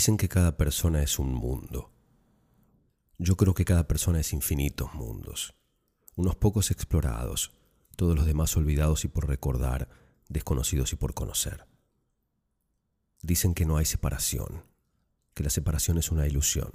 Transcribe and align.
Dicen 0.00 0.16
que 0.16 0.30
cada 0.30 0.56
persona 0.56 1.02
es 1.02 1.18
un 1.18 1.34
mundo. 1.34 1.92
Yo 3.18 3.36
creo 3.36 3.52
que 3.52 3.66
cada 3.66 3.86
persona 3.86 4.18
es 4.18 4.32
infinitos 4.32 4.94
mundos, 4.94 5.54
unos 6.16 6.36
pocos 6.36 6.70
explorados, 6.70 7.52
todos 7.96 8.16
los 8.16 8.24
demás 8.24 8.56
olvidados 8.56 9.04
y 9.04 9.08
por 9.08 9.28
recordar, 9.28 9.90
desconocidos 10.30 10.94
y 10.94 10.96
por 10.96 11.12
conocer. 11.12 11.66
Dicen 13.20 13.52
que 13.52 13.66
no 13.66 13.76
hay 13.76 13.84
separación, 13.84 14.64
que 15.34 15.42
la 15.42 15.50
separación 15.50 15.98
es 15.98 16.10
una 16.10 16.26
ilusión, 16.26 16.70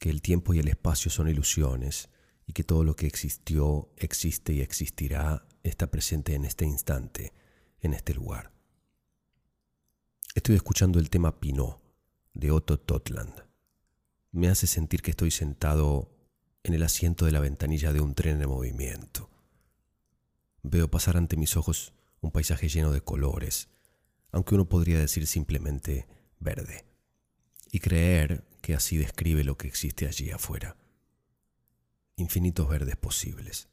que 0.00 0.10
el 0.10 0.20
tiempo 0.20 0.54
y 0.54 0.58
el 0.58 0.66
espacio 0.66 1.12
son 1.12 1.28
ilusiones 1.28 2.08
y 2.48 2.52
que 2.52 2.64
todo 2.64 2.82
lo 2.82 2.96
que 2.96 3.06
existió, 3.06 3.92
existe 3.96 4.54
y 4.54 4.60
existirá 4.60 5.46
está 5.62 5.86
presente 5.88 6.34
en 6.34 6.46
este 6.46 6.64
instante, 6.64 7.32
en 7.80 7.94
este 7.94 8.12
lugar. 8.12 8.50
Estoy 10.34 10.56
escuchando 10.56 10.98
el 10.98 11.10
tema 11.10 11.38
Pinot 11.38 11.86
de 12.34 12.50
Otto 12.50 12.78
Totland. 12.78 13.44
Me 14.32 14.48
hace 14.48 14.66
sentir 14.66 15.02
que 15.02 15.10
estoy 15.10 15.30
sentado 15.30 16.10
en 16.62 16.74
el 16.74 16.82
asiento 16.82 17.24
de 17.24 17.32
la 17.32 17.40
ventanilla 17.40 17.92
de 17.92 18.00
un 18.00 18.14
tren 18.14 18.40
en 18.40 18.48
movimiento. 18.48 19.30
Veo 20.62 20.90
pasar 20.90 21.16
ante 21.16 21.36
mis 21.36 21.56
ojos 21.56 21.92
un 22.20 22.30
paisaje 22.30 22.68
lleno 22.68 22.92
de 22.92 23.00
colores, 23.00 23.68
aunque 24.32 24.54
uno 24.54 24.68
podría 24.68 24.98
decir 24.98 25.26
simplemente 25.26 26.06
verde, 26.40 26.84
y 27.72 27.80
creer 27.80 28.44
que 28.60 28.74
así 28.74 28.96
describe 28.96 29.44
lo 29.44 29.56
que 29.56 29.68
existe 29.68 30.06
allí 30.06 30.30
afuera. 30.30 30.76
Infinitos 32.16 32.68
verdes 32.68 32.96
posibles. 32.96 33.68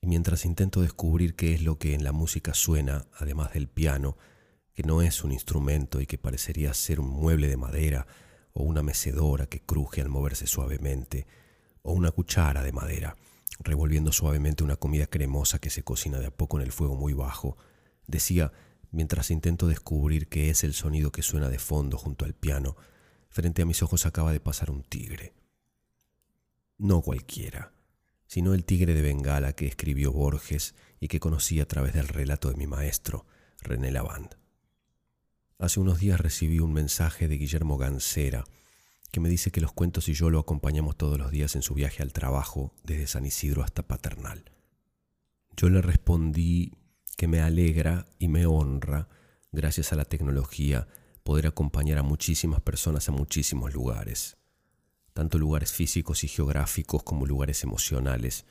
Y 0.00 0.06
mientras 0.06 0.44
intento 0.44 0.82
descubrir 0.82 1.34
qué 1.34 1.54
es 1.54 1.62
lo 1.62 1.78
que 1.78 1.94
en 1.94 2.04
la 2.04 2.12
música 2.12 2.54
suena, 2.54 3.06
además 3.14 3.52
del 3.54 3.68
piano, 3.68 4.16
que 4.78 4.84
no 4.84 5.02
es 5.02 5.24
un 5.24 5.32
instrumento 5.32 6.00
y 6.00 6.06
que 6.06 6.18
parecería 6.18 6.72
ser 6.72 7.00
un 7.00 7.08
mueble 7.08 7.48
de 7.48 7.56
madera, 7.56 8.06
o 8.52 8.62
una 8.62 8.80
mecedora 8.80 9.46
que 9.46 9.58
cruje 9.60 10.00
al 10.00 10.08
moverse 10.08 10.46
suavemente, 10.46 11.26
o 11.82 11.94
una 11.94 12.12
cuchara 12.12 12.62
de 12.62 12.70
madera, 12.70 13.16
revolviendo 13.58 14.12
suavemente 14.12 14.62
una 14.62 14.76
comida 14.76 15.08
cremosa 15.08 15.58
que 15.58 15.68
se 15.68 15.82
cocina 15.82 16.20
de 16.20 16.26
a 16.26 16.30
poco 16.30 16.60
en 16.60 16.62
el 16.62 16.70
fuego 16.70 16.94
muy 16.94 17.12
bajo, 17.12 17.56
decía, 18.06 18.52
mientras 18.92 19.32
intento 19.32 19.66
descubrir 19.66 20.28
qué 20.28 20.48
es 20.48 20.62
el 20.62 20.74
sonido 20.74 21.10
que 21.10 21.22
suena 21.22 21.48
de 21.48 21.58
fondo 21.58 21.98
junto 21.98 22.24
al 22.24 22.34
piano, 22.34 22.76
frente 23.30 23.62
a 23.62 23.66
mis 23.66 23.82
ojos 23.82 24.06
acaba 24.06 24.30
de 24.30 24.38
pasar 24.38 24.70
un 24.70 24.84
tigre. 24.84 25.34
No 26.76 27.02
cualquiera, 27.02 27.72
sino 28.28 28.54
el 28.54 28.64
tigre 28.64 28.94
de 28.94 29.02
Bengala 29.02 29.54
que 29.54 29.66
escribió 29.66 30.12
Borges 30.12 30.76
y 31.00 31.08
que 31.08 31.18
conocí 31.18 31.58
a 31.58 31.66
través 31.66 31.94
del 31.94 32.06
relato 32.06 32.48
de 32.48 32.54
mi 32.54 32.68
maestro, 32.68 33.26
René 33.60 33.90
Lavand. 33.90 34.37
Hace 35.60 35.80
unos 35.80 35.98
días 35.98 36.20
recibí 36.20 36.60
un 36.60 36.72
mensaje 36.72 37.26
de 37.26 37.36
Guillermo 37.36 37.78
Gansera, 37.78 38.44
que 39.10 39.18
me 39.18 39.28
dice 39.28 39.50
que 39.50 39.60
los 39.60 39.72
cuentos 39.72 40.08
y 40.08 40.14
yo 40.14 40.30
lo 40.30 40.38
acompañamos 40.38 40.96
todos 40.96 41.18
los 41.18 41.32
días 41.32 41.56
en 41.56 41.62
su 41.62 41.74
viaje 41.74 42.00
al 42.00 42.12
trabajo, 42.12 42.72
desde 42.84 43.08
San 43.08 43.26
Isidro 43.26 43.64
hasta 43.64 43.82
Paternal. 43.82 44.52
Yo 45.56 45.68
le 45.68 45.82
respondí 45.82 46.74
que 47.16 47.26
me 47.26 47.40
alegra 47.40 48.06
y 48.20 48.28
me 48.28 48.46
honra, 48.46 49.08
gracias 49.50 49.92
a 49.92 49.96
la 49.96 50.04
tecnología, 50.04 50.86
poder 51.24 51.48
acompañar 51.48 51.98
a 51.98 52.04
muchísimas 52.04 52.60
personas 52.60 53.08
a 53.08 53.12
muchísimos 53.12 53.74
lugares, 53.74 54.36
tanto 55.12 55.38
lugares 55.38 55.72
físicos 55.72 56.22
y 56.22 56.28
geográficos 56.28 57.02
como 57.02 57.26
lugares 57.26 57.64
emocionales, 57.64 58.46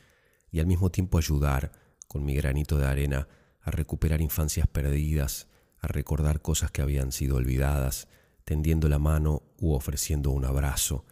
y 0.51 0.59
al 0.59 0.67
mismo 0.67 0.91
tiempo 0.91 1.17
ayudar, 1.17 1.71
con 2.09 2.25
mi 2.25 2.35
granito 2.35 2.77
de 2.77 2.85
arena, 2.85 3.29
a 3.61 3.71
recuperar 3.71 4.19
infancias 4.19 4.67
perdidas, 4.67 5.47
a 5.79 5.87
recordar 5.87 6.41
cosas 6.41 6.71
que 6.71 6.81
habían 6.81 7.11
sido 7.11 7.37
olvidadas, 7.37 8.07
tendiendo 8.43 8.89
la 8.89 8.99
mano 8.99 9.43
u 9.59 9.73
ofreciendo 9.73 10.31
un 10.31 10.45
abrazo, 10.45 11.05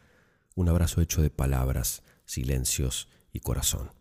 un 0.56 0.70
abrazo 0.70 1.02
hecho 1.02 1.22
de 1.22 1.30
palabras, 1.30 2.04
silencios 2.26 3.10
y 3.32 3.42
corazón. 3.42 3.92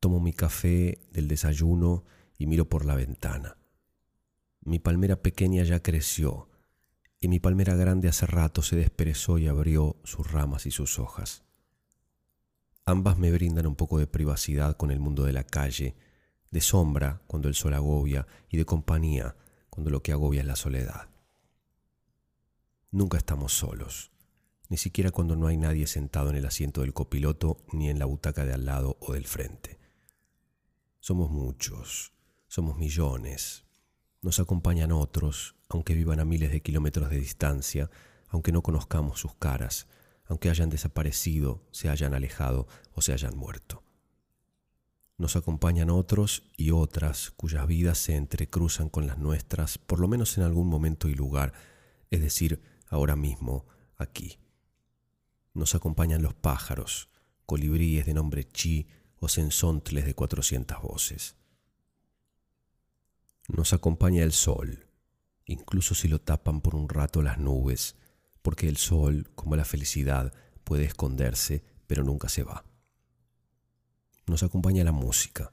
Tomo 0.00 0.20
mi 0.20 0.32
café 0.32 0.98
del 1.12 1.28
desayuno 1.28 2.04
y 2.36 2.46
miro 2.46 2.68
por 2.68 2.84
la 2.84 2.94
ventana. 2.94 3.56
Mi 4.60 4.78
palmera 4.78 5.22
pequeña 5.22 5.62
ya 5.62 5.82
creció 5.82 6.48
y 7.20 7.28
mi 7.28 7.40
palmera 7.40 7.74
grande 7.74 8.08
hace 8.08 8.26
rato 8.26 8.60
se 8.62 8.76
desperezó 8.76 9.38
y 9.38 9.46
abrió 9.46 9.96
sus 10.04 10.30
ramas 10.30 10.66
y 10.66 10.70
sus 10.70 10.98
hojas. 10.98 11.44
Ambas 12.84 13.16
me 13.16 13.32
brindan 13.32 13.66
un 13.66 13.76
poco 13.76 13.98
de 13.98 14.06
privacidad 14.06 14.76
con 14.76 14.90
el 14.90 15.00
mundo 15.00 15.24
de 15.24 15.32
la 15.32 15.44
calle, 15.44 15.94
de 16.54 16.60
sombra 16.60 17.20
cuando 17.26 17.48
el 17.48 17.56
sol 17.56 17.74
agobia 17.74 18.28
y 18.48 18.58
de 18.58 18.64
compañía 18.64 19.34
cuando 19.70 19.90
lo 19.90 20.04
que 20.04 20.12
agobia 20.12 20.40
es 20.40 20.46
la 20.46 20.54
soledad. 20.54 21.08
Nunca 22.92 23.18
estamos 23.18 23.52
solos, 23.52 24.12
ni 24.68 24.76
siquiera 24.76 25.10
cuando 25.10 25.34
no 25.34 25.48
hay 25.48 25.56
nadie 25.56 25.88
sentado 25.88 26.30
en 26.30 26.36
el 26.36 26.46
asiento 26.46 26.82
del 26.82 26.92
copiloto 26.92 27.64
ni 27.72 27.90
en 27.90 27.98
la 27.98 28.04
butaca 28.04 28.44
de 28.44 28.54
al 28.54 28.66
lado 28.66 28.96
o 29.00 29.14
del 29.14 29.26
frente. 29.26 29.80
Somos 31.00 31.28
muchos, 31.28 32.12
somos 32.46 32.78
millones. 32.78 33.64
Nos 34.22 34.38
acompañan 34.38 34.92
otros, 34.92 35.56
aunque 35.68 35.94
vivan 35.94 36.20
a 36.20 36.24
miles 36.24 36.52
de 36.52 36.62
kilómetros 36.62 37.10
de 37.10 37.18
distancia, 37.18 37.90
aunque 38.28 38.52
no 38.52 38.62
conozcamos 38.62 39.18
sus 39.18 39.34
caras, 39.34 39.88
aunque 40.26 40.50
hayan 40.50 40.70
desaparecido, 40.70 41.66
se 41.72 41.88
hayan 41.88 42.14
alejado 42.14 42.68
o 42.92 43.02
se 43.02 43.12
hayan 43.12 43.36
muerto. 43.36 43.82
Nos 45.16 45.36
acompañan 45.36 45.90
otros 45.90 46.42
y 46.56 46.72
otras 46.72 47.30
cuyas 47.30 47.66
vidas 47.68 47.98
se 47.98 48.16
entrecruzan 48.16 48.88
con 48.88 49.06
las 49.06 49.18
nuestras, 49.18 49.78
por 49.78 50.00
lo 50.00 50.08
menos 50.08 50.36
en 50.38 50.44
algún 50.44 50.68
momento 50.68 51.08
y 51.08 51.14
lugar, 51.14 51.52
es 52.10 52.20
decir, 52.20 52.62
ahora 52.88 53.14
mismo, 53.14 53.66
aquí. 53.96 54.38
Nos 55.52 55.76
acompañan 55.76 56.20
los 56.20 56.34
pájaros, 56.34 57.10
colibríes 57.46 58.06
de 58.06 58.14
nombre 58.14 58.44
chi 58.44 58.88
o 59.20 59.28
sensontles 59.28 60.04
de 60.04 60.14
cuatrocientas 60.14 60.82
voces. 60.82 61.36
Nos 63.46 63.72
acompaña 63.72 64.24
el 64.24 64.32
sol, 64.32 64.88
incluso 65.44 65.94
si 65.94 66.08
lo 66.08 66.20
tapan 66.20 66.60
por 66.60 66.74
un 66.74 66.88
rato 66.88 67.22
las 67.22 67.38
nubes, 67.38 67.94
porque 68.42 68.68
el 68.68 68.78
sol, 68.78 69.30
como 69.36 69.54
la 69.54 69.64
felicidad, 69.64 70.34
puede 70.64 70.86
esconderse, 70.86 71.62
pero 71.86 72.02
nunca 72.02 72.28
se 72.28 72.42
va. 72.42 72.64
Nos 74.26 74.42
acompaña 74.42 74.84
la 74.84 74.92
música, 74.92 75.52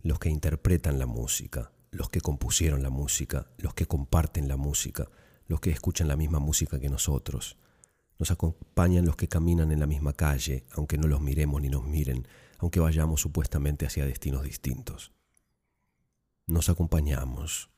los 0.00 0.18
que 0.18 0.30
interpretan 0.30 0.98
la 0.98 1.06
música, 1.06 1.72
los 1.90 2.08
que 2.08 2.20
compusieron 2.20 2.82
la 2.82 2.90
música, 2.90 3.48
los 3.58 3.74
que 3.74 3.86
comparten 3.86 4.46
la 4.46 4.56
música, 4.56 5.08
los 5.46 5.60
que 5.60 5.70
escuchan 5.70 6.08
la 6.08 6.16
misma 6.16 6.38
música 6.38 6.78
que 6.78 6.88
nosotros. 6.88 7.56
Nos 8.18 8.30
acompañan 8.30 9.04
los 9.04 9.16
que 9.16 9.28
caminan 9.28 9.72
en 9.72 9.80
la 9.80 9.86
misma 9.86 10.12
calle, 10.12 10.64
aunque 10.72 10.98
no 10.98 11.08
los 11.08 11.20
miremos 11.20 11.60
ni 11.60 11.68
nos 11.68 11.84
miren, 11.84 12.28
aunque 12.58 12.78
vayamos 12.78 13.20
supuestamente 13.20 13.86
hacia 13.86 14.06
destinos 14.06 14.44
distintos. 14.44 15.12
Nos 16.46 16.68
acompañamos, 16.68 17.70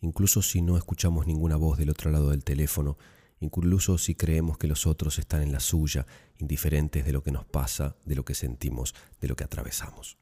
incluso 0.00 0.40
si 0.40 0.62
no 0.62 0.76
escuchamos 0.76 1.26
ninguna 1.26 1.56
voz 1.56 1.78
del 1.78 1.90
otro 1.90 2.12
lado 2.12 2.30
del 2.30 2.44
teléfono, 2.44 2.96
incluso 3.40 3.98
si 3.98 4.14
creemos 4.14 4.58
que 4.58 4.68
los 4.68 4.86
otros 4.86 5.18
están 5.18 5.42
en 5.42 5.52
la 5.52 5.60
suya, 5.60 6.06
indiferentes 6.38 7.04
de 7.04 7.12
lo 7.12 7.22
que 7.22 7.32
nos 7.32 7.46
pasa, 7.46 7.96
de 8.04 8.14
lo 8.14 8.24
que 8.24 8.34
sentimos, 8.34 8.94
de 9.20 9.28
lo 9.28 9.36
que 9.36 9.44
atravesamos. 9.44 10.18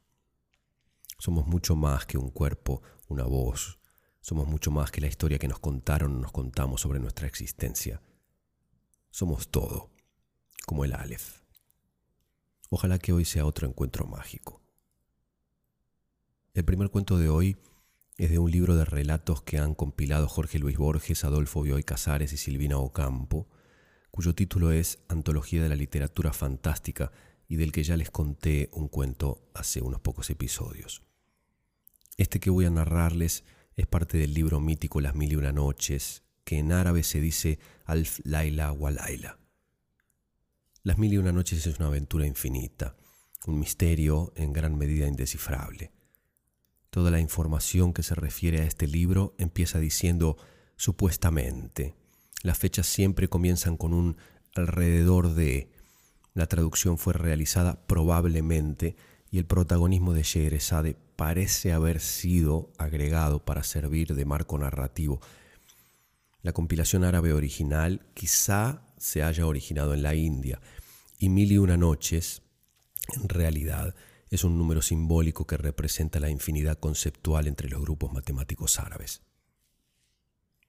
Somos 1.17 1.45
mucho 1.45 1.75
más 1.75 2.05
que 2.05 2.17
un 2.17 2.31
cuerpo, 2.31 2.81
una 3.09 3.25
voz, 3.25 3.77
somos 4.21 4.47
mucho 4.47 4.71
más 4.71 4.91
que 4.91 5.01
la 5.01 5.07
historia 5.07 5.37
que 5.37 5.47
nos 5.47 5.59
contaron 5.59 6.15
o 6.15 6.19
nos 6.19 6.31
contamos 6.31 6.81
sobre 6.81 6.99
nuestra 6.99 7.27
existencia. 7.27 8.01
Somos 9.11 9.49
todo, 9.49 9.89
como 10.65 10.85
el 10.85 10.93
Aleph. 10.93 11.39
Ojalá 12.69 12.99
que 12.99 13.11
hoy 13.11 13.25
sea 13.25 13.45
otro 13.45 13.67
encuentro 13.67 14.05
mágico. 14.05 14.61
El 16.53 16.63
primer 16.63 16.89
cuento 16.89 17.17
de 17.17 17.29
hoy 17.29 17.57
es 18.19 18.29
de 18.29 18.37
un 18.37 18.51
libro 18.51 18.75
de 18.75 18.83
relatos 18.83 19.41
que 19.43 19.59
han 19.59 19.73
compilado 19.73 20.27
Jorge 20.27 20.59
Luis 20.59 20.77
Borges, 20.77 21.23
Adolfo 21.23 21.61
Bioy 21.61 21.83
Casares 21.83 22.33
y 22.33 22.37
Silvina 22.37 22.77
Ocampo, 22.77 23.47
cuyo 24.11 24.35
título 24.35 24.73
es 24.73 24.99
Antología 25.07 25.63
de 25.63 25.69
la 25.69 25.77
Literatura 25.77 26.33
Fantástica 26.33 27.13
y 27.47 27.55
del 27.55 27.71
que 27.71 27.83
ya 27.83 27.95
les 27.95 28.11
conté 28.11 28.69
un 28.73 28.89
cuento 28.89 29.49
hace 29.53 29.81
unos 29.81 30.01
pocos 30.01 30.29
episodios. 30.29 31.01
Este 32.17 32.41
que 32.41 32.49
voy 32.49 32.65
a 32.65 32.69
narrarles 32.69 33.45
es 33.77 33.87
parte 33.87 34.17
del 34.17 34.33
libro 34.33 34.59
mítico 34.59 34.99
Las 34.99 35.15
Mil 35.15 35.31
y 35.31 35.35
Una 35.37 35.53
Noches, 35.53 36.23
que 36.43 36.59
en 36.59 36.73
árabe 36.73 37.03
se 37.03 37.21
dice 37.21 37.57
Alf 37.85 38.19
Laila 38.25 38.73
wa 38.73 38.91
Laila. 38.91 39.39
Las 40.83 40.97
Mil 40.97 41.13
y 41.13 41.17
Una 41.17 41.31
Noches 41.31 41.65
es 41.65 41.79
una 41.79 41.87
aventura 41.87 42.27
infinita, 42.27 42.97
un 43.47 43.59
misterio 43.59 44.33
en 44.35 44.51
gran 44.51 44.77
medida 44.77 45.07
indescifrable. 45.07 45.93
Toda 46.89 47.11
la 47.11 47.19
información 47.19 47.93
que 47.93 48.03
se 48.03 48.15
refiere 48.15 48.61
a 48.61 48.65
este 48.65 48.87
libro 48.87 49.35
empieza 49.37 49.79
diciendo 49.79 50.37
supuestamente. 50.75 51.95
Las 52.41 52.57
fechas 52.57 52.87
siempre 52.87 53.27
comienzan 53.27 53.77
con 53.77 53.93
un 53.93 54.17
alrededor 54.55 55.33
de. 55.35 55.69
La 56.33 56.47
traducción 56.47 56.97
fue 56.97 57.13
realizada 57.13 57.85
probablemente 57.85 58.95
y 59.29 59.37
el 59.37 59.45
protagonismo 59.45 60.13
de 60.13 60.23
Scheherazade 60.23 60.95
parece 61.15 61.73
haber 61.73 61.99
sido 61.99 62.71
agregado 62.77 63.43
para 63.43 63.63
servir 63.63 64.15
de 64.15 64.25
marco 64.25 64.57
narrativo. 64.57 65.19
La 66.41 66.53
compilación 66.53 67.03
árabe 67.03 67.33
original 67.33 68.07
quizá 68.13 68.81
se 68.97 69.21
haya 69.21 69.45
originado 69.45 69.93
en 69.93 70.01
la 70.01 70.15
India 70.15 70.61
y 71.17 71.29
Mil 71.29 71.51
y 71.51 71.57
una 71.57 71.77
noches, 71.77 72.41
en 73.13 73.27
realidad, 73.27 73.93
es 74.29 74.43
un 74.43 74.57
número 74.57 74.81
simbólico 74.81 75.45
que 75.47 75.57
representa 75.57 76.19
la 76.19 76.29
infinidad 76.29 76.77
conceptual 76.77 77.47
entre 77.47 77.69
los 77.69 77.81
grupos 77.81 78.11
matemáticos 78.13 78.79
árabes. 78.79 79.21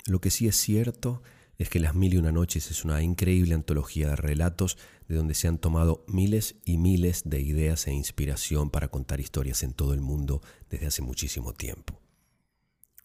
Lo 0.06 0.20
que 0.20 0.30
sí 0.30 0.48
es 0.48 0.56
cierto 0.56 1.22
es 1.58 1.68
que 1.68 1.78
Las 1.78 1.94
Mil 1.94 2.14
y 2.14 2.16
Una 2.16 2.32
Noches 2.32 2.70
es 2.70 2.86
una 2.86 3.02
increíble 3.02 3.54
antología 3.54 4.08
de 4.08 4.16
relatos 4.16 4.78
de 5.08 5.16
donde 5.16 5.34
se 5.34 5.46
han 5.46 5.58
tomado 5.58 6.06
miles 6.08 6.56
y 6.64 6.78
miles 6.78 7.22
de 7.26 7.42
ideas 7.42 7.86
e 7.86 7.92
inspiración 7.92 8.70
para 8.70 8.88
contar 8.88 9.20
historias 9.20 9.62
en 9.62 9.74
todo 9.74 9.92
el 9.92 10.00
mundo 10.00 10.40
desde 10.70 10.86
hace 10.86 11.02
muchísimo 11.02 11.52
tiempo. 11.52 12.00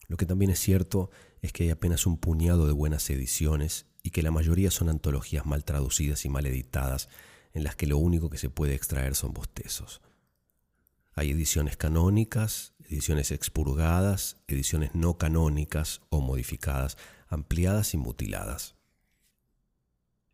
Lo 0.07 0.15
que 0.15 0.25
también 0.25 0.51
es 0.51 0.59
cierto 0.59 1.09
es 1.41 1.51
que 1.51 1.63
hay 1.63 1.69
apenas 1.71 2.05
un 2.05 2.17
puñado 2.17 2.65
de 2.65 2.71
buenas 2.71 3.09
ediciones 3.09 3.87
y 4.03 4.11
que 4.11 4.23
la 4.23 4.31
mayoría 4.31 4.71
son 4.71 4.87
antologías 4.87 5.45
mal 5.45 5.65
traducidas 5.65 6.23
y 6.23 6.29
mal 6.29 6.45
editadas 6.45 7.09
en 7.53 7.63
las 7.63 7.75
que 7.75 7.87
lo 7.87 7.97
único 7.97 8.29
que 8.29 8.37
se 8.37 8.49
puede 8.49 8.75
extraer 8.75 9.15
son 9.15 9.33
bostezos. 9.33 10.01
Hay 11.15 11.31
ediciones 11.31 11.77
canónicas, 11.77 12.73
ediciones 12.83 13.31
expurgadas, 13.31 14.37
ediciones 14.47 14.93
no 14.93 15.17
canónicas 15.17 16.01
o 16.09 16.19
modificadas, 16.19 16.97
ampliadas 17.29 17.93
y 17.93 17.97
mutiladas. 17.97 18.75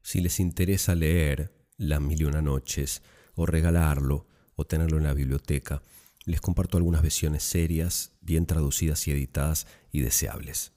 Si 0.01 0.21
les 0.21 0.39
interesa 0.39 0.95
leer 0.95 1.53
Las 1.77 2.01
Mil 2.01 2.21
y 2.21 2.25
Una 2.25 2.41
Noches, 2.41 3.03
o 3.35 3.45
regalarlo, 3.45 4.27
o 4.55 4.65
tenerlo 4.65 4.97
en 4.97 5.03
la 5.03 5.13
biblioteca, 5.13 5.83
les 6.25 6.41
comparto 6.41 6.77
algunas 6.77 7.03
versiones 7.03 7.43
serias, 7.43 8.13
bien 8.21 8.47
traducidas 8.47 9.07
y 9.07 9.11
editadas 9.11 9.67
y 9.91 10.01
deseables. 10.01 10.73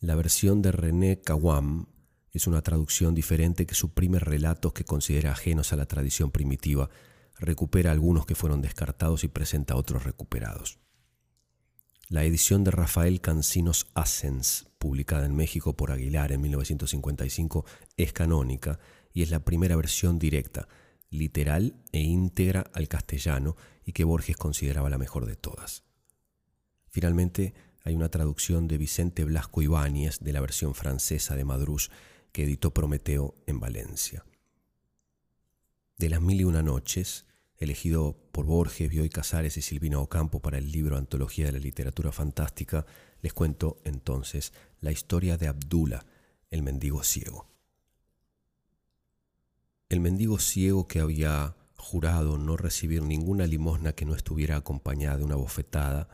La 0.00 0.14
versión 0.14 0.62
de 0.62 0.70
René 0.70 1.20
Kawam 1.20 1.86
es 2.30 2.46
una 2.46 2.62
traducción 2.62 3.16
diferente 3.16 3.66
que 3.66 3.74
suprime 3.74 4.20
relatos 4.20 4.72
que 4.72 4.84
considera 4.84 5.32
ajenos 5.32 5.72
a 5.72 5.76
la 5.76 5.86
tradición 5.86 6.30
primitiva, 6.30 6.88
recupera 7.38 7.92
algunos 7.92 8.26
que 8.26 8.34
fueron 8.34 8.62
descartados 8.62 9.24
y 9.24 9.28
presenta 9.28 9.76
otros 9.76 10.04
recuperados. 10.04 10.78
La 12.08 12.24
edición 12.24 12.64
de 12.64 12.70
Rafael 12.70 13.20
Cancinos 13.20 13.86
Asens, 13.94 14.66
publicada 14.78 15.26
en 15.26 15.36
México 15.36 15.76
por 15.76 15.92
Aguilar 15.92 16.32
en 16.32 16.40
1955, 16.40 17.66
es 17.96 18.12
canónica 18.12 18.78
y 19.12 19.22
es 19.22 19.30
la 19.30 19.44
primera 19.44 19.76
versión 19.76 20.18
directa, 20.18 20.68
literal 21.10 21.74
e 21.92 22.00
íntegra 22.00 22.70
al 22.72 22.88
castellano 22.88 23.56
y 23.84 23.92
que 23.92 24.04
Borges 24.04 24.36
consideraba 24.36 24.90
la 24.90 24.98
mejor 24.98 25.26
de 25.26 25.36
todas. 25.36 25.84
Finalmente, 26.88 27.54
hay 27.84 27.94
una 27.94 28.10
traducción 28.10 28.68
de 28.68 28.78
Vicente 28.78 29.24
Blasco 29.24 29.62
Ibáñez 29.62 30.18
de 30.20 30.32
la 30.32 30.40
versión 30.40 30.74
francesa 30.74 31.36
de 31.36 31.44
Madrús 31.44 31.90
que 32.32 32.44
editó 32.44 32.72
Prometeo 32.72 33.34
en 33.46 33.60
Valencia. 33.60 34.24
De 35.98 36.08
las 36.08 36.20
mil 36.20 36.40
y 36.40 36.44
una 36.44 36.62
noches, 36.62 37.26
elegido 37.56 38.16
por 38.30 38.46
Borges, 38.46 38.88
Bioy 38.88 39.10
Casares 39.10 39.56
y 39.56 39.62
Silvina 39.62 39.98
Ocampo 39.98 40.40
para 40.40 40.56
el 40.56 40.70
libro 40.70 40.96
Antología 40.96 41.46
de 41.46 41.52
la 41.52 41.58
Literatura 41.58 42.12
Fantástica, 42.12 42.86
les 43.20 43.32
cuento 43.32 43.80
entonces 43.82 44.52
la 44.80 44.92
historia 44.92 45.36
de 45.36 45.48
Abdullah, 45.48 46.06
el 46.52 46.62
mendigo 46.62 47.02
ciego. 47.02 47.48
El 49.88 49.98
mendigo 49.98 50.38
ciego 50.38 50.86
que 50.86 51.00
había 51.00 51.56
jurado 51.76 52.38
no 52.38 52.56
recibir 52.56 53.02
ninguna 53.02 53.48
limosna 53.48 53.92
que 53.92 54.04
no 54.04 54.14
estuviera 54.14 54.54
acompañada 54.54 55.16
de 55.16 55.24
una 55.24 55.34
bofetada, 55.34 56.08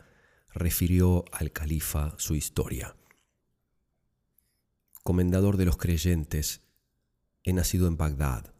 refirió 0.51 1.25
al 1.31 1.51
califa 1.51 2.15
su 2.17 2.33
historia. 2.33 2.95
Comendador 5.03 5.57
de 5.57 5.65
los 5.65 5.77
creyentes, 5.77 6.61
he 7.43 7.53
nacido 7.53 7.87
en 7.87 7.97
Bagdad 7.97 8.54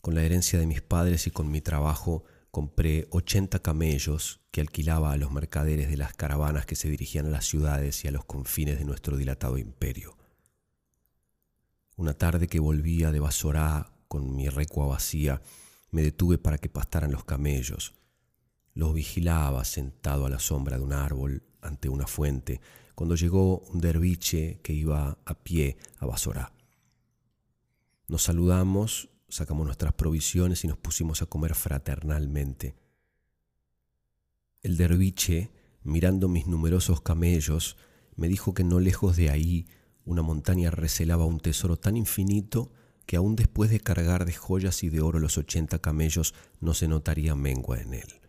con 0.00 0.14
la 0.14 0.22
herencia 0.22 0.58
de 0.58 0.66
mis 0.66 0.82
padres 0.82 1.26
y 1.26 1.30
con 1.30 1.50
mi 1.50 1.60
trabajo 1.60 2.24
compré 2.50 3.06
80 3.10 3.58
camellos 3.60 4.40
que 4.50 4.60
alquilaba 4.60 5.12
a 5.12 5.16
los 5.16 5.30
mercaderes 5.30 5.88
de 5.90 5.96
las 5.96 6.14
caravanas 6.14 6.66
que 6.66 6.76
se 6.76 6.88
dirigían 6.88 7.26
a 7.26 7.30
las 7.30 7.46
ciudades 7.46 8.04
y 8.04 8.08
a 8.08 8.10
los 8.10 8.24
confines 8.24 8.78
de 8.78 8.84
nuestro 8.84 9.16
dilatado 9.16 9.58
imperio. 9.58 10.16
Una 11.96 12.14
tarde 12.14 12.46
que 12.46 12.60
volvía 12.60 13.10
de 13.10 13.20
Basorá 13.20 13.92
con 14.08 14.34
mi 14.34 14.48
recua 14.48 14.86
vacía, 14.86 15.42
me 15.90 16.02
detuve 16.02 16.38
para 16.38 16.58
que 16.58 16.68
pastaran 16.68 17.12
los 17.12 17.24
camellos. 17.24 17.94
Los 18.74 18.94
vigilaba 18.94 19.64
sentado 19.64 20.26
a 20.26 20.30
la 20.30 20.38
sombra 20.38 20.78
de 20.78 20.84
un 20.84 20.92
árbol 20.92 21.42
ante 21.60 21.88
una 21.88 22.06
fuente, 22.06 22.60
cuando 22.94 23.14
llegó 23.14 23.58
un 23.60 23.80
derviche 23.80 24.60
que 24.62 24.72
iba 24.72 25.18
a 25.24 25.34
pie 25.34 25.76
a 25.98 26.06
Basorá. 26.06 26.52
Nos 28.06 28.22
saludamos 28.22 29.10
sacamos 29.28 29.66
nuestras 29.66 29.92
provisiones 29.92 30.64
y 30.64 30.68
nos 30.68 30.78
pusimos 30.78 31.22
a 31.22 31.26
comer 31.26 31.54
fraternalmente. 31.54 32.74
El 34.62 34.76
derviche, 34.76 35.50
mirando 35.82 36.28
mis 36.28 36.46
numerosos 36.46 37.00
camellos, 37.00 37.76
me 38.16 38.28
dijo 38.28 38.54
que 38.54 38.64
no 38.64 38.80
lejos 38.80 39.16
de 39.16 39.30
ahí 39.30 39.68
una 40.04 40.22
montaña 40.22 40.70
recelaba 40.70 41.26
un 41.26 41.38
tesoro 41.38 41.76
tan 41.76 41.96
infinito 41.96 42.72
que 43.06 43.16
aun 43.16 43.36
después 43.36 43.70
de 43.70 43.80
cargar 43.80 44.24
de 44.24 44.32
joyas 44.32 44.82
y 44.82 44.90
de 44.90 45.00
oro 45.00 45.18
los 45.18 45.38
ochenta 45.38 45.78
camellos 45.78 46.34
no 46.60 46.74
se 46.74 46.88
notaría 46.88 47.34
mengua 47.34 47.80
en 47.80 47.94
él. 47.94 48.20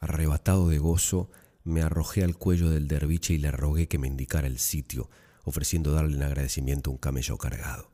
Arrebatado 0.00 0.68
de 0.68 0.78
gozo, 0.78 1.30
me 1.62 1.82
arrojé 1.82 2.24
al 2.24 2.36
cuello 2.36 2.70
del 2.70 2.88
derviche 2.88 3.34
y 3.34 3.38
le 3.38 3.50
rogué 3.50 3.88
que 3.88 3.98
me 3.98 4.08
indicara 4.08 4.46
el 4.46 4.58
sitio, 4.58 5.10
ofreciendo 5.44 5.92
darle 5.92 6.16
en 6.16 6.22
agradecimiento 6.22 6.90
un 6.90 6.98
camello 6.98 7.38
cargado. 7.38 7.93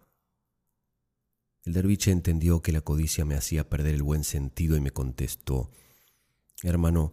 El 1.65 1.75
derviche 1.75 2.11
entendió 2.11 2.63
que 2.63 2.73
la 2.73 2.81
codicia 2.81 3.25
me 3.25 3.35
hacía 3.35 3.69
perder 3.69 3.95
el 3.95 4.03
buen 4.03 4.25
sentido 4.25 4.77
y 4.77 4.81
me 4.81 4.91
contestó, 4.91 5.71
Hermano, 6.63 7.13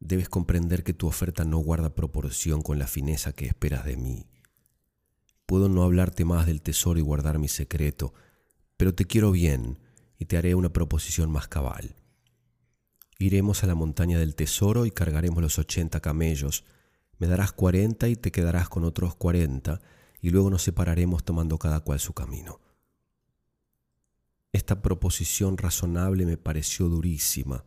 debes 0.00 0.28
comprender 0.28 0.84
que 0.84 0.94
tu 0.94 1.06
oferta 1.06 1.44
no 1.44 1.58
guarda 1.58 1.94
proporción 1.94 2.62
con 2.62 2.78
la 2.78 2.86
fineza 2.86 3.32
que 3.32 3.46
esperas 3.46 3.84
de 3.84 3.96
mí. 3.96 4.26
Puedo 5.46 5.68
no 5.68 5.82
hablarte 5.82 6.24
más 6.24 6.46
del 6.46 6.62
tesoro 6.62 6.98
y 6.98 7.02
guardar 7.02 7.38
mi 7.38 7.48
secreto, 7.48 8.12
pero 8.76 8.94
te 8.94 9.04
quiero 9.04 9.30
bien 9.32 9.78
y 10.18 10.26
te 10.26 10.36
haré 10.36 10.54
una 10.54 10.72
proposición 10.72 11.30
más 11.30 11.48
cabal. 11.48 11.94
Iremos 13.18 13.64
a 13.64 13.66
la 13.66 13.74
montaña 13.74 14.18
del 14.18 14.34
tesoro 14.34 14.84
y 14.84 14.90
cargaremos 14.90 15.42
los 15.42 15.58
ochenta 15.58 16.00
camellos. 16.00 16.64
Me 17.18 17.26
darás 17.26 17.52
cuarenta 17.52 18.08
y 18.08 18.16
te 18.16 18.30
quedarás 18.30 18.68
con 18.68 18.84
otros 18.84 19.14
cuarenta, 19.14 19.80
y 20.20 20.30
luego 20.30 20.50
nos 20.50 20.62
separaremos 20.62 21.24
tomando 21.24 21.58
cada 21.58 21.80
cual 21.80 22.00
su 22.00 22.12
camino. 22.12 22.60
Esta 24.56 24.80
proposición 24.80 25.58
razonable 25.58 26.24
me 26.24 26.38
pareció 26.38 26.88
durísima. 26.88 27.66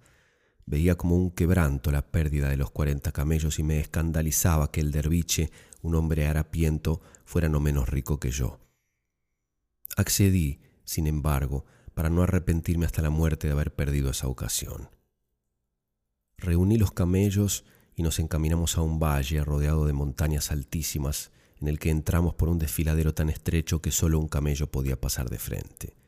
Veía 0.66 0.96
como 0.96 1.16
un 1.18 1.30
quebranto 1.30 1.92
la 1.92 2.02
pérdida 2.02 2.50
de 2.50 2.58
los 2.58 2.72
cuarenta 2.72 3.12
camellos 3.12 3.60
y 3.60 3.64
me 3.64 3.80
escandalizaba 3.80 4.72
que 4.72 4.82
el 4.82 4.92
derviche, 4.92 5.52
un 5.84 5.94
hombre 5.94 6.26
harapiento, 6.26 7.00
fuera 7.26 7.48
no 7.48 7.60
menos 7.60 7.90
rico 7.90 8.20
que 8.20 8.32
yo. 8.32 8.60
Accedí, 9.98 10.62
sin 10.84 11.06
embargo, 11.06 11.64
para 11.94 12.10
no 12.10 12.24
arrepentirme 12.24 12.88
hasta 12.88 13.04
la 13.04 13.12
muerte 13.12 13.46
de 13.46 13.54
haber 13.54 13.76
perdido 13.76 14.10
esa 14.10 14.28
ocasión. 14.28 14.90
Reuní 16.40 16.80
los 16.80 16.90
camellos 16.90 17.66
y 17.96 18.02
nos 18.02 18.18
encaminamos 18.18 18.80
a 18.80 18.82
un 18.82 18.98
valle 18.98 19.44
rodeado 19.44 19.86
de 19.86 19.94
montañas 19.94 20.50
altísimas, 20.50 21.30
en 21.62 21.68
el 21.68 21.78
que 21.78 21.92
entramos 21.92 22.34
por 22.34 22.50
un 22.50 22.58
desfiladero 22.58 23.14
tan 23.14 23.30
estrecho 23.30 23.80
que 23.80 23.92
solo 23.92 24.18
un 24.18 24.28
camello 24.28 24.72
podía 24.72 25.00
pasar 25.00 25.30
de 25.30 25.38
frente. 25.38 25.99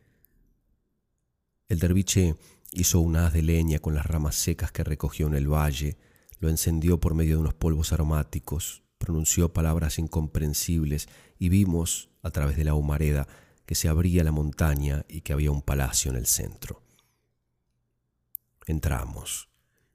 El 1.71 1.79
derviche 1.79 2.35
hizo 2.73 2.99
un 2.99 3.15
haz 3.15 3.31
de 3.31 3.41
leña 3.41 3.79
con 3.79 3.95
las 3.95 4.05
ramas 4.05 4.35
secas 4.35 4.73
que 4.73 4.83
recogió 4.83 5.27
en 5.27 5.35
el 5.35 5.47
valle, 5.47 5.97
lo 6.41 6.49
encendió 6.49 6.99
por 6.99 7.13
medio 7.13 7.35
de 7.35 7.39
unos 7.39 7.53
polvos 7.53 7.93
aromáticos, 7.93 8.83
pronunció 8.97 9.53
palabras 9.53 9.97
incomprensibles 9.97 11.07
y 11.39 11.47
vimos, 11.47 12.09
a 12.23 12.31
través 12.31 12.57
de 12.57 12.65
la 12.65 12.73
humareda, 12.73 13.25
que 13.65 13.75
se 13.75 13.87
abría 13.87 14.25
la 14.25 14.33
montaña 14.33 15.05
y 15.07 15.21
que 15.21 15.31
había 15.31 15.49
un 15.49 15.61
palacio 15.61 16.11
en 16.11 16.17
el 16.17 16.25
centro. 16.25 16.83
Entramos, 18.67 19.47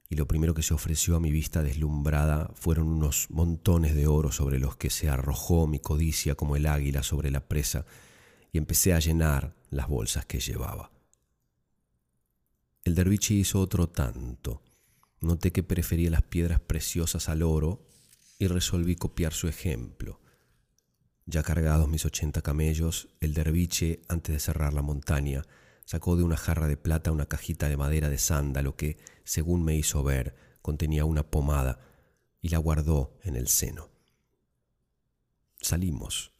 y 0.08 0.16
lo 0.16 0.26
primero 0.26 0.54
que 0.54 0.62
se 0.62 0.72
ofreció 0.72 1.16
a 1.16 1.20
mi 1.20 1.30
vista 1.30 1.62
deslumbrada 1.62 2.50
fueron 2.54 2.88
unos 2.88 3.26
montones 3.28 3.94
de 3.94 4.06
oro 4.06 4.32
sobre 4.32 4.58
los 4.58 4.76
que 4.76 4.88
se 4.88 5.10
arrojó 5.10 5.66
mi 5.66 5.78
codicia 5.78 6.36
como 6.36 6.56
el 6.56 6.64
águila 6.64 7.02
sobre 7.02 7.30
la 7.30 7.46
presa, 7.46 7.84
y 8.50 8.56
empecé 8.56 8.94
a 8.94 8.98
llenar 8.98 9.54
las 9.68 9.88
bolsas 9.88 10.24
que 10.24 10.40
llevaba. 10.40 10.95
El 12.86 12.94
derviche 12.94 13.34
hizo 13.34 13.58
otro 13.58 13.88
tanto. 13.88 14.62
Noté 15.20 15.50
que 15.50 15.64
prefería 15.64 16.08
las 16.08 16.22
piedras 16.22 16.60
preciosas 16.60 17.28
al 17.28 17.42
oro 17.42 17.84
y 18.38 18.46
resolví 18.46 18.94
copiar 18.94 19.32
su 19.32 19.48
ejemplo. 19.48 20.20
Ya 21.24 21.42
cargados 21.42 21.88
mis 21.88 22.04
ochenta 22.04 22.42
camellos, 22.42 23.08
el 23.18 23.34
derviche, 23.34 24.02
antes 24.06 24.34
de 24.34 24.38
cerrar 24.38 24.72
la 24.72 24.82
montaña, 24.82 25.42
sacó 25.84 26.14
de 26.14 26.22
una 26.22 26.36
jarra 26.36 26.68
de 26.68 26.76
plata 26.76 27.10
una 27.10 27.26
cajita 27.26 27.68
de 27.68 27.76
madera 27.76 28.08
de 28.08 28.18
sándalo 28.18 28.76
que, 28.76 28.98
según 29.24 29.64
me 29.64 29.74
hizo 29.74 30.04
ver, 30.04 30.36
contenía 30.62 31.04
una 31.04 31.28
pomada 31.28 31.80
y 32.40 32.50
la 32.50 32.58
guardó 32.58 33.18
en 33.24 33.34
el 33.34 33.48
seno. 33.48 33.90
Salimos. 35.60 36.30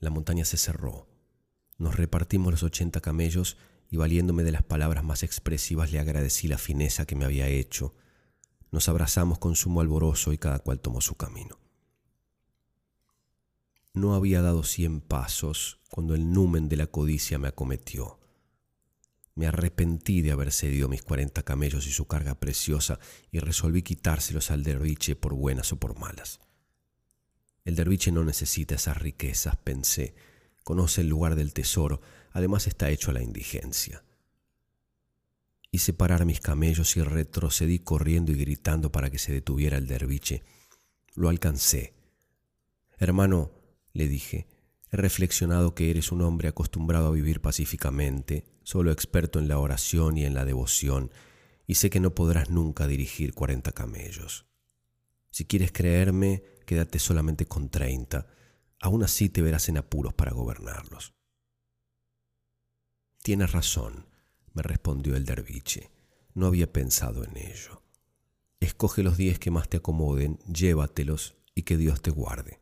La 0.00 0.10
montaña 0.10 0.44
se 0.44 0.56
cerró. 0.56 1.06
Nos 1.78 1.94
repartimos 1.94 2.50
los 2.50 2.64
ochenta 2.64 3.00
camellos 3.00 3.56
y 3.90 3.96
valiéndome 3.96 4.42
de 4.42 4.52
las 4.52 4.62
palabras 4.62 5.04
más 5.04 5.22
expresivas 5.22 5.92
le 5.92 5.98
agradecí 5.98 6.48
la 6.48 6.58
fineza 6.58 7.06
que 7.06 7.16
me 7.16 7.24
había 7.24 7.48
hecho. 7.48 7.94
Nos 8.70 8.88
abrazamos 8.88 9.38
con 9.38 9.56
sumo 9.56 9.80
alborozo 9.80 10.32
y 10.32 10.38
cada 10.38 10.58
cual 10.58 10.80
tomó 10.80 11.00
su 11.00 11.14
camino. 11.14 11.58
No 13.94 14.14
había 14.14 14.42
dado 14.42 14.62
cien 14.62 15.00
pasos 15.00 15.80
cuando 15.90 16.14
el 16.14 16.30
numen 16.30 16.68
de 16.68 16.76
la 16.76 16.86
codicia 16.86 17.38
me 17.38 17.48
acometió. 17.48 18.20
Me 19.34 19.46
arrepentí 19.46 20.22
de 20.22 20.32
haber 20.32 20.52
cedido 20.52 20.88
mis 20.88 21.02
cuarenta 21.02 21.42
camellos 21.42 21.86
y 21.86 21.92
su 21.92 22.06
carga 22.06 22.34
preciosa 22.40 22.98
y 23.30 23.38
resolví 23.38 23.82
quitárselos 23.82 24.50
al 24.50 24.64
derviche 24.64 25.16
por 25.16 25.34
buenas 25.34 25.72
o 25.72 25.78
por 25.78 25.98
malas. 25.98 26.40
El 27.64 27.74
derviche 27.74 28.12
no 28.12 28.24
necesita 28.24 28.74
esas 28.76 28.96
riquezas, 28.98 29.56
pensé. 29.56 30.14
Conoce 30.66 31.02
el 31.02 31.08
lugar 31.08 31.36
del 31.36 31.52
tesoro, 31.52 32.00
además 32.32 32.66
está 32.66 32.90
hecho 32.90 33.12
a 33.12 33.14
la 33.14 33.22
indigencia. 33.22 34.02
Hice 35.70 35.92
parar 35.92 36.24
mis 36.24 36.40
camellos 36.40 36.96
y 36.96 37.02
retrocedí 37.02 37.78
corriendo 37.78 38.32
y 38.32 38.34
gritando 38.34 38.90
para 38.90 39.08
que 39.08 39.20
se 39.20 39.32
detuviera 39.32 39.78
el 39.78 39.86
derviche. 39.86 40.42
Lo 41.14 41.28
alcancé. 41.28 41.94
Hermano, 42.98 43.52
le 43.92 44.08
dije, 44.08 44.48
he 44.90 44.96
reflexionado 44.96 45.76
que 45.76 45.88
eres 45.88 46.10
un 46.10 46.22
hombre 46.22 46.48
acostumbrado 46.48 47.06
a 47.06 47.12
vivir 47.12 47.40
pacíficamente, 47.40 48.44
solo 48.64 48.90
experto 48.90 49.38
en 49.38 49.46
la 49.46 49.60
oración 49.60 50.18
y 50.18 50.24
en 50.24 50.34
la 50.34 50.44
devoción, 50.44 51.12
y 51.68 51.76
sé 51.76 51.90
que 51.90 52.00
no 52.00 52.12
podrás 52.12 52.50
nunca 52.50 52.88
dirigir 52.88 53.34
cuarenta 53.34 53.70
camellos. 53.70 54.46
Si 55.30 55.44
quieres 55.44 55.70
creerme, 55.70 56.42
quédate 56.66 56.98
solamente 56.98 57.46
con 57.46 57.68
treinta. 57.68 58.26
Aún 58.80 59.02
así 59.02 59.28
te 59.28 59.42
verás 59.42 59.68
en 59.68 59.78
apuros 59.78 60.14
para 60.14 60.32
gobernarlos. 60.32 61.14
Tienes 63.22 63.52
razón, 63.52 64.06
me 64.52 64.62
respondió 64.62 65.16
el 65.16 65.24
derviche. 65.24 65.90
No 66.34 66.46
había 66.46 66.72
pensado 66.72 67.24
en 67.24 67.36
ello. 67.36 67.82
Escoge 68.60 69.02
los 69.02 69.16
diez 69.16 69.38
que 69.38 69.50
más 69.50 69.68
te 69.68 69.78
acomoden, 69.78 70.38
llévatelos 70.46 71.36
y 71.54 71.62
que 71.62 71.76
Dios 71.76 72.02
te 72.02 72.10
guarde. 72.10 72.60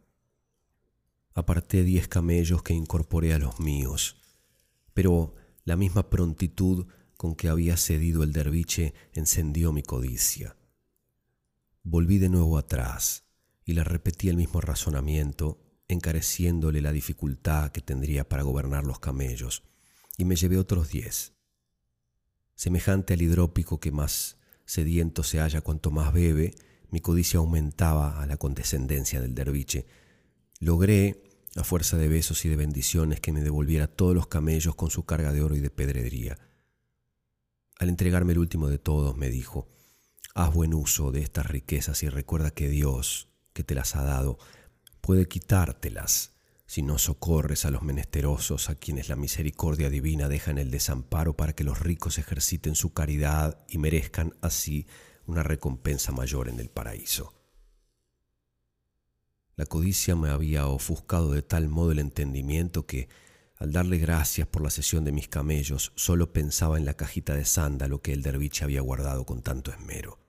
Aparté 1.35 1.83
diez 1.83 2.09
camellos 2.09 2.63
que 2.63 2.75
incorporé 2.75 3.35
a 3.35 3.39
los 3.39 3.59
míos, 3.61 4.17
pero 4.93 5.35
la 5.65 5.77
misma 5.77 6.09
prontitud 6.09 6.87
con 7.17 7.35
que 7.35 7.49
había 7.49 7.77
cedido 7.77 8.23
el 8.23 8.33
derviche 8.33 8.95
encendió 9.13 9.73
mi 9.73 9.83
codicia. 9.83 10.57
Volví 11.83 12.19
de 12.19 12.29
nuevo 12.29 12.59
atrás 12.59 13.25
y 13.65 13.73
le 13.73 13.85
repetí 13.85 14.29
el 14.29 14.37
mismo 14.37 14.61
razonamiento, 14.61 15.61
encareciéndole 15.89 16.81
la 16.81 16.93
dificultad 16.93 17.71
que 17.71 17.81
tendría 17.81 18.29
para 18.29 18.43
gobernar 18.43 18.85
los 18.85 19.01
camellos, 19.01 19.63
y 20.17 20.25
me 20.25 20.37
llevé 20.37 20.59
otros 20.59 20.89
diez. 20.91 21.33
Semejante 22.55 23.15
al 23.15 23.23
hidrópico 23.23 23.81
que 23.81 23.91
más 23.91 24.37
sediento 24.65 25.23
se 25.23 25.39
halla 25.39 25.61
cuanto 25.61 25.91
más 25.91 26.13
bebe, 26.13 26.55
mi 26.91 27.01
codicia 27.01 27.39
aumentaba 27.39 28.23
a 28.23 28.27
la 28.27 28.37
condescendencia 28.37 29.21
del 29.21 29.35
derviche. 29.35 29.87
Logré, 30.61 31.25
a 31.57 31.65
fuerza 31.65 31.97
de 31.97 32.09
besos 32.09 32.45
y 32.45 32.49
de 32.49 32.57
bendiciones, 32.57 33.21
que 33.21 33.33
me 33.33 33.43
devolviera 33.43 33.87
todos 33.89 34.15
los 34.15 34.29
camellos 34.29 34.75
con 34.77 34.91
su 34.91 35.05
carga 35.05 35.33
de 35.33 35.43
oro 35.43 35.57
y 35.57 35.61
de 35.61 35.71
pedrería. 35.71 36.39
Al 37.79 37.89
entregarme 37.89 38.33
el 38.33 38.39
último 38.39 38.69
de 38.69 38.79
todos, 38.79 39.17
me 39.17 39.29
dijo, 39.29 39.69
Haz 40.37 40.53
buen 40.53 40.75
uso 40.75 41.13
de 41.13 41.23
estas 41.23 41.47
riquezas 41.47 42.03
y 42.03 42.09
recuerda 42.09 42.51
que 42.51 42.69
Dios, 42.69 43.29
que 43.53 43.63
te 43.63 43.75
las 43.75 43.95
ha 43.95 44.03
dado, 44.03 44.39
puede 45.05 45.29
quitártelas 45.29 46.33
si 46.65 46.81
no 46.81 46.97
socorres 46.97 47.67
a 47.67 47.71
los 47.71 47.83
menesterosos, 47.83 48.71
a 48.71 48.75
quienes 48.75 49.11
la 49.11 49.17
misericordia 49.17 49.91
divina 49.91 50.31
deja 50.31 50.51
en 50.51 50.57
el 50.57 50.71
desamparo 50.71 51.37
para 51.37 51.53
que 51.53 51.63
los 51.63 51.79
ricos 51.79 52.17
ejerciten 52.17 52.75
su 52.75 52.95
caridad 52.95 53.63
y 53.69 53.77
merezcan 53.77 54.35
así 54.41 54.87
una 55.27 55.43
recompensa 55.43 56.11
mayor 56.11 56.49
en 56.49 56.59
el 56.59 56.71
paraíso. 56.71 57.35
La 59.57 59.67
codicia 59.67 60.17
me 60.17 60.31
había 60.31 60.69
ofuscado 60.69 61.33
de 61.33 61.43
tal 61.43 61.69
modo 61.69 61.93
el 61.93 61.99
entendimiento 61.99 62.87
que, 62.87 63.11
al 63.57 63.73
darle 63.73 63.99
gracias 63.99 64.49
por 64.49 64.63
la 64.63 64.71
sesión 64.71 65.05
de 65.05 65.13
mis 65.13 65.29
camellos, 65.29 65.93
solo 65.97 66.33
pensaba 66.33 66.79
en 66.79 66.87
la 66.87 66.95
cajita 66.95 67.35
de 67.35 67.45
sándalo 67.45 68.01
que 68.01 68.15
el 68.15 68.23
derviche 68.23 68.65
había 68.65 68.81
guardado 68.81 69.27
con 69.27 69.43
tanto 69.43 69.71
esmero. 69.71 70.24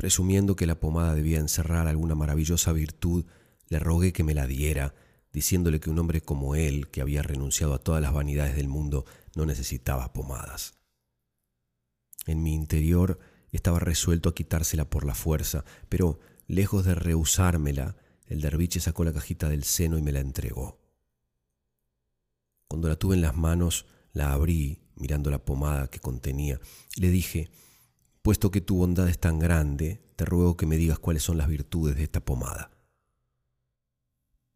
Presumiendo 0.00 0.56
que 0.56 0.64
la 0.64 0.80
pomada 0.80 1.14
debía 1.14 1.40
encerrar 1.40 1.86
alguna 1.86 2.14
maravillosa 2.14 2.72
virtud, 2.72 3.26
le 3.68 3.78
rogué 3.78 4.14
que 4.14 4.24
me 4.24 4.32
la 4.32 4.46
diera, 4.46 4.94
diciéndole 5.30 5.78
que 5.78 5.90
un 5.90 5.98
hombre 5.98 6.22
como 6.22 6.54
él, 6.54 6.88
que 6.88 7.02
había 7.02 7.20
renunciado 7.20 7.74
a 7.74 7.80
todas 7.80 8.00
las 8.00 8.14
vanidades 8.14 8.56
del 8.56 8.66
mundo, 8.66 9.04
no 9.36 9.44
necesitaba 9.44 10.14
pomadas. 10.14 10.72
En 12.24 12.42
mi 12.42 12.54
interior 12.54 13.18
estaba 13.52 13.78
resuelto 13.78 14.30
a 14.30 14.34
quitársela 14.34 14.88
por 14.88 15.04
la 15.04 15.14
fuerza, 15.14 15.66
pero 15.90 16.18
lejos 16.46 16.86
de 16.86 16.94
rehusármela, 16.94 17.96
el 18.24 18.40
derviche 18.40 18.80
sacó 18.80 19.04
la 19.04 19.12
cajita 19.12 19.50
del 19.50 19.64
seno 19.64 19.98
y 19.98 20.02
me 20.02 20.12
la 20.12 20.20
entregó. 20.20 20.80
Cuando 22.68 22.88
la 22.88 22.96
tuve 22.96 23.16
en 23.16 23.20
las 23.20 23.36
manos, 23.36 23.84
la 24.14 24.32
abrí, 24.32 24.80
mirando 24.94 25.30
la 25.30 25.44
pomada 25.44 25.90
que 25.90 26.00
contenía, 26.00 26.58
y 26.96 27.02
le 27.02 27.10
dije, 27.10 27.50
Puesto 28.22 28.50
que 28.50 28.60
tu 28.60 28.76
bondad 28.76 29.08
es 29.08 29.18
tan 29.18 29.38
grande, 29.38 30.02
te 30.16 30.24
ruego 30.24 30.56
que 30.56 30.66
me 30.66 30.76
digas 30.76 30.98
cuáles 30.98 31.22
son 31.22 31.38
las 31.38 31.48
virtudes 31.48 31.96
de 31.96 32.02
esta 32.02 32.20
pomada. 32.20 32.70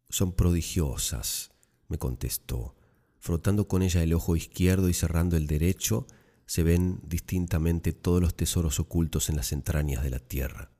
Son 0.09 0.33
prodigiosas, 0.33 1.51
me 1.87 1.97
contestó. 1.97 2.75
Frotando 3.19 3.67
con 3.67 3.81
ella 3.81 4.03
el 4.03 4.13
ojo 4.13 4.35
izquierdo 4.35 4.87
y 4.87 4.93
cerrando 4.93 5.35
el 5.35 5.47
derecho, 5.47 6.05
se 6.45 6.61
ven 6.61 6.99
distintamente 7.03 7.91
todos 7.91 8.21
los 8.21 8.35
tesoros 8.35 8.79
ocultos 8.79 9.29
en 9.29 9.35
las 9.35 9.51
entrañas 9.51 10.03
de 10.03 10.11
la 10.11 10.19
tierra. 10.19 10.71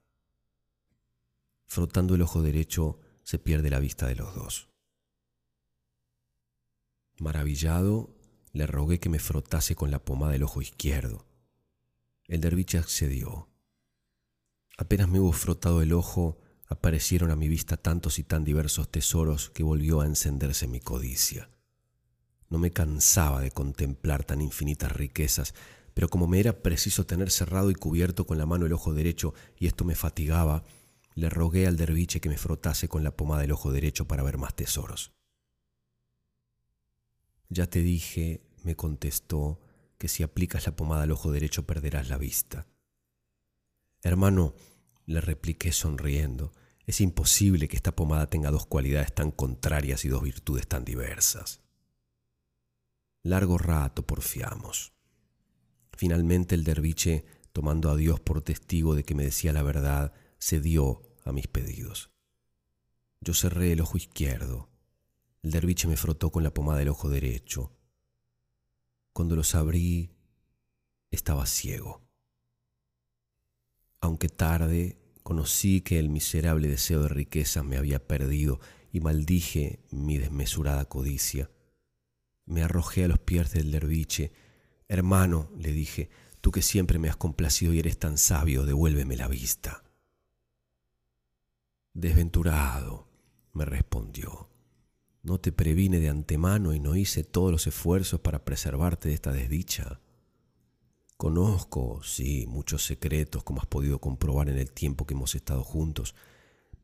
Frotando 1.65 2.13
el 2.13 2.21
ojo 2.21 2.43
derecho, 2.43 2.99
se 3.23 3.39
pierde 3.39 3.71
la 3.71 3.79
vista 3.79 4.05
de 4.05 4.15
los 4.15 4.35
dos. 4.35 4.69
Maravillado, 7.17 8.15
le 8.53 8.67
rogué 8.67 8.99
que 8.99 9.09
me 9.09 9.17
frotase 9.17 9.75
con 9.75 9.89
la 9.89 9.97
pomada 9.97 10.35
el 10.35 10.43
ojo 10.43 10.61
izquierdo. 10.61 11.25
El 12.27 12.41
derviche 12.41 12.79
accedió. 12.79 13.49
Apenas 14.77 15.07
me 15.07 15.19
hubo 15.19 15.31
frotado 15.31 15.81
el 15.81 15.93
ojo, 15.93 16.39
aparecieron 16.67 17.29
a 17.29 17.35
mi 17.35 17.47
vista 17.47 17.77
tantos 17.77 18.17
y 18.17 18.23
tan 18.23 18.43
diversos 18.43 18.89
tesoros 18.89 19.51
que 19.51 19.63
volvió 19.63 20.01
a 20.01 20.07
encenderse 20.07 20.67
mi 20.67 20.79
codicia. 20.79 21.49
No 22.49 22.57
me 22.57 22.71
cansaba 22.71 23.41
de 23.41 23.51
contemplar 23.51 24.23
tan 24.23 24.41
infinitas 24.41 24.91
riquezas, 24.91 25.53
pero 25.93 26.09
como 26.09 26.27
me 26.27 26.39
era 26.39 26.63
preciso 26.63 27.05
tener 27.05 27.29
cerrado 27.29 27.69
y 27.69 27.75
cubierto 27.75 28.25
con 28.25 28.37
la 28.37 28.45
mano 28.45 28.65
el 28.65 28.73
ojo 28.73 28.93
derecho 28.93 29.33
y 29.57 29.67
esto 29.67 29.85
me 29.85 29.95
fatigaba, 29.95 30.63
le 31.13 31.29
rogué 31.29 31.67
al 31.67 31.77
derviche 31.77 32.19
que 32.19 32.29
me 32.29 32.37
frotase 32.37 32.89
con 32.89 33.03
la 33.03 33.15
pomada 33.15 33.41
del 33.41 33.51
ojo 33.51 33.71
derecho 33.71 34.07
para 34.07 34.23
ver 34.23 34.37
más 34.37 34.55
tesoros. 34.55 35.13
Ya 37.49 37.67
te 37.67 37.81
dije, 37.81 38.41
me 38.63 38.75
contestó, 38.75 39.61
que 39.97 40.07
si 40.07 40.23
aplicas 40.23 40.65
la 40.65 40.75
pomada 40.75 41.03
al 41.03 41.11
ojo 41.11 41.31
derecho 41.31 41.65
perderás 41.65 42.09
la 42.09 42.17
vista. 42.17 42.67
Hermano, 44.03 44.55
le 45.05 45.21
repliqué 45.21 45.71
sonriendo, 45.71 46.53
es 46.85 47.01
imposible 47.01 47.67
que 47.67 47.75
esta 47.75 47.95
pomada 47.95 48.29
tenga 48.29 48.51
dos 48.51 48.65
cualidades 48.65 49.13
tan 49.13 49.31
contrarias 49.31 50.05
y 50.05 50.09
dos 50.09 50.21
virtudes 50.21 50.67
tan 50.67 50.85
diversas. 50.85 51.61
Largo 53.23 53.57
rato 53.57 54.05
porfiamos. 54.05 54.93
Finalmente 55.97 56.53
el 56.53 56.63
derviche, 56.63 57.25
tomando 57.53 57.89
a 57.89 57.95
Dios 57.95 58.19
por 58.19 58.43
testigo 58.43 58.93
de 58.93 59.03
que 59.03 59.15
me 59.15 59.23
decía 59.23 59.51
la 59.51 59.63
verdad, 59.63 60.13
cedió 60.39 61.01
a 61.23 61.31
mis 61.31 61.47
pedidos. 61.47 62.11
Yo 63.21 63.33
cerré 63.33 63.71
el 63.71 63.81
ojo 63.81 63.97
izquierdo. 63.97 64.69
El 65.41 65.51
derviche 65.51 65.87
me 65.87 65.97
frotó 65.97 66.31
con 66.31 66.43
la 66.43 66.53
pomada 66.53 66.79
del 66.79 66.89
ojo 66.89 67.09
derecho. 67.09 67.71
Cuando 69.15 69.37
los 69.37 69.55
abrí, 69.55 70.11
estaba 71.09 71.45
ciego. 71.45 72.01
Aunque 74.01 74.27
tarde, 74.27 74.97
conocí 75.23 75.79
que 75.79 75.99
el 75.99 76.09
miserable 76.09 76.67
deseo 76.67 77.03
de 77.03 77.07
riqueza 77.07 77.63
me 77.63 77.77
había 77.77 78.05
perdido 78.05 78.59
y 78.91 78.99
maldije 78.99 79.79
mi 79.89 80.17
desmesurada 80.17 80.83
codicia. 80.83 81.49
Me 82.43 82.61
arrojé 82.61 83.05
a 83.05 83.07
los 83.07 83.19
pies 83.19 83.53
del 83.53 83.71
derviche. 83.71 84.33
Hermano, 84.89 85.49
le 85.55 85.71
dije, 85.71 86.09
tú 86.41 86.51
que 86.51 86.61
siempre 86.61 86.99
me 86.99 87.07
has 87.07 87.15
complacido 87.15 87.73
y 87.73 87.79
eres 87.79 87.97
tan 87.97 88.17
sabio, 88.17 88.65
devuélveme 88.65 89.15
la 89.15 89.29
vista. 89.29 89.85
Desventurado, 91.93 93.07
me 93.53 93.63
respondió. 93.63 94.49
¿No 95.25 95.39
te 95.39 95.51
previne 95.51 95.99
de 95.99 96.09
antemano 96.09 96.75
y 96.75 96.79
no 96.79 96.95
hice 96.95 97.23
todos 97.23 97.51
los 97.51 97.65
esfuerzos 97.65 98.19
para 98.19 98.45
preservarte 98.45 99.09
de 99.09 99.15
esta 99.15 99.31
desdicha? 99.31 99.99
Conozco, 101.17 102.03
sí, 102.03 102.45
muchos 102.47 102.85
secretos, 102.85 103.43
como 103.43 103.59
has 103.59 103.65
podido 103.65 103.99
comprobar 103.99 104.49
en 104.49 104.59
el 104.59 104.71
tiempo 104.71 105.07
que 105.07 105.15
hemos 105.15 105.33
estado 105.33 105.63
juntos, 105.63 106.13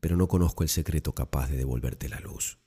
pero 0.00 0.16
no 0.16 0.26
conozco 0.26 0.64
el 0.64 0.68
secreto 0.68 1.14
capaz 1.14 1.50
de 1.50 1.56
devolverte 1.56 2.08
la 2.08 2.18
luz. 2.18 2.58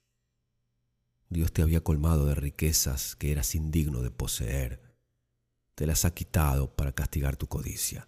Dios 1.28 1.52
te 1.52 1.62
había 1.62 1.84
colmado 1.84 2.26
de 2.26 2.36
riquezas 2.36 3.18
que 3.18 3.34
eras 3.34 3.54
indigno 3.54 4.02
de 4.02 4.12
poseer. 4.12 4.82
Te 5.76 5.86
las 5.86 6.06
ha 6.06 6.14
quitado 6.14 6.74
para 6.74 6.94
castigar 6.94 7.36
tu 7.36 7.48
codicia. 7.48 8.08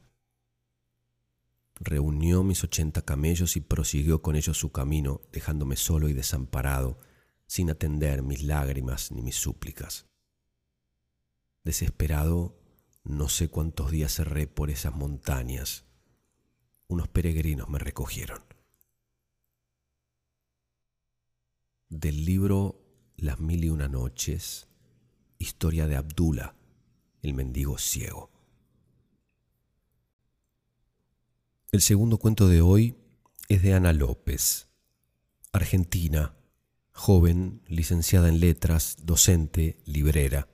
Reunió 1.81 2.43
mis 2.43 2.63
ochenta 2.63 3.01
camellos 3.01 3.57
y 3.57 3.59
prosiguió 3.59 4.21
con 4.21 4.37
ellos 4.37 4.57
su 4.57 4.71
camino, 4.71 5.19
dejándome 5.33 5.75
solo 5.75 6.07
y 6.07 6.13
desamparado, 6.13 7.01
sin 7.47 7.69
atender 7.69 8.21
mis 8.21 8.43
lágrimas 8.43 9.11
ni 9.11 9.21
mis 9.21 9.35
súplicas. 9.35 10.05
Desesperado, 11.63 12.59
no 13.03 13.29
sé 13.29 13.49
cuántos 13.49 13.89
días 13.91 14.13
cerré 14.13 14.47
por 14.47 14.69
esas 14.69 14.93
montañas. 14.93 15.85
Unos 16.87 17.07
peregrinos 17.07 17.69
me 17.69 17.79
recogieron. 17.79 18.43
Del 21.89 22.25
libro 22.25 22.83
Las 23.15 23.39
mil 23.39 23.63
y 23.63 23.69
una 23.69 23.87
noches, 23.87 24.67
historia 25.39 25.87
de 25.87 25.95
Abdullah, 25.95 26.53
el 27.21 27.33
mendigo 27.33 27.77
ciego. 27.77 28.29
El 31.71 31.81
segundo 31.81 32.17
cuento 32.17 32.47
de 32.47 32.61
hoy 32.61 32.95
es 33.49 33.61
de 33.61 33.73
Ana 33.73 33.93
López, 33.93 34.67
argentina, 35.51 36.35
joven, 36.97 37.61
licenciada 37.67 38.27
en 38.27 38.39
letras, 38.39 38.97
docente, 39.03 39.77
librera. 39.85 40.47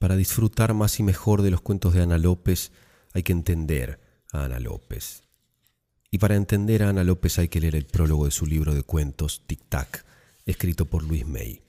Para 0.00 0.16
disfrutar 0.16 0.74
más 0.74 0.98
y 0.98 1.04
mejor 1.04 1.42
de 1.42 1.52
los 1.52 1.60
cuentos 1.60 1.94
de 1.94 2.02
Ana 2.02 2.18
López 2.18 2.72
hay 3.14 3.22
que 3.22 3.32
entender 3.32 4.00
a 4.32 4.44
Ana 4.44 4.58
López. 4.58 5.22
Y 6.10 6.18
para 6.18 6.34
entender 6.34 6.82
a 6.82 6.88
Ana 6.88 7.04
López 7.04 7.38
hay 7.38 7.48
que 7.48 7.60
leer 7.60 7.76
el 7.76 7.86
prólogo 7.86 8.24
de 8.24 8.32
su 8.32 8.46
libro 8.46 8.74
de 8.74 8.82
cuentos, 8.82 9.44
Tic 9.46 9.60
Tac, 9.68 10.04
escrito 10.44 10.86
por 10.86 11.04
Luis 11.04 11.24
May. 11.24 11.62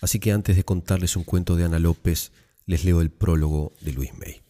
Así 0.00 0.18
que 0.18 0.32
antes 0.32 0.56
de 0.56 0.64
contarles 0.64 1.14
un 1.14 1.22
cuento 1.22 1.54
de 1.54 1.64
Ana 1.64 1.78
López, 1.78 2.32
les 2.66 2.84
leo 2.84 3.02
el 3.02 3.10
prólogo 3.10 3.72
de 3.82 3.92
Luis 3.92 4.18
May. 4.18 4.42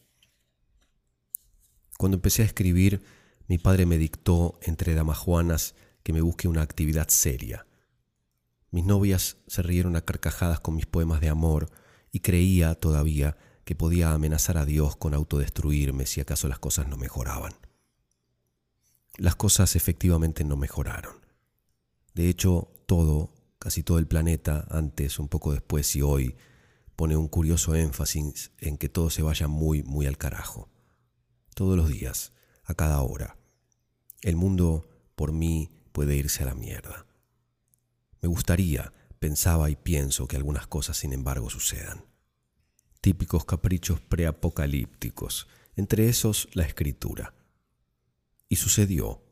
Cuando 1.98 2.16
empecé 2.16 2.40
a 2.40 2.46
escribir, 2.46 3.02
mi 3.48 3.58
padre 3.58 3.84
me 3.84 3.98
dictó, 3.98 4.58
entre 4.62 4.94
damajuanas, 4.94 5.74
que 6.10 6.14
me 6.14 6.22
busque 6.22 6.48
una 6.48 6.62
actividad 6.62 7.06
seria. 7.06 7.68
Mis 8.72 8.84
novias 8.84 9.36
se 9.46 9.62
rieron 9.62 9.94
a 9.94 10.00
carcajadas 10.00 10.58
con 10.58 10.74
mis 10.74 10.86
poemas 10.86 11.20
de 11.20 11.28
amor 11.28 11.70
y 12.10 12.18
creía 12.18 12.74
todavía 12.74 13.36
que 13.62 13.76
podía 13.76 14.12
amenazar 14.12 14.58
a 14.58 14.64
Dios 14.64 14.96
con 14.96 15.14
autodestruirme 15.14 16.06
si 16.06 16.20
acaso 16.20 16.48
las 16.48 16.58
cosas 16.58 16.88
no 16.88 16.96
mejoraban. 16.96 17.52
Las 19.18 19.36
cosas 19.36 19.76
efectivamente 19.76 20.42
no 20.42 20.56
mejoraron. 20.56 21.14
De 22.12 22.28
hecho, 22.28 22.72
todo, 22.86 23.32
casi 23.60 23.84
todo 23.84 24.00
el 24.00 24.08
planeta, 24.08 24.66
antes, 24.68 25.20
un 25.20 25.28
poco 25.28 25.52
después 25.52 25.94
y 25.94 26.02
hoy, 26.02 26.34
pone 26.96 27.16
un 27.16 27.28
curioso 27.28 27.76
énfasis 27.76 28.50
en 28.58 28.78
que 28.78 28.88
todo 28.88 29.10
se 29.10 29.22
vaya 29.22 29.46
muy, 29.46 29.84
muy 29.84 30.06
al 30.06 30.18
carajo. 30.18 30.70
Todos 31.54 31.76
los 31.76 31.88
días, 31.88 32.32
a 32.64 32.74
cada 32.74 33.00
hora. 33.00 33.36
El 34.22 34.34
mundo, 34.34 34.88
por 35.14 35.30
mí, 35.30 35.70
puede 35.92 36.16
irse 36.16 36.42
a 36.42 36.46
la 36.46 36.54
mierda. 36.54 37.06
Me 38.22 38.28
gustaría, 38.28 38.92
pensaba 39.18 39.70
y 39.70 39.76
pienso 39.76 40.26
que 40.26 40.36
algunas 40.36 40.66
cosas 40.66 40.96
sin 40.96 41.12
embargo 41.12 41.50
sucedan. 41.50 42.04
Típicos 43.00 43.44
caprichos 43.44 44.00
preapocalípticos, 44.00 45.48
entre 45.76 46.08
esos 46.08 46.48
la 46.52 46.64
escritura. 46.64 47.34
Y 48.48 48.56
sucedió. 48.56 49.22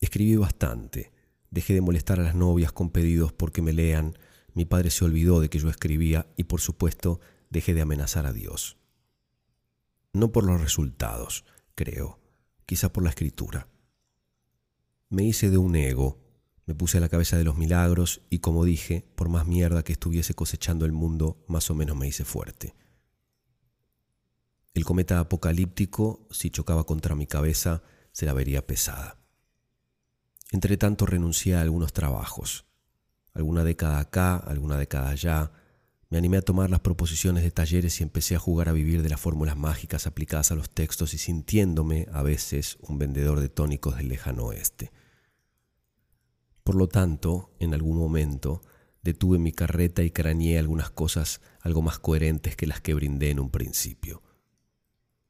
Escribí 0.00 0.36
bastante, 0.36 1.12
dejé 1.50 1.74
de 1.74 1.80
molestar 1.80 2.20
a 2.20 2.22
las 2.22 2.34
novias 2.34 2.72
con 2.72 2.90
pedidos 2.90 3.32
porque 3.32 3.62
me 3.62 3.72
lean, 3.72 4.18
mi 4.54 4.64
padre 4.64 4.90
se 4.90 5.04
olvidó 5.04 5.40
de 5.40 5.50
que 5.50 5.58
yo 5.58 5.68
escribía 5.68 6.26
y 6.36 6.44
por 6.44 6.60
supuesto 6.60 7.20
dejé 7.50 7.74
de 7.74 7.82
amenazar 7.82 8.26
a 8.26 8.32
Dios. 8.32 8.76
No 10.12 10.32
por 10.32 10.44
los 10.44 10.60
resultados, 10.60 11.44
creo, 11.74 12.20
quizá 12.64 12.92
por 12.92 13.04
la 13.04 13.10
escritura. 13.10 13.68
Me 15.08 15.24
hice 15.24 15.50
de 15.50 15.58
un 15.58 15.76
ego, 15.76 16.18
me 16.66 16.74
puse 16.74 16.98
a 16.98 17.00
la 17.00 17.08
cabeza 17.08 17.36
de 17.36 17.44
los 17.44 17.56
milagros 17.56 18.22
y 18.28 18.40
como 18.40 18.64
dije, 18.64 19.06
por 19.14 19.28
más 19.28 19.46
mierda 19.46 19.84
que 19.84 19.92
estuviese 19.92 20.34
cosechando 20.34 20.84
el 20.84 20.92
mundo, 20.92 21.44
más 21.46 21.70
o 21.70 21.74
menos 21.74 21.96
me 21.96 22.08
hice 22.08 22.24
fuerte. 22.24 22.74
El 24.74 24.84
cometa 24.84 25.20
apocalíptico, 25.20 26.26
si 26.30 26.50
chocaba 26.50 26.84
contra 26.84 27.14
mi 27.14 27.26
cabeza, 27.26 27.82
se 28.10 28.26
la 28.26 28.32
vería 28.32 28.66
pesada. 28.66 29.18
Entre 30.50 30.76
tanto 30.76 31.06
renuncié 31.06 31.54
a 31.54 31.60
algunos 31.60 31.92
trabajos. 31.92 32.66
Alguna 33.32 33.62
década 33.62 34.00
acá, 34.00 34.36
alguna 34.36 34.76
década 34.76 35.10
allá. 35.10 35.52
Me 36.08 36.18
animé 36.18 36.36
a 36.36 36.42
tomar 36.42 36.70
las 36.70 36.80
proposiciones 36.80 37.42
de 37.42 37.50
talleres 37.50 38.00
y 38.00 38.04
empecé 38.04 38.36
a 38.36 38.38
jugar 38.38 38.68
a 38.68 38.72
vivir 38.72 39.02
de 39.02 39.08
las 39.08 39.20
fórmulas 39.20 39.56
mágicas 39.56 40.06
aplicadas 40.06 40.52
a 40.52 40.54
los 40.54 40.70
textos 40.70 41.14
y 41.14 41.18
sintiéndome, 41.18 42.06
a 42.12 42.22
veces, 42.22 42.78
un 42.80 42.98
vendedor 42.98 43.40
de 43.40 43.48
tónicos 43.48 43.96
del 43.96 44.08
lejano 44.08 44.44
oeste. 44.44 44.92
Por 46.62 46.76
lo 46.76 46.88
tanto, 46.88 47.50
en 47.58 47.74
algún 47.74 47.96
momento, 47.96 48.62
detuve 49.02 49.38
mi 49.38 49.52
carreta 49.52 50.04
y 50.04 50.10
craneé 50.10 50.58
algunas 50.58 50.90
cosas 50.90 51.40
algo 51.60 51.82
más 51.82 51.98
coherentes 51.98 52.54
que 52.54 52.66
las 52.66 52.80
que 52.80 52.94
brindé 52.94 53.30
en 53.30 53.40
un 53.40 53.50
principio. 53.50 54.22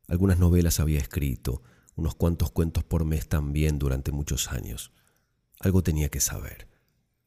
Algunas 0.08 0.38
novelas 0.38 0.78
había 0.78 0.98
escrito, 0.98 1.62
unos 1.94 2.14
cuantos 2.14 2.50
cuentos 2.50 2.84
por 2.84 3.06
mes 3.06 3.28
también 3.28 3.78
durante 3.78 4.12
muchos 4.12 4.52
años. 4.52 4.92
Algo 5.58 5.82
tenía 5.82 6.10
que 6.10 6.20
saber. 6.20 6.68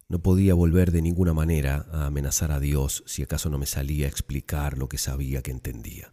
No 0.09 0.23
podía 0.23 0.55
volver 0.55 0.91
de 0.91 1.03
ninguna 1.03 1.35
manera 1.35 1.85
a 1.91 2.07
amenazar 2.07 2.51
a 2.51 2.59
Dios 2.59 3.03
si 3.05 3.21
acaso 3.21 3.51
no 3.51 3.59
me 3.59 3.67
salía 3.67 4.07
a 4.07 4.09
explicar 4.09 4.75
lo 4.75 4.89
que 4.89 4.97
sabía 4.97 5.43
que 5.43 5.51
entendía. 5.51 6.11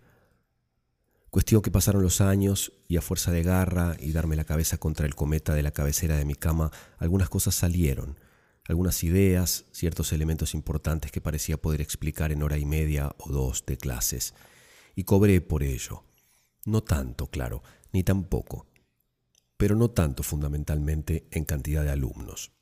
Cuestión 1.30 1.62
que 1.62 1.70
pasaron 1.70 2.02
los 2.02 2.20
años 2.20 2.74
y 2.88 2.98
a 2.98 3.02
fuerza 3.02 3.32
de 3.32 3.42
garra 3.42 3.96
y 3.98 4.12
darme 4.12 4.36
la 4.36 4.44
cabeza 4.44 4.76
contra 4.76 5.06
el 5.06 5.14
cometa 5.14 5.54
de 5.54 5.62
la 5.62 5.70
cabecera 5.70 6.18
de 6.18 6.26
mi 6.26 6.34
cama, 6.34 6.70
algunas 6.98 7.30
cosas 7.30 7.54
salieron, 7.54 8.20
algunas 8.68 9.02
ideas, 9.02 9.64
ciertos 9.72 10.12
elementos 10.12 10.54
importantes 10.54 11.10
que 11.10 11.22
parecía 11.22 11.56
poder 11.56 11.80
explicar 11.80 12.32
en 12.32 12.42
hora 12.42 12.58
y 12.58 12.66
media 12.66 13.14
o 13.16 13.30
dos 13.30 13.64
de 13.64 13.78
clases. 13.78 14.34
Y 14.94 15.04
cobré 15.04 15.40
por 15.40 15.62
ello. 15.62 16.04
No 16.66 16.82
tanto, 16.82 17.28
claro, 17.28 17.62
ni 17.92 18.02
tampoco, 18.02 18.66
pero 19.56 19.74
no 19.74 19.90
tanto 19.90 20.22
fundamentalmente 20.22 21.28
en 21.30 21.46
cantidad 21.46 21.82
de 21.82 21.92
alumnos. 21.92 22.55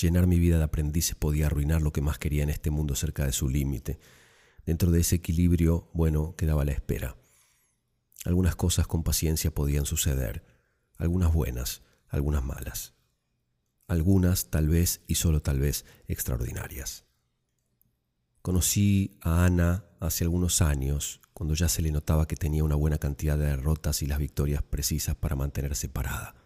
Llenar 0.00 0.26
mi 0.26 0.38
vida 0.38 0.58
de 0.58 0.64
aprendices 0.64 1.14
podía 1.14 1.46
arruinar 1.46 1.82
lo 1.82 1.92
que 1.92 2.00
más 2.00 2.18
quería 2.18 2.42
en 2.42 2.50
este 2.50 2.70
mundo 2.70 2.94
cerca 2.94 3.24
de 3.24 3.32
su 3.32 3.48
límite. 3.48 3.98
Dentro 4.66 4.90
de 4.90 5.00
ese 5.00 5.16
equilibrio, 5.16 5.90
bueno, 5.92 6.34
quedaba 6.36 6.64
la 6.64 6.72
espera. 6.72 7.16
Algunas 8.24 8.56
cosas 8.56 8.86
con 8.86 9.02
paciencia 9.02 9.54
podían 9.54 9.84
suceder, 9.84 10.44
algunas 10.96 11.32
buenas, 11.32 11.82
algunas 12.08 12.42
malas. 12.42 12.94
Algunas 13.86 14.50
tal 14.50 14.68
vez 14.68 15.02
y 15.06 15.16
solo 15.16 15.42
tal 15.42 15.60
vez 15.60 15.84
extraordinarias. 16.08 17.04
Conocí 18.40 19.18
a 19.20 19.44
Ana 19.44 19.84
hace 20.00 20.24
algunos 20.24 20.62
años, 20.62 21.20
cuando 21.34 21.54
ya 21.54 21.68
se 21.68 21.82
le 21.82 21.90
notaba 21.90 22.26
que 22.26 22.36
tenía 22.36 22.64
una 22.64 22.74
buena 22.74 22.98
cantidad 22.98 23.36
de 23.36 23.46
derrotas 23.46 24.02
y 24.02 24.06
las 24.06 24.18
victorias 24.18 24.62
precisas 24.62 25.16
para 25.16 25.36
mantenerse 25.36 25.88
parada. 25.88 26.43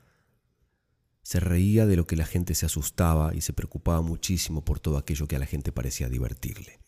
Se 1.29 1.41
reía 1.41 1.85
de 1.85 1.95
lo 1.95 2.07
que 2.07 2.17
la 2.17 2.25
gente 2.25 2.55
se 2.55 2.65
asustaba 2.65 3.35
y 3.35 3.43
se 3.43 3.53
preocupaba 3.53 4.01
muchísimo 4.01 4.65
por 4.65 4.81
todo 4.81 4.97
aquello 4.97 5.29
que 5.29 5.37
a 5.37 5.39
la 5.39 5.45
gente 5.45 5.73
parecía 5.73 6.09
divertirle. 6.09 6.81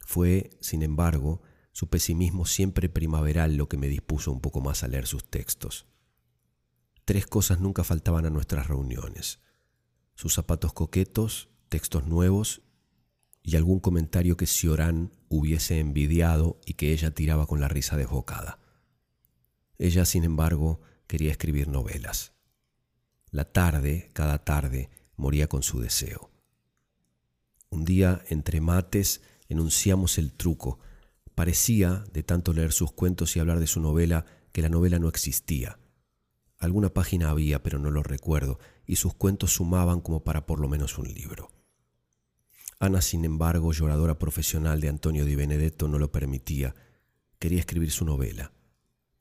Fue, 0.00 0.50
sin 0.60 0.82
embargo, 0.82 1.40
su 1.70 1.88
pesimismo 1.88 2.44
siempre 2.44 2.88
primaveral 2.88 3.54
lo 3.54 3.68
que 3.68 3.76
me 3.76 3.86
dispuso 3.86 4.32
un 4.32 4.40
poco 4.40 4.60
más 4.60 4.82
a 4.82 4.88
leer 4.88 5.06
sus 5.06 5.30
textos. 5.30 5.86
Tres 7.04 7.28
cosas 7.28 7.60
nunca 7.60 7.84
faltaban 7.84 8.26
a 8.26 8.30
nuestras 8.30 8.66
reuniones. 8.66 9.38
Sus 10.16 10.34
zapatos 10.34 10.72
coquetos, 10.72 11.50
textos 11.68 12.04
nuevos 12.04 12.62
y 13.44 13.54
algún 13.54 13.78
comentario 13.78 14.36
que 14.36 14.48
Ciorán 14.48 15.12
hubiese 15.28 15.78
envidiado 15.78 16.58
y 16.66 16.74
que 16.74 16.90
ella 16.92 17.12
tiraba 17.12 17.46
con 17.46 17.60
la 17.60 17.68
risa 17.68 17.96
desbocada. 17.96 18.58
Ella, 19.78 20.04
sin 20.04 20.24
embargo, 20.24 20.80
quería 21.06 21.30
escribir 21.30 21.68
novelas. 21.68 22.36
La 23.30 23.44
tarde, 23.44 24.10
cada 24.12 24.44
tarde, 24.44 24.90
moría 25.16 25.48
con 25.48 25.62
su 25.62 25.80
deseo. 25.80 26.30
Un 27.70 27.84
día, 27.84 28.22
entre 28.28 28.60
mates, 28.60 29.20
enunciamos 29.48 30.18
el 30.18 30.32
truco 30.32 30.78
Parecía, 31.38 32.04
de 32.12 32.24
tanto 32.24 32.52
leer 32.52 32.72
sus 32.72 32.90
cuentos 32.90 33.36
y 33.36 33.38
hablar 33.38 33.60
de 33.60 33.68
su 33.68 33.78
novela, 33.78 34.26
que 34.50 34.60
la 34.60 34.68
novela 34.68 34.98
no 34.98 35.06
existía. 35.06 35.78
Alguna 36.58 36.88
página 36.88 37.30
había, 37.30 37.62
pero 37.62 37.78
no 37.78 37.92
lo 37.92 38.02
recuerdo, 38.02 38.58
y 38.84 38.96
sus 38.96 39.14
cuentos 39.14 39.52
sumaban 39.52 40.00
como 40.00 40.24
para 40.24 40.46
por 40.46 40.58
lo 40.58 40.68
menos 40.68 40.98
un 40.98 41.14
libro. 41.14 41.52
Ana, 42.80 43.00
sin 43.00 43.24
embargo, 43.24 43.70
lloradora 43.72 44.18
profesional 44.18 44.80
de 44.80 44.88
Antonio 44.88 45.24
Di 45.24 45.36
Benedetto, 45.36 45.86
no 45.86 46.00
lo 46.00 46.10
permitía. 46.10 46.74
Quería 47.38 47.60
escribir 47.60 47.92
su 47.92 48.04
novela. 48.04 48.50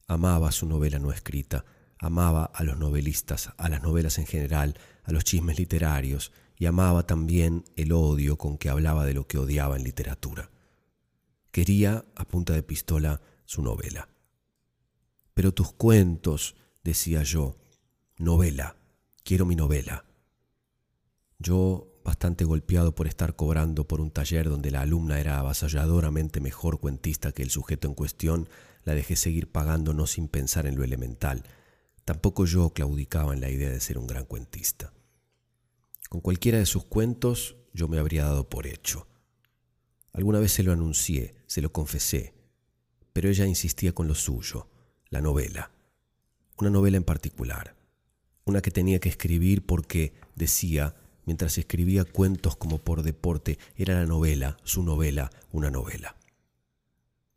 Amaba 0.07 0.51
su 0.51 0.65
novela 0.65 0.97
no 0.97 1.11
escrita, 1.11 1.65
amaba 1.99 2.45
a 2.45 2.63
los 2.63 2.77
novelistas, 2.77 3.51
a 3.57 3.69
las 3.69 3.81
novelas 3.81 4.17
en 4.17 4.25
general, 4.25 4.77
a 5.03 5.11
los 5.11 5.23
chismes 5.23 5.57
literarios, 5.57 6.31
y 6.57 6.65
amaba 6.65 7.05
también 7.05 7.65
el 7.75 7.91
odio 7.91 8.37
con 8.37 8.57
que 8.57 8.69
hablaba 8.69 9.05
de 9.05 9.13
lo 9.13 9.27
que 9.27 9.37
odiaba 9.37 9.75
en 9.75 9.83
literatura. 9.83 10.49
Quería, 11.51 12.05
a 12.15 12.25
punta 12.25 12.53
de 12.53 12.63
pistola, 12.63 13.21
su 13.45 13.61
novela. 13.61 14.09
Pero 15.33 15.53
tus 15.53 15.71
cuentos, 15.71 16.55
decía 16.83 17.23
yo, 17.23 17.57
novela, 18.17 18.75
quiero 19.23 19.45
mi 19.45 19.55
novela. 19.55 20.05
Yo, 21.39 21.99
bastante 22.03 22.43
golpeado 22.43 22.95
por 22.95 23.05
estar 23.07 23.35
cobrando 23.35 23.87
por 23.87 24.01
un 24.01 24.09
taller 24.09 24.49
donde 24.49 24.71
la 24.71 24.81
alumna 24.81 25.19
era 25.19 25.39
avasalladoramente 25.39 26.39
mejor 26.39 26.79
cuentista 26.79 27.31
que 27.31 27.43
el 27.43 27.51
sujeto 27.51 27.87
en 27.87 27.93
cuestión, 27.93 28.49
la 28.83 28.95
dejé 28.95 29.15
seguir 29.15 29.51
pagando 29.51 29.93
no 29.93 30.07
sin 30.07 30.27
pensar 30.27 30.65
en 30.65 30.75
lo 30.75 30.83
elemental. 30.83 31.43
Tampoco 32.07 32.45
yo 32.45 32.69
claudicaba 32.69 33.33
en 33.33 33.41
la 33.41 33.49
idea 33.49 33.69
de 33.69 33.81
ser 33.81 33.97
un 33.97 34.07
gran 34.07 34.23
cuentista. 34.23 34.93
Con 36.07 36.21
cualquiera 36.21 36.57
de 36.57 36.65
sus 36.65 36.85
cuentos 36.85 37.57
yo 37.73 37.89
me 37.89 37.99
habría 37.99 38.23
dado 38.23 38.47
por 38.47 38.65
hecho. 38.65 39.09
Alguna 40.13 40.39
vez 40.39 40.53
se 40.53 40.63
lo 40.63 40.71
anuncié, 40.71 41.35
se 41.47 41.61
lo 41.61 41.73
confesé, 41.73 42.33
pero 43.11 43.27
ella 43.27 43.45
insistía 43.45 43.91
con 43.91 44.07
lo 44.07 44.15
suyo, 44.15 44.69
la 45.09 45.19
novela. 45.19 45.71
Una 46.57 46.69
novela 46.69 46.95
en 46.95 47.03
particular, 47.03 47.75
una 48.45 48.61
que 48.61 48.71
tenía 48.71 49.01
que 49.01 49.09
escribir 49.09 49.65
porque, 49.65 50.13
decía, 50.33 50.95
mientras 51.25 51.57
escribía 51.57 52.05
cuentos 52.05 52.55
como 52.55 52.77
por 52.77 53.03
deporte, 53.03 53.59
era 53.75 53.95
la 53.95 54.05
novela, 54.05 54.55
su 54.63 54.81
novela, 54.81 55.29
una 55.51 55.71
novela. 55.71 56.15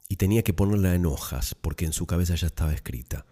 Y 0.08 0.14
tenía 0.14 0.44
que 0.44 0.54
ponerla 0.54 0.94
en 0.94 1.06
hojas 1.06 1.56
porque 1.60 1.86
en 1.86 1.92
su 1.92 2.06
cabeza 2.06 2.36
ya 2.36 2.46
estaba 2.46 2.72
escrita. 2.72 3.26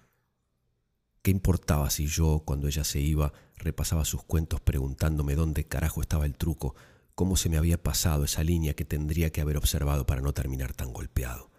¿Qué 1.28 1.32
importaba 1.32 1.90
si 1.90 2.06
yo, 2.06 2.42
cuando 2.46 2.68
ella 2.68 2.84
se 2.84 3.00
iba, 3.00 3.34
repasaba 3.56 4.06
sus 4.06 4.22
cuentos 4.22 4.62
preguntándome 4.62 5.34
dónde 5.34 5.64
carajo 5.64 6.00
estaba 6.00 6.24
el 6.24 6.34
truco, 6.34 6.74
cómo 7.14 7.36
se 7.36 7.50
me 7.50 7.58
había 7.58 7.82
pasado 7.82 8.24
esa 8.24 8.42
línea 8.42 8.72
que 8.72 8.86
tendría 8.86 9.28
que 9.28 9.42
haber 9.42 9.58
observado 9.58 10.06
para 10.06 10.22
no 10.22 10.32
terminar 10.32 10.72
tan 10.72 10.90
golpeado? 10.90 11.50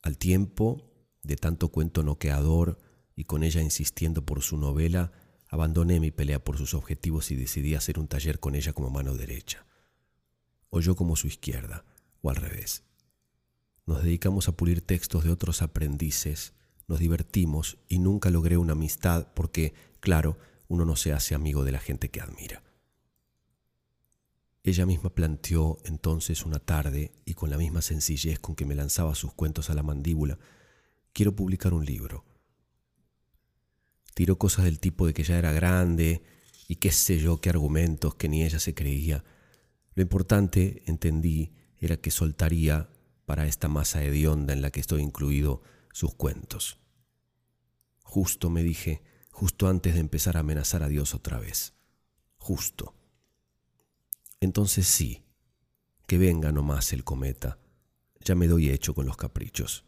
Al 0.00 0.16
tiempo, 0.16 0.90
de 1.22 1.36
tanto 1.36 1.68
cuento 1.68 2.02
noqueador 2.02 2.78
y 3.14 3.24
con 3.24 3.42
ella 3.42 3.60
insistiendo 3.60 4.24
por 4.24 4.40
su 4.40 4.56
novela, 4.56 5.12
abandoné 5.46 6.00
mi 6.00 6.10
pelea 6.10 6.42
por 6.42 6.56
sus 6.56 6.72
objetivos 6.72 7.30
y 7.30 7.36
decidí 7.36 7.74
hacer 7.74 7.98
un 7.98 8.08
taller 8.08 8.40
con 8.40 8.54
ella 8.54 8.72
como 8.72 8.88
mano 8.88 9.18
derecha, 9.18 9.66
o 10.70 10.80
yo 10.80 10.96
como 10.96 11.14
su 11.14 11.26
izquierda, 11.26 11.84
o 12.22 12.30
al 12.30 12.36
revés. 12.36 12.84
Nos 13.84 14.02
dedicamos 14.02 14.48
a 14.48 14.52
pulir 14.52 14.80
textos 14.80 15.24
de 15.24 15.30
otros 15.30 15.60
aprendices, 15.60 16.54
nos 16.90 16.98
divertimos 16.98 17.78
y 17.88 18.00
nunca 18.00 18.30
logré 18.30 18.56
una 18.56 18.72
amistad 18.72 19.28
porque, 19.32 19.74
claro, 20.00 20.36
uno 20.66 20.84
no 20.84 20.96
se 20.96 21.12
hace 21.12 21.36
amigo 21.36 21.64
de 21.64 21.70
la 21.70 21.78
gente 21.78 22.10
que 22.10 22.20
admira. 22.20 22.64
Ella 24.64 24.86
misma 24.86 25.10
planteó 25.10 25.78
entonces 25.84 26.44
una 26.44 26.58
tarde, 26.58 27.12
y 27.24 27.34
con 27.34 27.48
la 27.48 27.58
misma 27.58 27.80
sencillez 27.80 28.40
con 28.40 28.56
que 28.56 28.66
me 28.66 28.74
lanzaba 28.74 29.14
sus 29.14 29.32
cuentos 29.32 29.70
a 29.70 29.74
la 29.74 29.84
mandíbula, 29.84 30.40
quiero 31.12 31.36
publicar 31.36 31.74
un 31.74 31.86
libro. 31.86 32.24
Tiró 34.14 34.36
cosas 34.36 34.64
del 34.64 34.80
tipo 34.80 35.06
de 35.06 35.14
que 35.14 35.22
ya 35.22 35.38
era 35.38 35.52
grande 35.52 36.24
y 36.66 36.76
qué 36.76 36.90
sé 36.90 37.20
yo, 37.20 37.40
qué 37.40 37.50
argumentos 37.50 38.16
que 38.16 38.28
ni 38.28 38.42
ella 38.42 38.58
se 38.58 38.74
creía. 38.74 39.22
Lo 39.94 40.02
importante, 40.02 40.82
entendí, 40.86 41.52
era 41.78 41.98
que 41.98 42.10
soltaría 42.10 42.90
para 43.26 43.46
esta 43.46 43.68
masa 43.68 44.02
hedionda 44.02 44.52
en 44.52 44.60
la 44.60 44.72
que 44.72 44.80
estoy 44.80 45.02
incluido 45.02 45.62
sus 45.92 46.14
cuentos. 46.14 46.79
Justo, 48.10 48.50
me 48.50 48.64
dije, 48.64 49.04
justo 49.30 49.68
antes 49.68 49.94
de 49.94 50.00
empezar 50.00 50.36
a 50.36 50.40
amenazar 50.40 50.82
a 50.82 50.88
Dios 50.88 51.14
otra 51.14 51.38
vez. 51.38 51.74
Justo. 52.38 52.96
Entonces 54.40 54.88
sí, 54.88 55.22
que 56.08 56.18
venga 56.18 56.50
nomás 56.50 56.92
el 56.92 57.04
cometa. 57.04 57.60
Ya 58.24 58.34
me 58.34 58.48
doy 58.48 58.68
hecho 58.68 58.94
con 58.94 59.06
los 59.06 59.16
caprichos. 59.16 59.84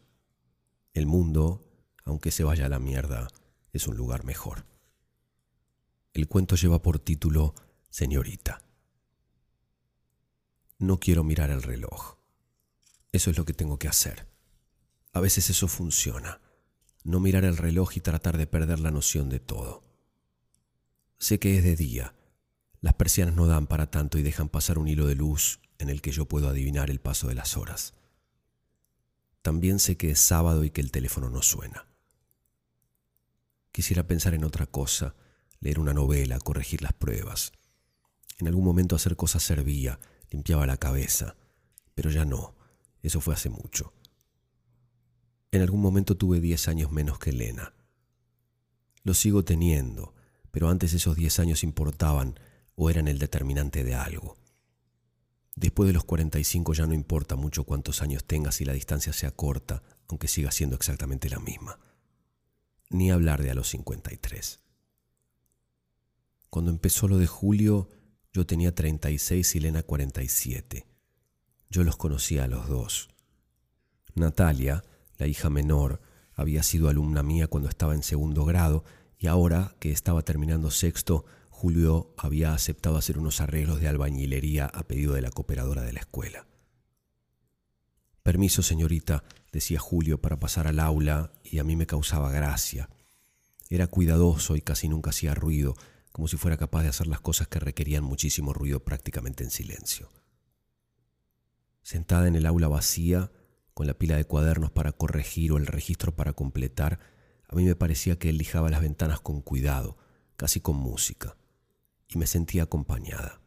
El 0.93 1.05
mundo, 1.05 1.69
aunque 2.05 2.31
se 2.31 2.45
vaya 2.45 2.67
a 2.67 2.69
la 2.69 2.79
mierda, 2.79 3.27
es 3.73 3.87
un 3.89 3.97
lugar 3.97 4.23
mejor. 4.23 4.65
El 6.13 6.29
cuento 6.29 6.55
lleva 6.55 6.81
por 6.81 6.99
título 6.99 7.55
Señorita. 7.89 8.63
No 10.79 10.97
quiero 11.01 11.25
mirar 11.25 11.49
el 11.49 11.61
reloj. 11.61 12.15
Eso 13.11 13.31
es 13.31 13.37
lo 13.37 13.43
que 13.43 13.53
tengo 13.53 13.77
que 13.77 13.89
hacer. 13.89 14.29
A 15.11 15.19
veces 15.19 15.49
eso 15.49 15.67
funciona. 15.67 16.39
No 17.03 17.19
mirar 17.19 17.45
el 17.45 17.57
reloj 17.57 17.97
y 17.97 17.99
tratar 17.99 18.37
de 18.37 18.47
perder 18.47 18.79
la 18.79 18.91
noción 18.91 19.29
de 19.29 19.39
todo. 19.39 19.83
Sé 21.17 21.39
que 21.39 21.57
es 21.57 21.63
de 21.63 21.75
día 21.75 22.13
las 22.83 22.95
persianas 22.95 23.33
no 23.33 23.47
dan 23.47 23.65
para 23.65 23.89
tanto 23.89 24.17
y 24.17 24.23
dejan 24.23 24.49
pasar 24.49 24.77
un 24.77 24.89
hilo 24.89 25.07
de 25.07 25.15
luz 25.15 25.61
en 25.79 25.89
el 25.89 26.01
que 26.01 26.11
yo 26.11 26.25
puedo 26.25 26.49
adivinar 26.49 26.89
el 26.89 26.99
paso 26.99 27.29
de 27.29 27.33
las 27.33 27.55
horas. 27.55 27.93
También 29.41 29.79
sé 29.79 29.95
que 29.95 30.11
es 30.11 30.19
sábado 30.19 30.65
y 30.65 30.69
que 30.69 30.81
el 30.81 30.91
teléfono 30.91 31.29
no 31.29 31.41
suena. 31.41 31.87
Quisiera 33.71 34.05
pensar 34.05 34.33
en 34.33 34.43
otra 34.43 34.65
cosa, 34.65 35.15
leer 35.61 35.79
una 35.79 35.93
novela, 35.93 36.37
corregir 36.39 36.81
las 36.81 36.91
pruebas. 36.91 37.53
En 38.37 38.47
algún 38.47 38.65
momento 38.65 38.97
hacer 38.97 39.15
cosas 39.15 39.43
servía, 39.43 39.97
limpiaba 40.29 40.67
la 40.67 40.75
cabeza, 40.75 41.37
pero 41.95 42.11
ya 42.11 42.25
no, 42.25 42.53
eso 43.01 43.21
fue 43.21 43.33
hace 43.33 43.49
mucho. 43.49 43.93
En 45.53 45.61
algún 45.61 45.81
momento 45.81 46.17
tuve 46.17 46.41
diez 46.41 46.67
años 46.67 46.91
menos 46.91 47.19
que 47.19 47.29
Elena. 47.29 47.75
Lo 49.03 49.13
sigo 49.13 49.45
teniendo, 49.45 50.15
pero 50.49 50.67
antes 50.67 50.93
esos 50.93 51.15
diez 51.15 51.37
años 51.37 51.63
importaban 51.63 52.39
o 52.73 52.89
eran 52.89 53.07
el 53.07 53.19
determinante 53.19 53.83
de 53.83 53.93
algo. 53.93 54.35
Después 55.55 55.85
de 55.85 55.93
los 55.93 56.05
45 56.05 56.73
ya 56.73 56.87
no 56.87 56.95
importa 56.95 57.35
mucho 57.35 57.65
cuántos 57.65 58.01
años 58.01 58.23
tengas 58.23 58.61
y 58.61 58.65
la 58.65 58.73
distancia 58.73 59.13
sea 59.13 59.29
corta, 59.29 59.83
aunque 60.07 60.27
siga 60.27 60.51
siendo 60.51 60.75
exactamente 60.75 61.29
la 61.29 61.37
misma. 61.37 61.79
Ni 62.89 63.11
hablar 63.11 63.43
de 63.43 63.51
a 63.51 63.53
los 63.53 63.69
53. 63.69 64.59
Cuando 66.49 66.71
empezó 66.71 67.07
lo 67.07 67.19
de 67.19 67.27
Julio, 67.27 67.89
yo 68.33 68.47
tenía 68.47 68.73
36 68.73 69.53
y 69.53 69.59
Lena 69.59 69.83
47. 69.83 70.87
Yo 71.69 71.83
los 71.83 71.95
conocía 71.95 72.45
a 72.45 72.47
los 72.47 72.67
dos. 72.67 73.09
Natalia, 74.15 74.83
la 75.17 75.27
hija 75.27 75.49
menor, 75.49 76.01
había 76.33 76.63
sido 76.63 76.89
alumna 76.89 77.23
mía 77.23 77.47
cuando 77.47 77.69
estaba 77.69 77.93
en 77.93 78.03
segundo 78.03 78.45
grado 78.45 78.83
y 79.17 79.27
ahora 79.27 79.75
que 79.79 79.91
estaba 79.91 80.23
terminando 80.23 80.71
sexto, 80.71 81.25
Julio 81.49 82.13
había 82.17 82.53
aceptado 82.53 82.97
hacer 82.97 83.17
unos 83.17 83.39
arreglos 83.39 83.79
de 83.79 83.87
albañilería 83.87 84.65
a 84.65 84.83
pedido 84.83 85.13
de 85.13 85.21
la 85.21 85.31
cooperadora 85.31 85.83
de 85.83 85.93
la 85.93 86.01
escuela. 86.01 86.47
Permiso, 88.21 88.63
señorita, 88.63 89.23
decía 89.51 89.79
Julio 89.79 90.19
para 90.19 90.39
pasar 90.39 90.67
al 90.67 90.79
aula 90.79 91.31
y 91.43 91.59
a 91.59 91.63
mí 91.63 91.75
me 91.75 91.87
causaba 91.87 92.31
gracia. 92.31 92.89
Era 93.69 93.87
cuidadoso 93.87 94.55
y 94.55 94.61
casi 94.61 94.89
nunca 94.89 95.11
hacía 95.11 95.35
ruido, 95.35 95.75
como 96.11 96.27
si 96.27 96.37
fuera 96.37 96.57
capaz 96.57 96.83
de 96.83 96.89
hacer 96.89 97.07
las 97.07 97.21
cosas 97.21 97.47
que 97.47 97.59
requerían 97.59 98.03
muchísimo 98.03 98.53
ruido 98.53 98.83
prácticamente 98.83 99.43
en 99.43 99.49
silencio. 99.49 100.09
Sentada 101.81 102.27
en 102.27 102.35
el 102.35 102.45
aula 102.45 102.67
vacía, 102.67 103.31
con 103.73 103.87
la 103.87 103.93
pila 103.93 104.17
de 104.17 104.25
cuadernos 104.25 104.71
para 104.71 104.91
corregir 104.91 105.51
o 105.51 105.57
el 105.57 105.65
registro 105.65 106.15
para 106.15 106.33
completar, 106.33 106.99
a 107.47 107.55
mí 107.55 107.63
me 107.63 107.75
parecía 107.75 108.17
que 108.17 108.29
él 108.29 108.37
lijaba 108.37 108.69
las 108.69 108.81
ventanas 108.81 109.21
con 109.21 109.41
cuidado, 109.41 109.97
casi 110.35 110.59
con 110.59 110.75
música 110.75 111.37
y 112.07 112.17
me 112.17 112.27
sentía 112.27 112.63
acompañada. 112.63 113.41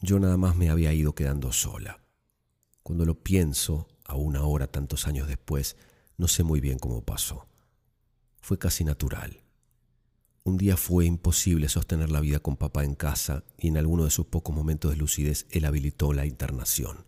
Yo 0.00 0.18
nada 0.18 0.36
más 0.36 0.54
me 0.56 0.68
había 0.68 0.92
ido 0.92 1.14
quedando 1.14 1.52
sola. 1.52 2.02
Cuando 2.82 3.06
lo 3.06 3.22
pienso, 3.22 3.88
aún 4.04 4.36
ahora, 4.36 4.66
tantos 4.66 5.06
años 5.06 5.28
después, 5.28 5.76
no 6.18 6.28
sé 6.28 6.42
muy 6.42 6.60
bien 6.60 6.78
cómo 6.78 7.02
pasó. 7.02 7.48
Fue 8.40 8.58
casi 8.58 8.84
natural. 8.84 9.42
Un 10.44 10.58
día 10.58 10.76
fue 10.76 11.06
imposible 11.06 11.70
sostener 11.70 12.10
la 12.10 12.20
vida 12.20 12.38
con 12.38 12.56
papá 12.56 12.84
en 12.84 12.94
casa 12.94 13.44
y 13.56 13.68
en 13.68 13.78
alguno 13.78 14.04
de 14.04 14.10
sus 14.10 14.26
pocos 14.26 14.54
momentos 14.54 14.90
de 14.90 14.98
lucidez 14.98 15.46
él 15.50 15.64
habilitó 15.64 16.12
la 16.12 16.26
internación. 16.26 17.06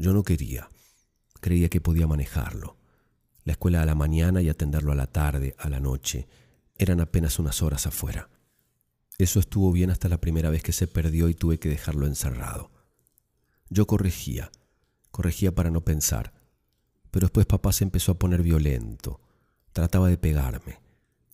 Yo 0.00 0.12
no 0.12 0.22
quería, 0.22 0.68
creía 1.40 1.68
que 1.68 1.80
podía 1.80 2.06
manejarlo. 2.06 2.76
La 3.42 3.54
escuela 3.54 3.82
a 3.82 3.84
la 3.84 3.96
mañana 3.96 4.40
y 4.40 4.48
atenderlo 4.48 4.92
a 4.92 4.94
la 4.94 5.08
tarde, 5.08 5.56
a 5.58 5.68
la 5.68 5.80
noche, 5.80 6.28
eran 6.76 7.00
apenas 7.00 7.40
unas 7.40 7.62
horas 7.62 7.84
afuera. 7.88 8.30
Eso 9.18 9.40
estuvo 9.40 9.72
bien 9.72 9.90
hasta 9.90 10.08
la 10.08 10.20
primera 10.20 10.50
vez 10.50 10.62
que 10.62 10.70
se 10.70 10.86
perdió 10.86 11.28
y 11.28 11.34
tuve 11.34 11.58
que 11.58 11.68
dejarlo 11.68 12.06
encerrado. 12.06 12.70
Yo 13.70 13.88
corregía, 13.88 14.52
corregía 15.10 15.52
para 15.52 15.72
no 15.72 15.80
pensar, 15.80 16.32
pero 17.10 17.26
después 17.26 17.46
papá 17.46 17.72
se 17.72 17.82
empezó 17.82 18.12
a 18.12 18.18
poner 18.20 18.44
violento, 18.44 19.20
trataba 19.72 20.08
de 20.08 20.16
pegarme, 20.16 20.78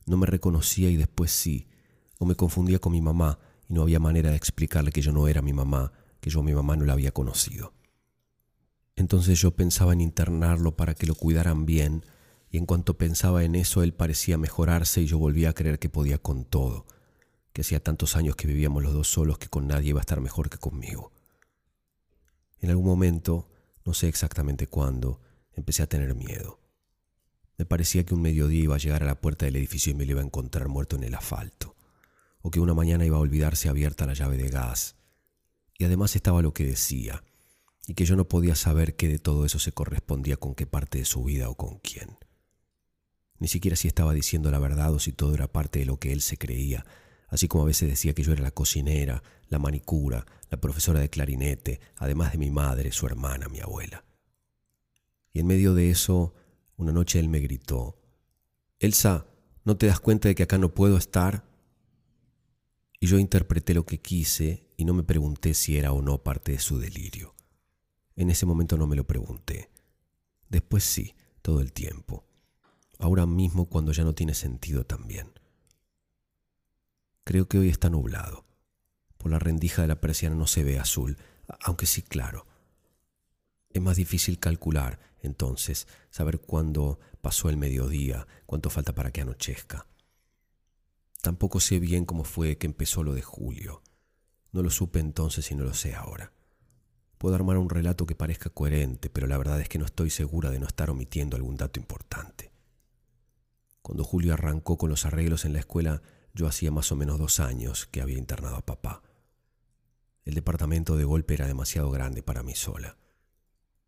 no 0.07 0.17
me 0.17 0.25
reconocía 0.25 0.89
y 0.89 0.97
después 0.97 1.31
sí, 1.33 1.69
o 2.19 2.25
me 2.25 2.35
confundía 2.35 2.79
con 2.79 2.93
mi 2.93 3.03
mamá 3.03 3.39
y 3.69 3.75
no 3.75 3.83
había 3.83 4.01
manera 4.01 4.31
de 4.31 4.37
explicarle 4.37 4.91
que 4.91 5.03
yo 5.03 5.13
no 5.13 5.29
era 5.29 5.43
mi 5.43 5.53
mamá, 5.53 5.93
que 6.21 6.31
yo 6.31 6.41
a 6.41 6.45
mi 6.45 6.55
mamá 6.55 6.77
no 6.77 6.87
la 6.87 6.95
había 6.95 7.13
conocido. 7.13 7.74
Entonces 8.97 9.41
yo 9.41 9.53
pensaba 9.53 9.93
en 9.93 10.01
internarlo 10.01 10.77
para 10.77 10.95
que 10.95 11.07
lo 11.07 11.15
cuidaran 11.15 11.67
bien 11.67 12.05
y 12.51 12.59
en 12.59 12.67
cuanto 12.67 12.97
pensaba 12.97 13.43
en 13.43 13.57
eso 13.57 13.83
él 13.83 13.93
parecía 13.93 14.39
mejorarse 14.39 15.03
y 15.03 15.07
yo 15.07 15.19
volvía 15.19 15.51
a 15.51 15.55
creer 15.55 15.79
que 15.81 15.89
podía 15.89 16.19
con 16.19 16.45
todo, 16.45 16.87
que 17.53 17.63
hacía 17.63 17.83
tantos 17.83 18.15
años 18.15 18.37
que 18.37 18.47
vivíamos 18.47 18.83
los 18.83 18.93
dos 18.93 19.09
solos 19.09 19.39
que 19.39 19.49
con 19.49 19.67
nadie 19.67 19.91
iba 19.91 20.01
a 20.01 20.03
estar 20.03 20.21
mejor 20.21 20.49
que 20.49 20.59
conmigo. 20.59 21.13
En 22.61 22.71
algún 22.71 22.87
momento, 22.87 23.51
no 23.85 23.93
sé 23.93 24.09
exactamente 24.09 24.69
cuándo, 24.69 25.21
empecé 25.53 25.83
a 25.83 25.89
tener 25.89 26.15
miedo. 26.15 26.61
Me 27.59 27.67
parecía 27.67 28.05
que 28.05 28.15
un 28.15 28.23
mediodía 28.23 28.63
iba 28.63 28.75
a 28.77 28.79
llegar 28.79 29.03
a 29.03 29.07
la 29.07 29.21
puerta 29.21 29.45
del 29.45 29.57
edificio 29.57 29.91
y 29.91 29.95
me 29.95 30.07
lo 30.07 30.13
iba 30.13 30.21
a 30.21 30.25
encontrar 30.25 30.69
muerto 30.69 30.97
en 30.97 31.05
el 31.05 31.15
asfalto, 31.15 31.77
o 32.41 32.51
que 32.51 32.61
una 32.61 32.75
mañana 32.75 33.05
iba 33.05 33.17
a 33.17 33.21
olvidarse 33.21 33.69
abierta 33.69 34.07
la 34.07 34.15
llave 34.15 34.37
de 34.37 34.49
gas. 34.49 34.97
Y 35.77 35.85
además 35.85 36.15
estaba 36.15 36.43
lo 36.43 36.55
que 36.55 36.65
decía, 36.65 37.25
y 37.87 37.95
que 37.95 38.05
yo 38.05 38.17
no 38.17 38.29
podía 38.29 38.55
saber 38.55 38.97
qué 38.97 39.09
de 39.09 39.19
todo 39.19 39.45
eso 39.45 39.59
se 39.59 39.73
correspondía 39.73 40.37
con 40.37 40.55
qué 40.55 40.67
parte 40.67 40.99
de 40.99 41.05
su 41.05 41.25
vida 41.25 41.49
o 41.49 41.55
con 41.55 41.79
quién. 41.79 42.19
Ni 43.39 43.49
siquiera 43.49 43.77
si 43.77 43.89
estaba 43.89 44.15
diciendo 44.15 44.51
la 44.51 44.59
verdad 44.59 44.93
o 44.93 44.99
si 44.99 45.13
todo 45.13 45.35
era 45.35 45.53
parte 45.53 45.81
de 45.81 45.87
lo 45.87 45.99
que 45.99 46.13
él 46.13 46.23
se 46.23 46.39
creía, 46.39 46.87
así 47.29 47.49
como 47.49 47.65
a 47.65 47.67
veces 47.67 47.89
decía 47.89 48.15
que 48.15 48.23
yo 48.23 48.33
era 48.33 48.43
la 48.43 48.53
cocinera, 48.53 49.23
la 49.49 49.59
manicura, 49.59 50.25
la 50.51 50.61
profesora 50.61 51.01
de 51.01 51.11
clarinete, 51.11 51.81
además 51.97 52.33
de 52.33 52.39
mi 52.39 52.51
madre, 52.51 52.93
su 52.93 53.07
hermana, 53.07 53.49
mi 53.49 53.61
abuela. 53.61 54.05
Y 55.33 55.41
en 55.41 55.47
medio 55.47 55.75
de 55.75 55.91
eso, 55.91 56.33
una 56.77 56.93
noche 56.93 57.19
él 57.19 57.29
me 57.29 57.41
gritó, 57.41 58.01
Elsa, 58.79 59.27
¿no 59.65 59.77
te 59.77 59.87
das 59.87 60.01
cuenta 60.01 60.29
de 60.29 60.35
que 60.35 60.45
acá 60.45 60.59
no 60.59 60.75
puedo 60.75 60.97
estar? 60.97 61.45
Y 63.01 63.07
yo 63.07 63.19
interpreté 63.19 63.75
lo 63.75 63.85
que 63.85 64.01
quise 64.01 64.69
y 64.77 64.85
no 64.85 64.95
me 64.95 65.03
pregunté 65.03 65.55
si 65.55 65.77
era 65.77 65.93
o 65.93 66.03
no 66.03 66.23
parte 66.23 66.53
de 66.53 66.59
su 66.59 66.79
delirio. 66.79 67.34
En 68.17 68.31
ese 68.31 68.47
momento 68.47 68.77
no 68.77 68.87
me 68.87 68.97
lo 68.97 69.07
pregunté. 69.07 69.71
Después 70.49 70.85
sí, 70.85 71.15
todo 71.43 71.61
el 71.61 71.73
tiempo. 71.73 72.25
Ahora 72.99 73.27
mismo 73.27 73.67
cuando 73.67 73.93
ya 73.93 74.05
no 74.05 74.15
tiene 74.15 74.35
sentido 74.35 74.85
también. 74.85 75.33
Creo 77.25 77.49
que 77.49 77.59
hoy 77.59 77.69
está 77.69 77.91
nublado. 77.91 78.45
Por 79.17 79.31
la 79.31 79.39
rendija 79.39 79.83
de 79.83 79.89
la 79.89 80.01
persiana 80.01 80.37
no 80.37 80.47
se 80.47 80.63
ve 80.63 80.79
azul, 80.79 81.17
aunque 81.61 81.87
sí 81.87 82.03
claro. 82.03 82.47
Es 83.71 83.83
más 83.83 83.97
difícil 83.97 84.39
calcular, 84.39 85.01
entonces, 85.21 85.89
saber 86.11 86.41
cuándo 86.41 87.01
pasó 87.21 87.49
el 87.49 87.57
mediodía, 87.57 88.27
cuánto 88.47 88.71
falta 88.71 88.95
para 88.95 89.11
que 89.11 89.23
anochezca. 89.23 89.87
Tampoco 91.23 91.59
sé 91.59 91.81
bien 91.81 92.05
cómo 92.05 92.23
fue 92.23 92.59
que 92.59 92.67
empezó 92.67 93.03
lo 93.03 93.15
de 93.15 93.23
julio. 93.23 93.83
No 94.53 94.63
lo 94.63 94.71
supe 94.71 95.01
entonces 95.01 95.51
y 95.51 95.55
no 95.55 95.65
lo 95.65 95.73
sé 95.73 95.95
ahora. 95.95 96.33
Puedo 97.25 97.37
armar 97.37 97.57
un 97.57 97.71
relato 97.71 98.05
que 98.05 98.15
parezca 98.15 98.51
coherente, 98.51 99.09
pero 99.09 99.27
la 99.27 99.39
verdad 99.39 99.59
es 99.59 99.71
que 99.71 99.79
no 99.79 99.87
estoy 99.87 100.11
segura 100.11 100.51
de 100.51 100.59
no 100.59 100.67
estar 100.67 100.91
omitiendo 100.91 101.37
algún 101.37 101.57
dato 101.57 101.81
importante. 101.81 102.53
Cuando 103.81 104.05
Julio 104.05 104.35
arrancó 104.35 104.77
con 104.77 104.91
los 104.91 105.07
arreglos 105.07 105.47
en 105.47 105.55
la 105.55 105.61
escuela, 105.61 106.03
yo 106.35 106.47
hacía 106.47 106.71
más 106.71 106.93
o 106.93 106.97
menos 106.97 107.19
dos 107.19 107.41
años 107.41 107.87
que 107.87 108.03
había 108.03 108.19
internado 108.19 108.57
a 108.57 108.67
papá. 108.67 109.03
El 110.27 110.35
departamento 110.35 110.99
de 110.99 111.05
golpe 111.05 111.33
era 111.33 111.47
demasiado 111.47 111.91
grande 111.91 112.23
para 112.23 112.43
mí 112.43 112.55
sola. 112.55 112.99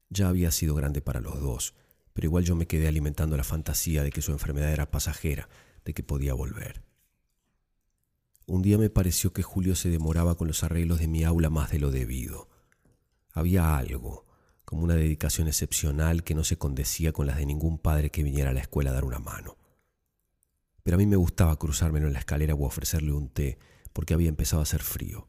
Ya 0.09 0.31
había 0.31 0.51
sido 0.51 0.75
grande 0.75 1.03
para 1.03 1.21
los 1.21 1.39
dos, 1.39 1.75
pero 2.15 2.29
igual 2.29 2.45
yo 2.45 2.57
me 2.57 2.67
quedé 2.67 2.89
alimentando 2.89 3.37
la 3.37 3.45
fantasía 3.45 4.03
de 4.03 4.13
que 4.13 4.23
su 4.23 4.33
enfermedad 4.33 4.73
era 4.73 4.91
pasajera, 4.91 5.51
de 5.85 5.93
que 5.93 6.03
podía 6.03 6.33
volver. 6.33 6.85
Un 8.47 8.63
día 8.63 8.79
me 8.79 8.89
pareció 8.89 9.35
que 9.35 9.43
Julio 9.43 9.77
se 9.77 9.91
demoraba 9.91 10.37
con 10.37 10.49
los 10.49 10.65
arreglos 10.65 11.01
de 11.01 11.09
mi 11.09 11.23
aula 11.23 11.51
más 11.51 11.71
de 11.71 11.81
lo 11.81 11.91
debido. 11.91 12.49
Había 13.37 13.77
algo, 13.77 14.25
como 14.65 14.83
una 14.83 14.95
dedicación 14.95 15.47
excepcional 15.47 16.25
que 16.25 16.35
no 16.35 16.43
se 16.43 16.57
condecía 16.57 17.13
con 17.13 17.27
las 17.27 17.37
de 17.37 17.45
ningún 17.45 17.79
padre 17.79 18.09
que 18.09 18.23
viniera 18.23 18.49
a 18.49 18.55
la 18.55 18.61
escuela 18.61 18.89
a 18.89 18.95
dar 18.95 19.05
una 19.05 19.19
mano. 19.19 19.59
Pero 20.83 20.95
a 20.95 20.99
mí 20.99 21.05
me 21.05 21.17
gustaba 21.17 21.59
cruzármelo 21.59 22.07
en 22.07 22.15
la 22.15 22.21
escalera 22.21 22.55
o 22.55 22.65
ofrecerle 22.65 23.13
un 23.13 23.29
té, 23.29 23.59
porque 23.93 24.15
había 24.15 24.31
empezado 24.31 24.61
a 24.61 24.63
hacer 24.63 24.83
frío. 24.83 25.29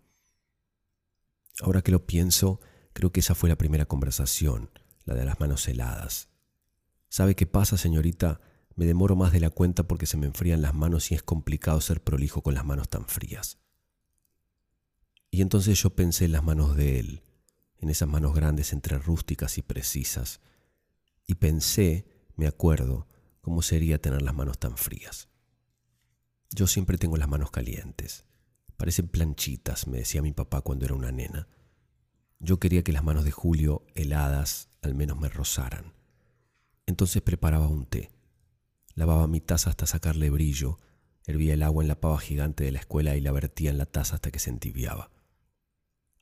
Ahora 1.59 1.81
que 1.81 1.91
lo 1.91 2.07
pienso, 2.07 2.61
creo 2.93 3.11
que 3.11 3.19
esa 3.19 3.35
fue 3.35 3.49
la 3.49 3.57
primera 3.57 3.85
conversación, 3.85 4.69
la 5.03 5.13
de 5.13 5.25
las 5.25 5.41
manos 5.41 5.67
heladas. 5.67 6.29
¿Sabe 7.09 7.35
qué 7.35 7.45
pasa, 7.45 7.75
señorita? 7.75 8.39
Me 8.77 8.85
demoro 8.85 9.17
más 9.17 9.33
de 9.33 9.41
la 9.41 9.49
cuenta 9.49 9.85
porque 9.85 10.05
se 10.05 10.15
me 10.15 10.27
enfrían 10.27 10.61
las 10.61 10.73
manos 10.73 11.11
y 11.11 11.15
es 11.15 11.23
complicado 11.23 11.81
ser 11.81 12.01
prolijo 12.01 12.41
con 12.41 12.53
las 12.53 12.63
manos 12.63 12.87
tan 12.87 13.05
frías. 13.05 13.57
Y 15.29 15.41
entonces 15.41 15.81
yo 15.83 15.89
pensé 15.89 16.23
en 16.23 16.31
las 16.31 16.43
manos 16.43 16.77
de 16.77 16.99
él, 16.99 17.21
en 17.79 17.89
esas 17.89 18.07
manos 18.07 18.33
grandes 18.33 18.73
entre 18.73 18.97
rústicas 18.97 19.57
y 19.57 19.61
precisas, 19.61 20.41
y 21.25 21.35
pensé, 21.35 22.07
me 22.35 22.47
acuerdo, 22.47 23.07
cómo 23.41 23.61
sería 23.61 24.01
tener 24.01 24.21
las 24.21 24.33
manos 24.33 24.57
tan 24.57 24.77
frías. 24.77 25.29
Yo 26.49 26.67
siempre 26.67 26.97
tengo 26.97 27.17
las 27.17 27.27
manos 27.27 27.51
calientes. 27.51 28.25
Parecen 28.77 29.07
planchitas, 29.07 29.87
me 29.87 29.97
decía 29.99 30.21
mi 30.21 30.31
papá 30.31 30.61
cuando 30.61 30.85
era 30.85 30.95
una 30.95 31.11
nena. 31.11 31.47
Yo 32.39 32.59
quería 32.59 32.83
que 32.83 32.93
las 32.93 33.03
manos 33.03 33.25
de 33.25 33.31
Julio, 33.31 33.85
heladas, 33.95 34.69
al 34.81 34.95
menos 34.95 35.19
me 35.19 35.29
rozaran. 35.29 35.93
Entonces 36.85 37.21
preparaba 37.21 37.67
un 37.67 37.85
té. 37.85 38.11
Lavaba 38.95 39.27
mi 39.27 39.41
taza 39.41 39.69
hasta 39.69 39.85
sacarle 39.85 40.29
brillo, 40.29 40.79
hervía 41.25 41.53
el 41.53 41.63
agua 41.63 41.83
en 41.83 41.89
la 41.89 41.99
pava 41.99 42.19
gigante 42.19 42.63
de 42.63 42.71
la 42.71 42.79
escuela 42.79 43.15
y 43.15 43.21
la 43.21 43.31
vertía 43.31 43.69
en 43.69 43.77
la 43.77 43.85
taza 43.85 44.15
hasta 44.15 44.31
que 44.31 44.39
se 44.39 44.49
entibiaba. 44.49 45.11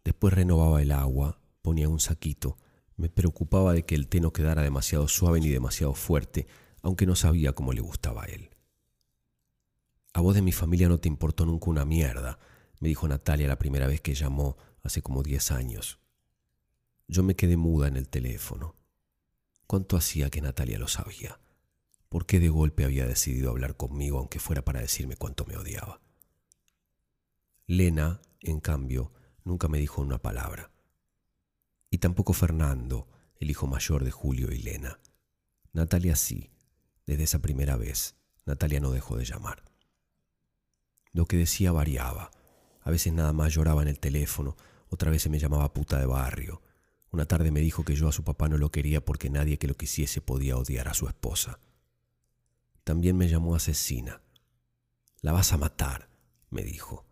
Después 0.04 0.34
renovaba 0.34 0.82
el 0.82 0.92
agua, 0.92 1.40
ponía 1.66 1.90
un 1.90 2.00
saquito, 2.00 2.60
me 2.96 3.10
preocupaba 3.10 3.74
de 3.74 3.88
que 3.88 3.96
el 3.96 4.08
té 4.08 4.22
no 4.22 4.32
quedara 4.32 4.62
demasiado 4.62 5.08
suave 5.08 5.40
ni 5.40 5.50
demasiado 5.50 5.96
fuerte, 5.96 6.46
aunque 6.84 7.08
no 7.08 7.16
sabía 7.16 7.54
cómo 7.54 7.74
le 7.74 7.82
gustaba 7.82 8.22
a 8.22 8.28
él. 8.28 8.52
A 10.14 10.22
vos 10.22 10.36
de 10.36 10.44
mi 10.44 10.52
familia 10.52 10.88
no 10.90 11.00
te 11.00 11.08
importó 11.08 11.44
nunca 11.44 11.72
una 11.72 11.84
mierda, 11.84 12.38
me 12.80 12.88
dijo 12.88 13.08
Natalia 13.08 13.48
la 13.48 13.58
primera 13.58 13.88
vez 13.88 14.00
que 14.00 14.14
llamó, 14.14 14.58
hace 14.84 15.02
como 15.02 15.24
diez 15.24 15.52
años. 15.52 15.98
Yo 17.08 17.24
me 17.24 17.36
quedé 17.36 17.58
muda 17.58 17.88
en 17.88 17.98
el 17.98 18.10
teléfono. 18.10 18.76
¿Cuánto 19.66 19.98
hacía 19.98 20.30
que 20.30 20.42
Natalia 20.42 20.78
lo 20.78 20.88
sabía? 20.88 21.40
¿Por 22.10 22.28
qué 22.28 22.40
de 22.40 22.50
golpe 22.50 22.84
había 22.86 23.08
decidido 23.08 23.50
hablar 23.50 23.76
conmigo 23.76 24.20
aunque 24.20 24.38
fuera 24.38 24.64
para 24.64 24.82
decirme 24.82 25.16
cuánto 25.16 25.46
me 25.46 25.58
odiaba? 25.58 26.00
Lena, 27.66 28.22
en 28.42 28.60
cambio, 28.60 29.12
nunca 29.44 29.68
me 29.68 29.80
dijo 29.80 30.04
una 30.04 30.20
palabra. 30.20 30.75
Y 31.96 31.98
tampoco 31.98 32.34
Fernando, 32.34 33.08
el 33.40 33.50
hijo 33.50 33.68
mayor 33.68 34.04
de 34.04 34.12
Julio 34.12 34.52
y 34.52 34.58
Lena. 34.58 35.00
Natalia 35.72 36.18
sí. 36.18 36.52
Desde 37.06 37.24
esa 37.24 37.40
primera 37.40 37.78
vez, 37.78 38.18
Natalia 38.46 38.82
no 38.82 38.92
dejó 38.92 39.16
de 39.16 39.24
llamar. 39.24 39.64
Lo 41.14 41.26
que 41.26 41.38
decía 41.38 41.72
variaba. 41.72 42.32
A 42.82 42.92
veces 42.92 43.14
nada 43.14 43.32
más 43.32 43.54
lloraba 43.54 43.82
en 43.82 43.88
el 43.88 44.02
teléfono, 44.02 44.58
otra 44.90 45.10
vez 45.10 45.22
se 45.22 45.30
me 45.30 45.40
llamaba 45.40 45.74
puta 45.74 45.98
de 45.98 46.06
barrio. 46.06 46.62
Una 47.12 47.28
tarde 47.28 47.50
me 47.50 47.62
dijo 47.62 47.86
que 47.86 47.96
yo 47.96 48.10
a 48.10 48.12
su 48.12 48.26
papá 48.26 48.50
no 48.50 48.58
lo 48.58 48.72
quería 48.72 49.00
porque 49.00 49.30
nadie 49.30 49.58
que 49.58 49.68
lo 49.68 49.78
quisiese 49.78 50.20
podía 50.20 50.58
odiar 50.58 50.90
a 50.90 50.94
su 50.94 51.08
esposa. 51.08 51.62
También 52.84 53.16
me 53.16 53.30
llamó 53.30 53.56
asesina. 53.56 54.22
La 55.22 55.32
vas 55.32 55.54
a 55.54 55.58
matar, 55.58 56.10
me 56.50 56.64
dijo. 56.64 57.06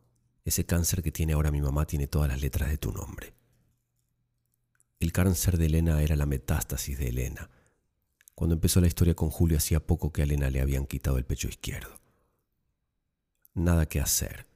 Ese 0.44 0.66
cáncer 0.66 1.02
que 1.02 1.14
tiene 1.14 1.32
ahora 1.32 1.52
mi 1.52 1.62
mamá 1.62 1.86
tiene 1.88 2.08
todas 2.08 2.28
las 2.28 2.42
letras 2.42 2.70
de 2.70 2.78
tu 2.78 2.92
nombre. 2.92 3.34
El 5.04 5.12
cáncer 5.12 5.58
de 5.58 5.66
Elena 5.66 6.02
era 6.02 6.16
la 6.16 6.26
metástasis 6.26 6.98
de 6.98 7.10
Elena. 7.10 7.50
Cuando 8.36 8.56
empezó 8.56 8.80
la 8.80 8.88
historia 8.88 9.14
con 9.14 9.32
Julio 9.32 9.58
hacía 9.58 9.86
poco 9.86 10.14
que 10.14 10.22
a 10.22 10.24
Elena 10.24 10.50
le 10.50 10.62
habían 10.62 10.86
quitado 10.86 11.18
el 11.18 11.26
pecho 11.26 11.50
izquierdo 11.50 12.00
nada 13.54 13.86
que 13.88 14.00
hacer. 14.00 14.48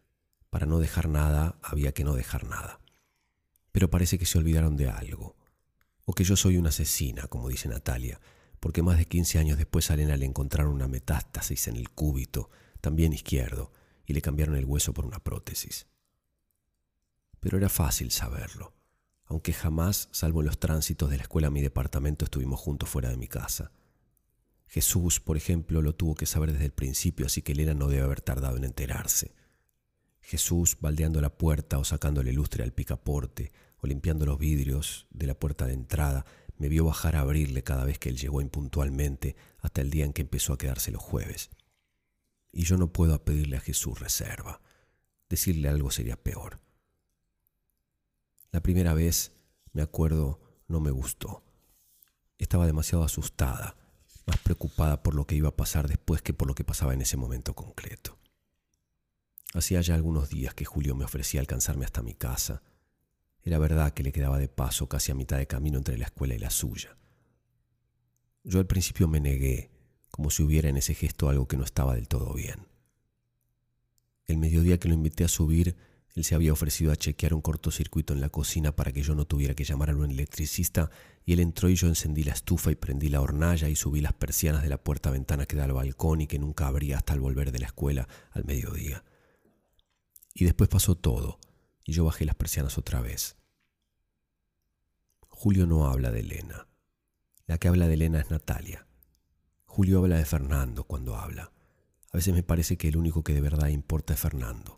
Para 0.49 0.65
no 0.65 0.79
dejar 0.79 1.09
nada 1.09 1.59
había 1.61 1.93
que 1.93 2.05
no 2.05 2.15
dejar 2.15 2.45
nada. 2.45 2.79
Pero 3.73 3.89
parece 3.89 4.17
que 4.17 4.25
se 4.25 4.37
olvidaron 4.37 4.77
de 4.77 4.89
algo. 4.89 5.35
O 6.05 6.13
que 6.13 6.23
yo 6.23 6.37
soy 6.37 6.55
una 6.55 6.69
asesina, 6.69 7.27
como 7.27 7.49
dice 7.49 7.67
Natalia, 7.67 8.21
porque 8.61 8.81
más 8.81 8.97
de 8.97 9.05
15 9.05 9.39
años 9.39 9.57
después 9.57 9.91
a 9.91 9.95
Elena 9.95 10.15
le 10.15 10.25
encontraron 10.25 10.73
una 10.73 10.87
metástasis 10.87 11.67
en 11.67 11.75
el 11.75 11.89
cúbito, 11.89 12.49
también 12.79 13.11
izquierdo, 13.11 13.73
y 14.05 14.13
le 14.13 14.21
cambiaron 14.21 14.55
el 14.55 14.63
hueso 14.63 14.93
por 14.93 15.05
una 15.05 15.19
prótesis. 15.19 15.87
Pero 17.41 17.57
era 17.57 17.67
fácil 17.67 18.11
saberlo, 18.11 18.76
aunque 19.27 19.53
jamás, 19.53 20.09
salvo 20.11 20.39
en 20.41 20.47
los 20.47 20.59
tránsitos 20.59 21.09
de 21.09 21.17
la 21.17 21.23
escuela 21.23 21.47
a 21.47 21.51
mi 21.51 21.61
departamento, 21.61 22.25
estuvimos 22.25 22.59
juntos 22.59 22.89
fuera 22.89 23.09
de 23.09 23.17
mi 23.17 23.27
casa. 23.27 23.71
Jesús, 24.67 25.19
por 25.19 25.37
ejemplo, 25.37 25.81
lo 25.81 25.95
tuvo 25.95 26.15
que 26.15 26.25
saber 26.25 26.51
desde 26.51 26.65
el 26.65 26.71
principio, 26.71 27.25
así 27.25 27.41
que 27.41 27.51
Elena 27.51 27.73
no 27.73 27.87
debe 27.87 28.03
haber 28.03 28.21
tardado 28.21 28.57
en 28.57 28.63
enterarse. 28.63 29.33
Jesús, 30.21 30.77
baldeando 30.79 31.21
la 31.21 31.37
puerta 31.37 31.77
o 31.77 31.83
sacándole 31.83 32.33
lustre 32.33 32.63
al 32.63 32.73
picaporte 32.73 33.51
o 33.77 33.87
limpiando 33.87 34.25
los 34.25 34.37
vidrios 34.37 35.07
de 35.09 35.27
la 35.27 35.39
puerta 35.39 35.65
de 35.65 35.73
entrada, 35.73 36.25
me 36.57 36.69
vio 36.69 36.85
bajar 36.85 37.15
a 37.15 37.21
abrirle 37.21 37.63
cada 37.63 37.85
vez 37.85 37.99
que 37.99 38.09
él 38.09 38.17
llegó 38.17 38.41
impuntualmente 38.41 39.35
hasta 39.59 39.81
el 39.81 39.89
día 39.89 40.05
en 40.05 40.13
que 40.13 40.23
empezó 40.23 40.53
a 40.53 40.57
quedarse 40.57 40.91
los 40.91 41.01
jueves. 41.01 41.49
Y 42.51 42.63
yo 42.63 42.77
no 42.77 42.91
puedo 42.91 43.23
pedirle 43.23 43.57
a 43.57 43.61
Jesús 43.61 43.99
reserva. 43.99 44.61
Decirle 45.29 45.69
algo 45.69 45.91
sería 45.91 46.15
peor. 46.15 46.59
La 48.51 48.61
primera 48.61 48.93
vez, 48.93 49.31
me 49.73 49.81
acuerdo, 49.81 50.39
no 50.67 50.79
me 50.79 50.91
gustó. 50.91 51.43
Estaba 52.37 52.65
demasiado 52.65 53.03
asustada 53.03 53.75
más 54.27 54.37
preocupada 54.39 55.01
por 55.01 55.15
lo 55.15 55.25
que 55.25 55.35
iba 55.35 55.49
a 55.49 55.55
pasar 55.55 55.87
después 55.87 56.21
que 56.21 56.33
por 56.33 56.47
lo 56.47 56.53
que 56.53 56.65
pasaba 56.65 56.93
en 56.93 57.01
ese 57.01 57.17
momento 57.17 57.55
concreto. 57.55 58.19
Hacía 59.53 59.81
ya 59.81 59.95
algunos 59.95 60.29
días 60.29 60.53
que 60.53 60.65
Julio 60.65 60.93
me 60.95 61.05
ofrecía 61.05 61.39
alcanzarme 61.39 61.85
hasta 61.85 62.03
mi 62.03 62.13
casa. 62.13 62.61
Era 63.41 63.57
verdad 63.57 63.93
que 63.93 64.03
le 64.03 64.11
quedaba 64.11 64.37
de 64.37 64.49
paso 64.49 64.89
casi 64.89 65.11
a 65.11 65.15
mitad 65.15 65.37
de 65.37 65.47
camino 65.47 65.77
entre 65.77 65.97
la 65.97 66.05
escuela 66.05 66.35
y 66.35 66.39
la 66.39 66.49
suya. 66.49 66.97
Yo 68.43 68.59
al 68.59 68.67
principio 68.67 69.07
me 69.07 69.21
negué, 69.21 69.71
como 70.11 70.29
si 70.29 70.43
hubiera 70.43 70.67
en 70.67 70.77
ese 70.77 70.93
gesto 70.93 71.29
algo 71.29 71.47
que 71.47 71.57
no 71.57 71.63
estaba 71.63 71.95
del 71.95 72.09
todo 72.09 72.33
bien. 72.33 72.67
El 74.25 74.37
mediodía 74.37 74.77
que 74.77 74.89
lo 74.89 74.93
invité 74.93 75.23
a 75.23 75.29
subir, 75.29 75.77
él 76.17 76.23
se 76.23 76.33
había 76.33 76.51
ofrecido 76.51 76.91
a 76.91 76.95
chequear 76.95 77.35
un 77.35 77.41
cortocircuito 77.41 78.11
en 78.11 78.21
la 78.21 78.29
cocina 78.29 78.75
para 78.75 78.91
que 78.91 79.03
yo 79.03 79.13
no 79.13 79.25
tuviera 79.25 79.53
que 79.53 79.63
llamar 79.63 79.91
a 79.91 79.95
un 79.95 80.09
electricista 80.09 80.89
y 81.23 81.33
él 81.33 81.39
entró 81.39 81.69
y 81.69 81.75
yo 81.75 81.87
encendí 81.87 82.23
la 82.23 82.33
estufa 82.33 82.71
y 82.71 82.75
prendí 82.75 83.07
la 83.09 83.21
hornalla 83.21 83.69
y 83.69 83.75
subí 83.75 84.01
las 84.01 84.13
persianas 84.13 84.63
de 84.63 84.69
la 84.69 84.83
puerta 84.83 85.11
ventana 85.11 85.45
que 85.45 85.55
da 85.55 85.65
al 85.65 85.73
balcón 85.73 86.21
y 86.21 86.27
que 86.27 86.39
nunca 86.39 86.65
abría 86.65 86.97
hasta 86.97 87.13
el 87.13 87.19
volver 87.19 87.51
de 87.51 87.59
la 87.59 87.67
escuela 87.67 88.07
al 88.31 88.45
mediodía. 88.45 89.03
Y 90.33 90.45
después 90.45 90.69
pasó 90.69 90.95
todo 90.95 91.39
y 91.85 91.93
yo 91.93 92.03
bajé 92.03 92.25
las 92.25 92.35
persianas 92.35 92.79
otra 92.79 92.99
vez. 92.99 93.35
Julio 95.27 95.67
no 95.67 95.85
habla 95.85 96.09
de 96.09 96.21
Elena. 96.21 96.67
La 97.45 97.59
que 97.59 97.67
habla 97.67 97.87
de 97.87 97.93
Elena 97.93 98.21
es 98.21 98.31
Natalia. 98.31 98.87
Julio 99.65 99.99
habla 99.99 100.17
de 100.17 100.25
Fernando 100.25 100.83
cuando 100.85 101.15
habla. 101.15 101.51
A 102.11 102.17
veces 102.17 102.33
me 102.33 102.41
parece 102.41 102.75
que 102.75 102.87
el 102.87 102.97
único 102.97 103.23
que 103.23 103.35
de 103.35 103.41
verdad 103.41 103.67
importa 103.67 104.15
es 104.15 104.19
Fernando. 104.19 104.76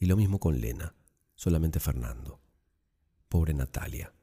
Y 0.00 0.06
lo 0.06 0.16
mismo 0.16 0.40
con 0.40 0.58
Lena, 0.58 0.94
solamente 1.34 1.78
Fernando. 1.78 2.40
Pobre 3.28 3.52
Natalia. 3.52 4.14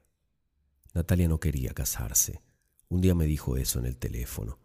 Natalia 0.92 1.28
no 1.28 1.38
quería 1.38 1.72
casarse. 1.72 2.42
Un 2.88 3.00
día 3.00 3.14
me 3.14 3.26
dijo 3.26 3.56
eso 3.56 3.78
en 3.78 3.86
el 3.86 3.96
teléfono. 3.96 4.58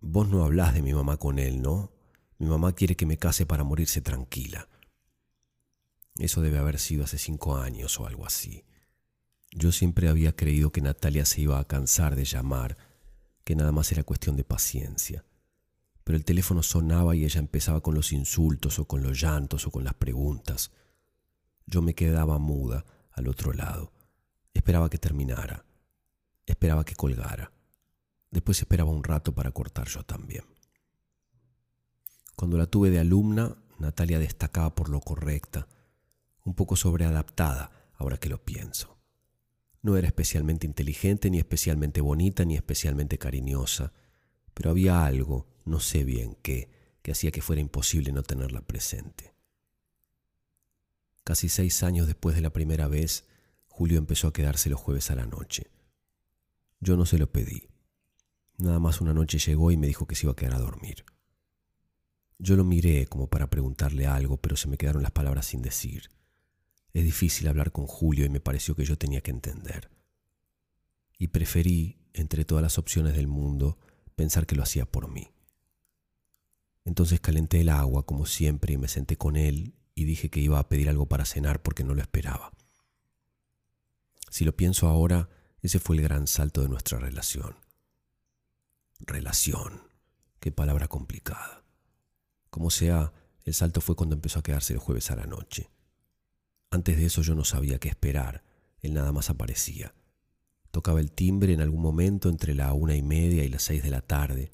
Vos 0.00 0.28
no 0.28 0.44
hablás 0.44 0.74
de 0.74 0.82
mi 0.82 0.92
mamá 0.92 1.16
con 1.16 1.38
él, 1.38 1.62
¿no? 1.62 1.92
Mi 2.38 2.48
mamá 2.48 2.74
quiere 2.74 2.96
que 2.96 3.06
me 3.06 3.18
case 3.18 3.46
para 3.46 3.62
morirse 3.62 4.00
tranquila. 4.00 4.68
Eso 6.18 6.42
debe 6.42 6.58
haber 6.58 6.80
sido 6.80 7.04
hace 7.04 7.18
cinco 7.18 7.56
años 7.56 8.00
o 8.00 8.06
algo 8.08 8.26
así. 8.26 8.64
Yo 9.52 9.70
siempre 9.70 10.08
había 10.08 10.34
creído 10.34 10.72
que 10.72 10.80
Natalia 10.80 11.24
se 11.24 11.42
iba 11.42 11.60
a 11.60 11.68
cansar 11.68 12.16
de 12.16 12.24
llamar, 12.24 12.76
que 13.44 13.54
nada 13.54 13.70
más 13.70 13.92
era 13.92 14.02
cuestión 14.02 14.34
de 14.34 14.42
paciencia 14.42 15.24
pero 16.04 16.16
el 16.16 16.24
teléfono 16.24 16.62
sonaba 16.62 17.14
y 17.14 17.24
ella 17.24 17.40
empezaba 17.40 17.80
con 17.80 17.94
los 17.94 18.12
insultos 18.12 18.78
o 18.78 18.86
con 18.86 19.02
los 19.02 19.20
llantos 19.20 19.66
o 19.66 19.70
con 19.70 19.84
las 19.84 19.94
preguntas. 19.94 20.72
Yo 21.66 21.82
me 21.82 21.94
quedaba 21.94 22.38
muda 22.38 22.84
al 23.12 23.28
otro 23.28 23.52
lado. 23.52 23.92
Esperaba 24.52 24.90
que 24.90 24.98
terminara. 24.98 25.64
Esperaba 26.46 26.84
que 26.84 26.94
colgara. 26.94 27.52
Después 28.30 28.58
esperaba 28.58 28.90
un 28.90 29.04
rato 29.04 29.34
para 29.34 29.52
cortar 29.52 29.88
yo 29.88 30.02
también. 30.02 30.44
Cuando 32.34 32.56
la 32.58 32.66
tuve 32.66 32.90
de 32.90 32.98
alumna, 32.98 33.56
Natalia 33.78 34.18
destacaba 34.18 34.74
por 34.74 34.88
lo 34.88 35.00
correcta, 35.00 35.68
un 36.44 36.54
poco 36.54 36.76
sobreadaptada, 36.76 37.70
ahora 37.94 38.16
que 38.16 38.28
lo 38.28 38.42
pienso. 38.42 38.98
No 39.82 39.96
era 39.96 40.06
especialmente 40.06 40.66
inteligente, 40.66 41.30
ni 41.30 41.38
especialmente 41.38 42.00
bonita, 42.00 42.44
ni 42.44 42.56
especialmente 42.56 43.18
cariñosa, 43.18 43.92
pero 44.54 44.70
había 44.70 45.04
algo, 45.04 45.46
no 45.64 45.80
sé 45.80 46.04
bien 46.04 46.36
qué, 46.42 46.70
que 47.02 47.12
hacía 47.12 47.30
que 47.30 47.42
fuera 47.42 47.60
imposible 47.60 48.12
no 48.12 48.22
tenerla 48.22 48.62
presente. 48.62 49.34
Casi 51.24 51.48
seis 51.48 51.82
años 51.82 52.06
después 52.06 52.34
de 52.34 52.42
la 52.42 52.52
primera 52.52 52.88
vez, 52.88 53.26
Julio 53.66 53.98
empezó 53.98 54.28
a 54.28 54.32
quedarse 54.32 54.70
los 54.70 54.80
jueves 54.80 55.10
a 55.10 55.14
la 55.14 55.26
noche. 55.26 55.70
Yo 56.80 56.96
no 56.96 57.06
se 57.06 57.18
lo 57.18 57.30
pedí. 57.30 57.68
Nada 58.58 58.80
más 58.80 59.00
una 59.00 59.14
noche 59.14 59.38
llegó 59.38 59.70
y 59.70 59.76
me 59.76 59.86
dijo 59.86 60.06
que 60.06 60.14
se 60.14 60.26
iba 60.26 60.32
a 60.32 60.36
quedar 60.36 60.54
a 60.54 60.60
dormir. 60.60 61.04
Yo 62.38 62.56
lo 62.56 62.64
miré 62.64 63.06
como 63.06 63.28
para 63.28 63.48
preguntarle 63.48 64.06
algo, 64.06 64.36
pero 64.36 64.56
se 64.56 64.68
me 64.68 64.76
quedaron 64.76 65.02
las 65.02 65.12
palabras 65.12 65.46
sin 65.46 65.62
decir. 65.62 66.10
Es 66.92 67.04
difícil 67.04 67.46
hablar 67.48 67.72
con 67.72 67.86
Julio 67.86 68.26
y 68.26 68.28
me 68.28 68.40
pareció 68.40 68.74
que 68.74 68.84
yo 68.84 68.98
tenía 68.98 69.20
que 69.20 69.30
entender. 69.30 69.90
Y 71.18 71.28
preferí, 71.28 71.98
entre 72.12 72.44
todas 72.44 72.62
las 72.62 72.78
opciones 72.78 73.14
del 73.14 73.28
mundo, 73.28 73.78
pensar 74.14 74.46
que 74.46 74.56
lo 74.56 74.62
hacía 74.62 74.86
por 74.86 75.10
mí. 75.10 75.30
Entonces 76.84 77.20
calenté 77.20 77.60
el 77.60 77.68
agua 77.68 78.04
como 78.04 78.26
siempre 78.26 78.74
y 78.74 78.76
me 78.78 78.88
senté 78.88 79.16
con 79.16 79.36
él 79.36 79.74
y 79.94 80.04
dije 80.04 80.30
que 80.30 80.40
iba 80.40 80.58
a 80.58 80.68
pedir 80.68 80.88
algo 80.88 81.06
para 81.06 81.24
cenar 81.24 81.62
porque 81.62 81.84
no 81.84 81.94
lo 81.94 82.02
esperaba. 82.02 82.52
Si 84.30 84.44
lo 84.44 84.56
pienso 84.56 84.88
ahora, 84.88 85.28
ese 85.60 85.78
fue 85.78 85.96
el 85.96 86.02
gran 86.02 86.26
salto 86.26 86.62
de 86.62 86.68
nuestra 86.68 86.98
relación. 86.98 87.56
Relación. 88.98 89.82
Qué 90.40 90.50
palabra 90.50 90.88
complicada. 90.88 91.64
Como 92.50 92.70
sea, 92.70 93.12
el 93.44 93.54
salto 93.54 93.80
fue 93.80 93.94
cuando 93.94 94.14
empezó 94.14 94.38
a 94.38 94.42
quedarse 94.42 94.72
el 94.72 94.78
jueves 94.78 95.10
a 95.10 95.16
la 95.16 95.26
noche. 95.26 95.70
Antes 96.70 96.96
de 96.96 97.06
eso 97.06 97.22
yo 97.22 97.34
no 97.34 97.44
sabía 97.44 97.78
qué 97.78 97.88
esperar, 97.88 98.42
él 98.80 98.94
nada 98.94 99.12
más 99.12 99.30
aparecía. 99.30 99.94
Tocaba 100.72 100.98
el 100.98 101.12
timbre 101.12 101.52
en 101.52 101.60
algún 101.60 101.82
momento 101.82 102.28
entre 102.28 102.54
la 102.54 102.72
una 102.72 102.96
y 102.96 103.02
media 103.02 103.44
y 103.44 103.48
las 103.48 103.62
seis 103.62 103.84
de 103.84 103.90
la 103.90 104.00
tarde, 104.00 104.50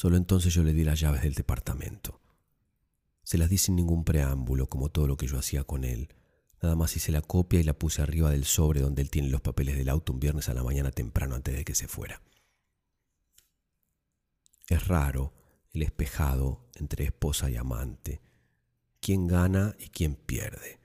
Solo 0.00 0.16
entonces 0.16 0.54
yo 0.54 0.64
le 0.64 0.72
di 0.72 0.82
las 0.82 0.98
llaves 0.98 1.20
del 1.20 1.34
departamento. 1.34 2.22
Se 3.22 3.36
las 3.36 3.50
di 3.50 3.58
sin 3.58 3.76
ningún 3.76 4.02
preámbulo, 4.02 4.66
como 4.66 4.88
todo 4.88 5.06
lo 5.06 5.18
que 5.18 5.26
yo 5.26 5.38
hacía 5.38 5.62
con 5.64 5.84
él. 5.84 6.14
Nada 6.62 6.74
más 6.74 6.96
hice 6.96 7.12
la 7.12 7.20
copia 7.20 7.60
y 7.60 7.64
la 7.64 7.74
puse 7.74 8.00
arriba 8.00 8.30
del 8.30 8.46
sobre 8.46 8.80
donde 8.80 9.02
él 9.02 9.10
tiene 9.10 9.28
los 9.28 9.42
papeles 9.42 9.76
del 9.76 9.90
auto 9.90 10.14
un 10.14 10.18
viernes 10.18 10.48
a 10.48 10.54
la 10.54 10.62
mañana 10.62 10.90
temprano 10.90 11.34
antes 11.34 11.54
de 11.54 11.66
que 11.66 11.74
se 11.74 11.86
fuera. 11.86 12.22
Es 14.68 14.88
raro 14.88 15.34
el 15.74 15.82
espejado 15.82 16.64
entre 16.76 17.04
esposa 17.04 17.50
y 17.50 17.56
amante. 17.56 18.22
¿Quién 19.00 19.26
gana 19.26 19.76
y 19.78 19.90
quién 19.90 20.14
pierde? 20.14 20.80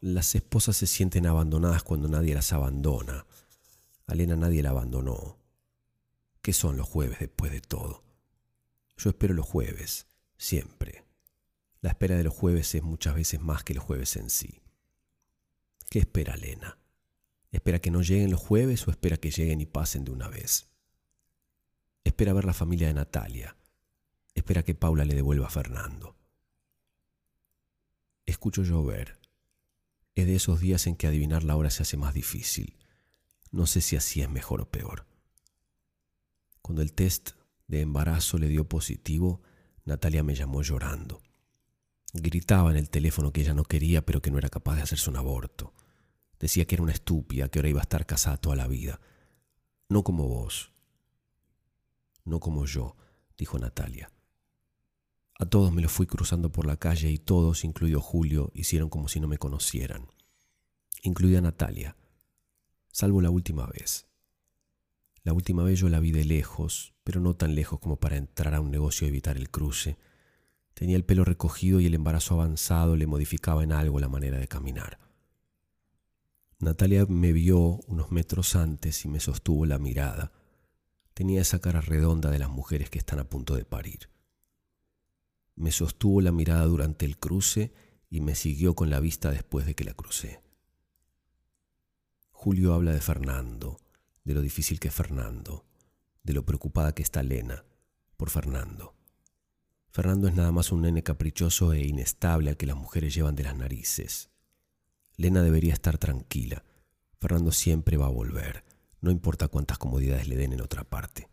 Las 0.00 0.34
esposas 0.34 0.76
se 0.76 0.86
sienten 0.86 1.26
abandonadas 1.26 1.82
cuando 1.82 2.08
nadie 2.08 2.34
las 2.34 2.52
abandona. 2.52 3.24
A 4.12 4.14
Elena 4.14 4.36
nadie 4.36 4.62
la 4.62 4.68
abandonó. 4.68 5.38
¿Qué 6.42 6.52
son 6.52 6.76
los 6.76 6.86
jueves 6.86 7.18
después 7.18 7.50
de 7.50 7.62
todo? 7.62 8.04
Yo 8.98 9.08
espero 9.08 9.32
los 9.32 9.46
jueves, 9.46 10.06
siempre. 10.36 11.06
La 11.80 11.92
espera 11.92 12.18
de 12.18 12.24
los 12.24 12.34
jueves 12.34 12.74
es 12.74 12.82
muchas 12.82 13.14
veces 13.14 13.40
más 13.40 13.64
que 13.64 13.72
los 13.72 13.82
jueves 13.82 14.16
en 14.16 14.28
sí. 14.28 14.60
¿Qué 15.88 16.00
espera 16.00 16.34
Elena? 16.34 16.76
¿Espera 17.52 17.78
que 17.78 17.90
no 17.90 18.02
lleguen 18.02 18.30
los 18.30 18.40
jueves 18.40 18.86
o 18.86 18.90
espera 18.90 19.16
que 19.16 19.30
lleguen 19.30 19.62
y 19.62 19.66
pasen 19.66 20.04
de 20.04 20.10
una 20.10 20.28
vez? 20.28 20.68
Espera 22.04 22.34
ver 22.34 22.44
la 22.44 22.52
familia 22.52 22.88
de 22.88 22.94
Natalia. 22.94 23.56
Espera 24.34 24.62
que 24.62 24.74
Paula 24.74 25.06
le 25.06 25.14
devuelva 25.14 25.46
a 25.46 25.50
Fernando. 25.50 26.18
Escucho 28.26 28.62
llover. 28.62 29.18
Es 30.14 30.26
de 30.26 30.34
esos 30.34 30.60
días 30.60 30.86
en 30.86 30.96
que 30.96 31.06
adivinar 31.06 31.44
la 31.44 31.56
hora 31.56 31.70
se 31.70 31.82
hace 31.84 31.96
más 31.96 32.12
difícil. 32.12 32.81
No 33.52 33.66
sé 33.66 33.82
si 33.82 33.96
así 33.96 34.22
es 34.22 34.30
mejor 34.30 34.62
o 34.62 34.70
peor. 34.70 35.06
Cuando 36.62 36.80
el 36.82 36.94
test 36.94 37.32
de 37.68 37.82
embarazo 37.82 38.38
le 38.38 38.48
dio 38.48 38.68
positivo, 38.68 39.42
Natalia 39.84 40.22
me 40.22 40.34
llamó 40.34 40.62
llorando. 40.62 41.20
Gritaba 42.14 42.70
en 42.70 42.78
el 42.78 42.88
teléfono 42.90 43.32
que 43.32 43.42
ella 43.42 43.54
no 43.54 43.64
quería, 43.64 44.04
pero 44.04 44.22
que 44.22 44.30
no 44.30 44.38
era 44.38 44.48
capaz 44.48 44.76
de 44.76 44.82
hacerse 44.82 45.10
un 45.10 45.16
aborto. 45.16 45.74
Decía 46.40 46.64
que 46.64 46.74
era 46.74 46.82
una 46.82 46.92
estúpida, 46.92 47.48
que 47.48 47.58
ahora 47.58 47.68
iba 47.68 47.80
a 47.80 47.82
estar 47.82 48.06
casada 48.06 48.38
toda 48.38 48.56
la 48.56 48.66
vida. 48.66 49.00
No 49.88 50.02
como 50.02 50.28
vos. 50.28 50.72
No 52.24 52.40
como 52.40 52.64
yo, 52.64 52.96
dijo 53.36 53.58
Natalia. 53.58 54.10
A 55.38 55.46
todos 55.46 55.72
me 55.72 55.82
los 55.82 55.92
fui 55.92 56.06
cruzando 56.06 56.52
por 56.52 56.66
la 56.66 56.76
calle 56.76 57.10
y 57.10 57.18
todos, 57.18 57.64
incluido 57.64 58.00
Julio, 58.00 58.50
hicieron 58.54 58.88
como 58.88 59.08
si 59.08 59.20
no 59.20 59.28
me 59.28 59.38
conocieran. 59.38 60.08
Incluida 61.02 61.40
Natalia, 61.40 61.96
salvo 62.92 63.20
la 63.20 63.30
última 63.30 63.66
vez. 63.66 64.06
La 65.24 65.32
última 65.32 65.62
vez 65.64 65.80
yo 65.80 65.88
la 65.88 66.00
vi 66.00 66.12
de 66.12 66.24
lejos, 66.24 66.94
pero 67.04 67.20
no 67.20 67.34
tan 67.34 67.54
lejos 67.54 67.80
como 67.80 67.96
para 67.96 68.16
entrar 68.16 68.54
a 68.54 68.60
un 68.60 68.70
negocio 68.70 69.06
y 69.06 69.10
evitar 69.10 69.36
el 69.36 69.50
cruce. 69.50 69.96
Tenía 70.74 70.96
el 70.96 71.04
pelo 71.04 71.24
recogido 71.24 71.80
y 71.80 71.86
el 71.86 71.94
embarazo 71.94 72.34
avanzado 72.34 72.96
le 72.96 73.06
modificaba 73.06 73.64
en 73.64 73.72
algo 73.72 73.98
la 73.98 74.08
manera 74.08 74.38
de 74.38 74.48
caminar. 74.48 74.98
Natalia 76.58 77.06
me 77.06 77.32
vio 77.32 77.80
unos 77.86 78.12
metros 78.12 78.54
antes 78.54 79.04
y 79.04 79.08
me 79.08 79.20
sostuvo 79.20 79.66
la 79.66 79.78
mirada. 79.78 80.32
Tenía 81.14 81.40
esa 81.40 81.60
cara 81.60 81.80
redonda 81.80 82.30
de 82.30 82.38
las 82.38 82.50
mujeres 82.50 82.88
que 82.88 82.98
están 82.98 83.18
a 83.18 83.28
punto 83.28 83.54
de 83.54 83.64
parir. 83.64 84.08
Me 85.54 85.72
sostuvo 85.72 86.20
la 86.20 86.32
mirada 86.32 86.64
durante 86.64 87.04
el 87.04 87.18
cruce 87.18 87.72
y 88.10 88.20
me 88.20 88.34
siguió 88.34 88.74
con 88.74 88.90
la 88.90 89.00
vista 89.00 89.30
después 89.30 89.66
de 89.66 89.74
que 89.74 89.84
la 89.84 89.94
crucé. 89.94 90.40
Julio 92.42 92.74
habla 92.74 92.90
de 92.90 93.00
Fernando, 93.00 93.78
de 94.24 94.34
lo 94.34 94.42
difícil 94.42 94.80
que 94.80 94.88
es 94.88 94.94
Fernando, 94.94 95.64
de 96.24 96.32
lo 96.32 96.44
preocupada 96.44 96.92
que 96.92 97.04
está 97.04 97.22
Lena 97.22 97.64
por 98.16 98.30
Fernando. 98.30 98.96
Fernando 99.92 100.26
es 100.26 100.34
nada 100.34 100.50
más 100.50 100.72
un 100.72 100.82
nene 100.82 101.04
caprichoso 101.04 101.72
e 101.72 101.86
inestable 101.86 102.50
al 102.50 102.56
que 102.56 102.66
las 102.66 102.74
mujeres 102.74 103.14
llevan 103.14 103.36
de 103.36 103.44
las 103.44 103.54
narices. 103.54 104.28
Lena 105.16 105.40
debería 105.40 105.72
estar 105.72 105.98
tranquila. 105.98 106.64
Fernando 107.20 107.52
siempre 107.52 107.96
va 107.96 108.06
a 108.06 108.10
volver, 108.10 108.64
no 109.00 109.12
importa 109.12 109.46
cuántas 109.46 109.78
comodidades 109.78 110.26
le 110.26 110.34
den 110.34 110.52
en 110.52 110.62
otra 110.62 110.82
parte. 110.82 111.28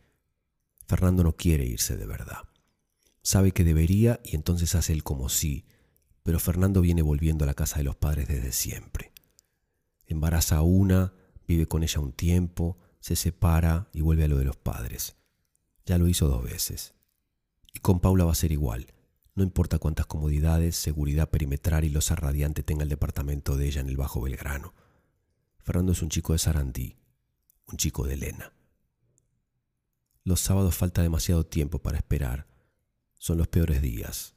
Fernando 0.87 1.23
no 1.23 1.35
quiere 1.35 1.65
irse 1.65 1.97
de 1.97 2.05
verdad. 2.05 2.43
Sabe 3.23 3.51
que 3.51 3.63
debería 3.63 4.19
y 4.23 4.35
entonces 4.35 4.75
hace 4.75 4.93
el 4.93 5.03
como 5.03 5.29
sí, 5.29 5.65
pero 6.21 6.39
Fernando 6.39 6.81
viene 6.81 7.01
volviendo 7.01 7.45
a 7.45 7.47
la 7.47 7.55
casa 7.55 7.79
de 7.79 7.85
los 7.85 7.95
padres 7.95 8.27
desde 8.27 8.51
siempre. 8.51 9.08
Embaraza 10.09 10.57
a 10.57 10.61
una, 10.63 11.13
vive 11.47 11.67
con 11.67 11.83
ella 11.83 12.01
un 12.01 12.11
tiempo, 12.11 12.77
se 12.99 13.15
separa 13.15 13.89
y 13.93 14.01
vuelve 14.01 14.25
a 14.25 14.27
lo 14.27 14.37
de 14.37 14.45
los 14.45 14.57
padres. 14.57 15.15
Ya 15.85 15.97
lo 15.97 16.07
hizo 16.07 16.27
dos 16.27 16.43
veces. 16.43 16.95
Y 17.73 17.79
con 17.79 17.99
Paula 17.99 18.25
va 18.25 18.31
a 18.31 18.35
ser 18.35 18.51
igual. 18.51 18.93
No 19.35 19.43
importa 19.43 19.79
cuántas 19.79 20.07
comodidades, 20.07 20.75
seguridad 20.75 21.29
perimetral 21.29 21.85
y 21.85 21.89
losa 21.89 22.15
radiante 22.15 22.63
tenga 22.63 22.83
el 22.83 22.89
departamento 22.89 23.55
de 23.55 23.67
ella 23.67 23.81
en 23.81 23.89
el 23.89 23.97
Bajo 23.97 24.19
Belgrano. 24.19 24.73
Fernando 25.59 25.91
es 25.91 26.01
un 26.01 26.09
chico 26.09 26.33
de 26.33 26.39
Sarandí, 26.39 26.97
un 27.67 27.77
chico 27.77 28.05
de 28.05 28.15
Elena. 28.15 28.51
Los 30.23 30.41
sábados 30.41 30.75
falta 30.75 31.01
demasiado 31.01 31.45
tiempo 31.45 31.79
para 31.79 31.97
esperar. 31.97 32.47
Son 33.17 33.37
los 33.37 33.47
peores 33.47 33.81
días. 33.81 34.35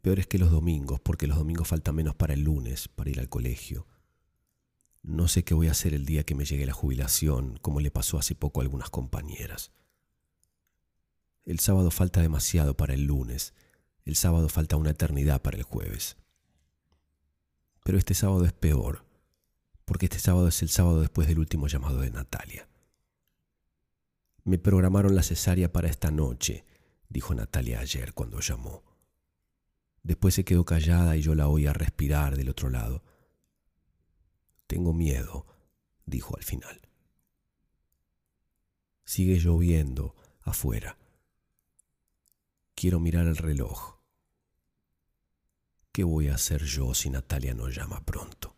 Peores 0.00 0.26
que 0.26 0.38
los 0.38 0.50
domingos, 0.50 1.00
porque 1.00 1.26
los 1.26 1.38
domingos 1.38 1.68
falta 1.68 1.92
menos 1.92 2.14
para 2.14 2.34
el 2.34 2.42
lunes, 2.42 2.88
para 2.88 3.10
ir 3.10 3.20
al 3.20 3.28
colegio. 3.28 3.86
No 5.02 5.26
sé 5.26 5.44
qué 5.44 5.54
voy 5.54 5.68
a 5.68 5.72
hacer 5.72 5.94
el 5.94 6.06
día 6.06 6.24
que 6.24 6.34
me 6.34 6.44
llegue 6.44 6.64
la 6.64 6.72
jubilación, 6.72 7.58
como 7.60 7.80
le 7.80 7.90
pasó 7.90 8.18
hace 8.18 8.34
poco 8.34 8.60
a 8.60 8.62
algunas 8.62 8.88
compañeras. 8.88 9.72
El 11.44 11.58
sábado 11.58 11.90
falta 11.90 12.20
demasiado 12.20 12.76
para 12.76 12.94
el 12.94 13.04
lunes, 13.04 13.52
el 14.04 14.14
sábado 14.14 14.48
falta 14.48 14.76
una 14.76 14.90
eternidad 14.90 15.42
para 15.42 15.56
el 15.56 15.64
jueves. 15.64 16.16
Pero 17.82 17.98
este 17.98 18.14
sábado 18.14 18.44
es 18.44 18.52
peor, 18.52 19.04
porque 19.84 20.06
este 20.06 20.20
sábado 20.20 20.46
es 20.46 20.62
el 20.62 20.68
sábado 20.68 21.00
después 21.00 21.26
del 21.26 21.40
último 21.40 21.66
llamado 21.66 22.00
de 22.00 22.10
Natalia. 22.10 22.68
Me 24.44 24.58
programaron 24.58 25.16
la 25.16 25.22
cesárea 25.24 25.72
para 25.72 25.88
esta 25.88 26.12
noche, 26.12 26.64
dijo 27.08 27.34
Natalia 27.34 27.80
ayer 27.80 28.14
cuando 28.14 28.40
llamó. 28.40 28.84
Después 30.04 30.34
se 30.34 30.44
quedó 30.44 30.64
callada 30.64 31.16
y 31.16 31.22
yo 31.22 31.34
la 31.34 31.48
oía 31.48 31.72
respirar 31.72 32.36
del 32.36 32.48
otro 32.48 32.70
lado. 32.70 33.04
Tengo 34.72 34.94
miedo, 34.94 35.44
dijo 36.06 36.34
al 36.34 36.44
final. 36.44 36.80
Sigue 39.04 39.38
lloviendo 39.38 40.16
afuera. 40.40 40.96
Quiero 42.74 42.98
mirar 42.98 43.26
el 43.26 43.36
reloj. 43.36 43.98
¿Qué 45.92 46.04
voy 46.04 46.28
a 46.28 46.36
hacer 46.36 46.64
yo 46.64 46.94
si 46.94 47.10
Natalia 47.10 47.52
no 47.52 47.68
llama 47.68 48.02
pronto? 48.02 48.56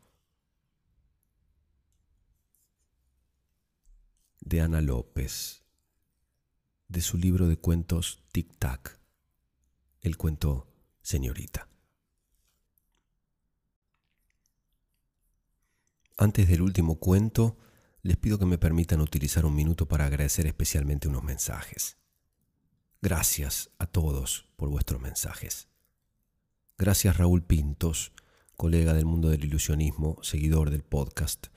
De 4.38 4.60
Ana 4.60 4.82
López, 4.82 5.64
de 6.86 7.00
su 7.00 7.18
libro 7.18 7.48
de 7.48 7.58
cuentos 7.58 8.22
Tic 8.30 8.56
Tac, 8.60 9.00
el 10.00 10.16
cuento 10.16 10.68
Señorita. 11.02 11.73
Antes 16.16 16.48
del 16.48 16.62
último 16.62 17.00
cuento, 17.00 17.58
les 18.02 18.16
pido 18.16 18.38
que 18.38 18.46
me 18.46 18.58
permitan 18.58 19.00
utilizar 19.00 19.44
un 19.44 19.54
minuto 19.54 19.88
para 19.88 20.06
agradecer 20.06 20.46
especialmente 20.46 21.08
unos 21.08 21.24
mensajes. 21.24 21.96
Gracias 23.02 23.70
a 23.78 23.86
todos 23.86 24.48
por 24.56 24.68
vuestros 24.68 25.00
mensajes. 25.00 25.68
Gracias 26.78 27.16
Raúl 27.16 27.42
Pintos, 27.42 28.12
colega 28.56 28.94
del 28.94 29.06
mundo 29.06 29.28
del 29.28 29.44
ilusionismo, 29.44 30.18
seguidor 30.22 30.70
del 30.70 30.84
podcast. 30.84 31.48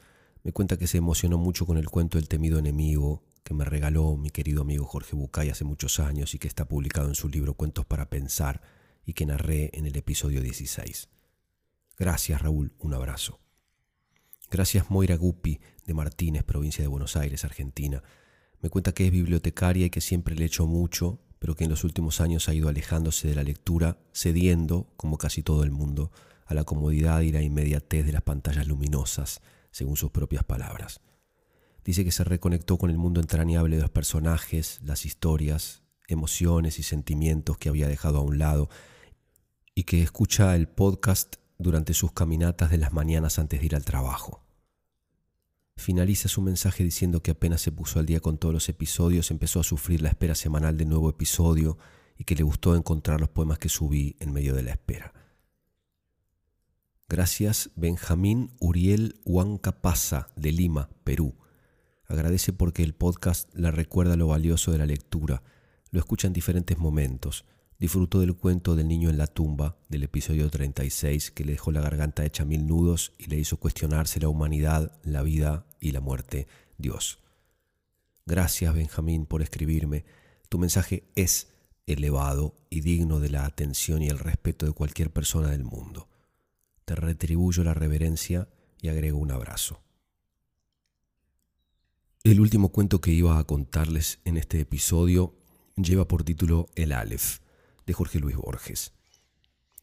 Me 0.43 0.53
cuenta 0.53 0.77
que 0.77 0.87
se 0.87 0.97
emocionó 0.97 1.37
mucho 1.37 1.65
con 1.65 1.77
el 1.77 1.89
cuento 1.89 2.17
El 2.17 2.27
temido 2.27 2.57
enemigo 2.57 3.23
que 3.43 3.53
me 3.53 3.63
regaló 3.63 4.17
mi 4.17 4.29
querido 4.29 4.63
amigo 4.63 4.85
Jorge 4.85 5.15
Bucay 5.15 5.49
hace 5.49 5.63
muchos 5.63 5.99
años 5.99 6.33
y 6.33 6.39
que 6.39 6.47
está 6.47 6.67
publicado 6.67 7.07
en 7.07 7.15
su 7.15 7.29
libro 7.29 7.53
Cuentos 7.53 7.85
para 7.85 8.09
Pensar 8.09 8.61
y 9.05 9.13
que 9.13 9.25
narré 9.25 9.69
en 9.73 9.85
el 9.85 9.95
episodio 9.95 10.41
16. 10.41 11.09
Gracias 11.97 12.41
Raúl, 12.41 12.73
un 12.79 12.93
abrazo. 12.93 13.39
Gracias 14.49 14.89
Moira 14.89 15.17
Guppi 15.17 15.59
de 15.85 15.93
Martínez, 15.93 16.43
provincia 16.43 16.81
de 16.81 16.87
Buenos 16.87 17.17
Aires, 17.17 17.43
Argentina. 17.43 18.01
Me 18.61 18.69
cuenta 18.69 18.93
que 18.93 19.05
es 19.05 19.11
bibliotecaria 19.11 19.87
y 19.87 19.89
que 19.89 19.99
siempre 19.99 20.35
le 20.35 20.45
echó 20.45 20.67
mucho, 20.67 21.19
pero 21.37 21.55
que 21.55 21.65
en 21.65 21.69
los 21.69 21.83
últimos 21.83 22.21
años 22.21 22.47
ha 22.47 22.53
ido 22.53 22.69
alejándose 22.69 23.27
de 23.27 23.35
la 23.35 23.43
lectura, 23.43 23.97
cediendo, 24.13 24.87
como 24.95 25.17
casi 25.17 25.43
todo 25.43 25.63
el 25.63 25.71
mundo, 25.71 26.11
a 26.45 26.53
la 26.53 26.63
comodidad 26.63 27.21
y 27.21 27.31
la 27.31 27.41
inmediatez 27.41 28.05
de 28.05 28.13
las 28.13 28.21
pantallas 28.21 28.67
luminosas, 28.67 29.41
según 29.71 29.97
sus 29.97 30.11
propias 30.11 30.45
palabras. 30.45 31.01
Dice 31.83 32.05
que 32.05 32.11
se 32.11 32.23
reconectó 32.23 32.77
con 32.77 32.89
el 32.89 32.97
mundo 32.97 33.19
entrañable 33.19 33.75
de 33.75 33.81
los 33.81 33.91
personajes, 33.91 34.79
las 34.81 35.05
historias, 35.05 35.83
emociones 36.07 36.79
y 36.79 36.83
sentimientos 36.83 37.57
que 37.57 37.67
había 37.67 37.89
dejado 37.89 38.19
a 38.19 38.21
un 38.21 38.39
lado, 38.39 38.69
y 39.75 39.83
que 39.83 40.01
escucha 40.01 40.55
el 40.55 40.69
podcast 40.69 41.35
durante 41.57 41.93
sus 41.93 42.11
caminatas 42.11 42.69
de 42.69 42.77
las 42.77 42.93
mañanas 42.93 43.39
antes 43.39 43.59
de 43.59 43.65
ir 43.65 43.75
al 43.75 43.85
trabajo. 43.85 44.43
Finaliza 45.75 46.27
su 46.27 46.41
mensaje 46.41 46.83
diciendo 46.83 47.21
que 47.21 47.31
apenas 47.31 47.61
se 47.61 47.71
puso 47.71 47.99
al 47.99 48.05
día 48.05 48.19
con 48.19 48.37
todos 48.37 48.53
los 48.53 48.67
episodios, 48.67 49.29
empezó 49.29 49.59
a 49.59 49.63
sufrir 49.63 50.01
la 50.01 50.09
espera 50.09 50.33
semanal 50.33 50.75
del 50.75 50.89
nuevo 50.89 51.09
episodio 51.09 51.77
y 52.17 52.23
que 52.23 52.35
le 52.35 52.43
gustó 52.43 52.75
encontrar 52.75 53.19
los 53.19 53.29
poemas 53.29 53.59
que 53.59 53.69
subí 53.69 54.15
en 54.19 54.33
medio 54.33 54.55
de 54.55 54.63
la 54.63 54.71
espera. 54.71 55.13
Gracias 57.09 57.69
Benjamín 57.75 58.51
Uriel 58.59 59.21
Huancapasa 59.23 60.27
de 60.35 60.51
Lima, 60.51 60.89
Perú. 61.03 61.35
Agradece 62.05 62.53
porque 62.53 62.83
el 62.83 62.95
podcast 62.95 63.53
le 63.53 63.69
recuerda 63.71 64.15
lo 64.15 64.27
valioso 64.27 64.71
de 64.71 64.79
la 64.79 64.85
lectura, 64.85 65.43
lo 65.91 65.99
escucha 65.99 66.27
en 66.27 66.33
diferentes 66.33 66.77
momentos, 66.77 67.45
Disfrutó 67.80 68.21
del 68.21 68.36
cuento 68.36 68.75
del 68.75 68.88
niño 68.88 69.11
en 69.11 69.19
la 69.19 69.28
tumba 69.28 69.78
del 69.88 70.03
episodio 70.03 70.49
36 70.49 71.30
que 71.30 71.45
le 71.45 71.51
dejó 71.51 71.71
la 71.71 71.82
garganta 71.82 72.25
hecha 72.25 72.43
mil 72.43 72.65
nudos 72.65 73.13
y 73.19 73.25
le 73.25 73.38
hizo 73.38 73.57
cuestionarse 73.57 74.19
la 74.19 74.30
humanidad, 74.30 74.99
la 75.03 75.21
vida 75.21 75.67
y 75.80 75.91
la 75.91 76.01
muerte. 76.01 76.47
Dios. 76.80 77.19
Gracias 78.25 78.73
Benjamín 78.73 79.28
por 79.28 79.43
escribirme. 79.43 80.05
Tu 80.49 80.57
mensaje 80.57 81.03
es 81.15 81.49
elevado 81.86 82.55
y 82.71 82.82
digno 82.82 83.19
de 83.19 83.30
la 83.30 83.45
atención 83.45 84.01
y 84.01 84.07
el 84.07 84.17
respeto 84.17 84.65
de 84.65 84.71
cualquier 84.71 85.11
persona 85.11 85.49
del 85.49 85.63
mundo. 85.63 86.09
Te 86.84 86.95
retribuyo 86.95 87.63
la 87.63 87.75
reverencia 87.75 88.49
y 88.82 88.88
agrego 88.88 89.19
un 89.19 89.32
abrazo. 89.32 89.84
El 92.23 92.39
último 92.39 92.69
cuento 92.69 93.01
que 93.01 93.11
iba 93.11 93.38
a 93.38 93.43
contarles 93.43 94.19
en 94.25 94.38
este 94.38 94.59
episodio 94.59 95.36
lleva 95.75 96.07
por 96.07 96.23
título 96.23 96.69
El 96.75 96.91
Aleph 96.91 97.38
de 97.88 97.93
Jorge 97.93 98.19
Luis 98.19 98.35
Borges. 98.35 98.93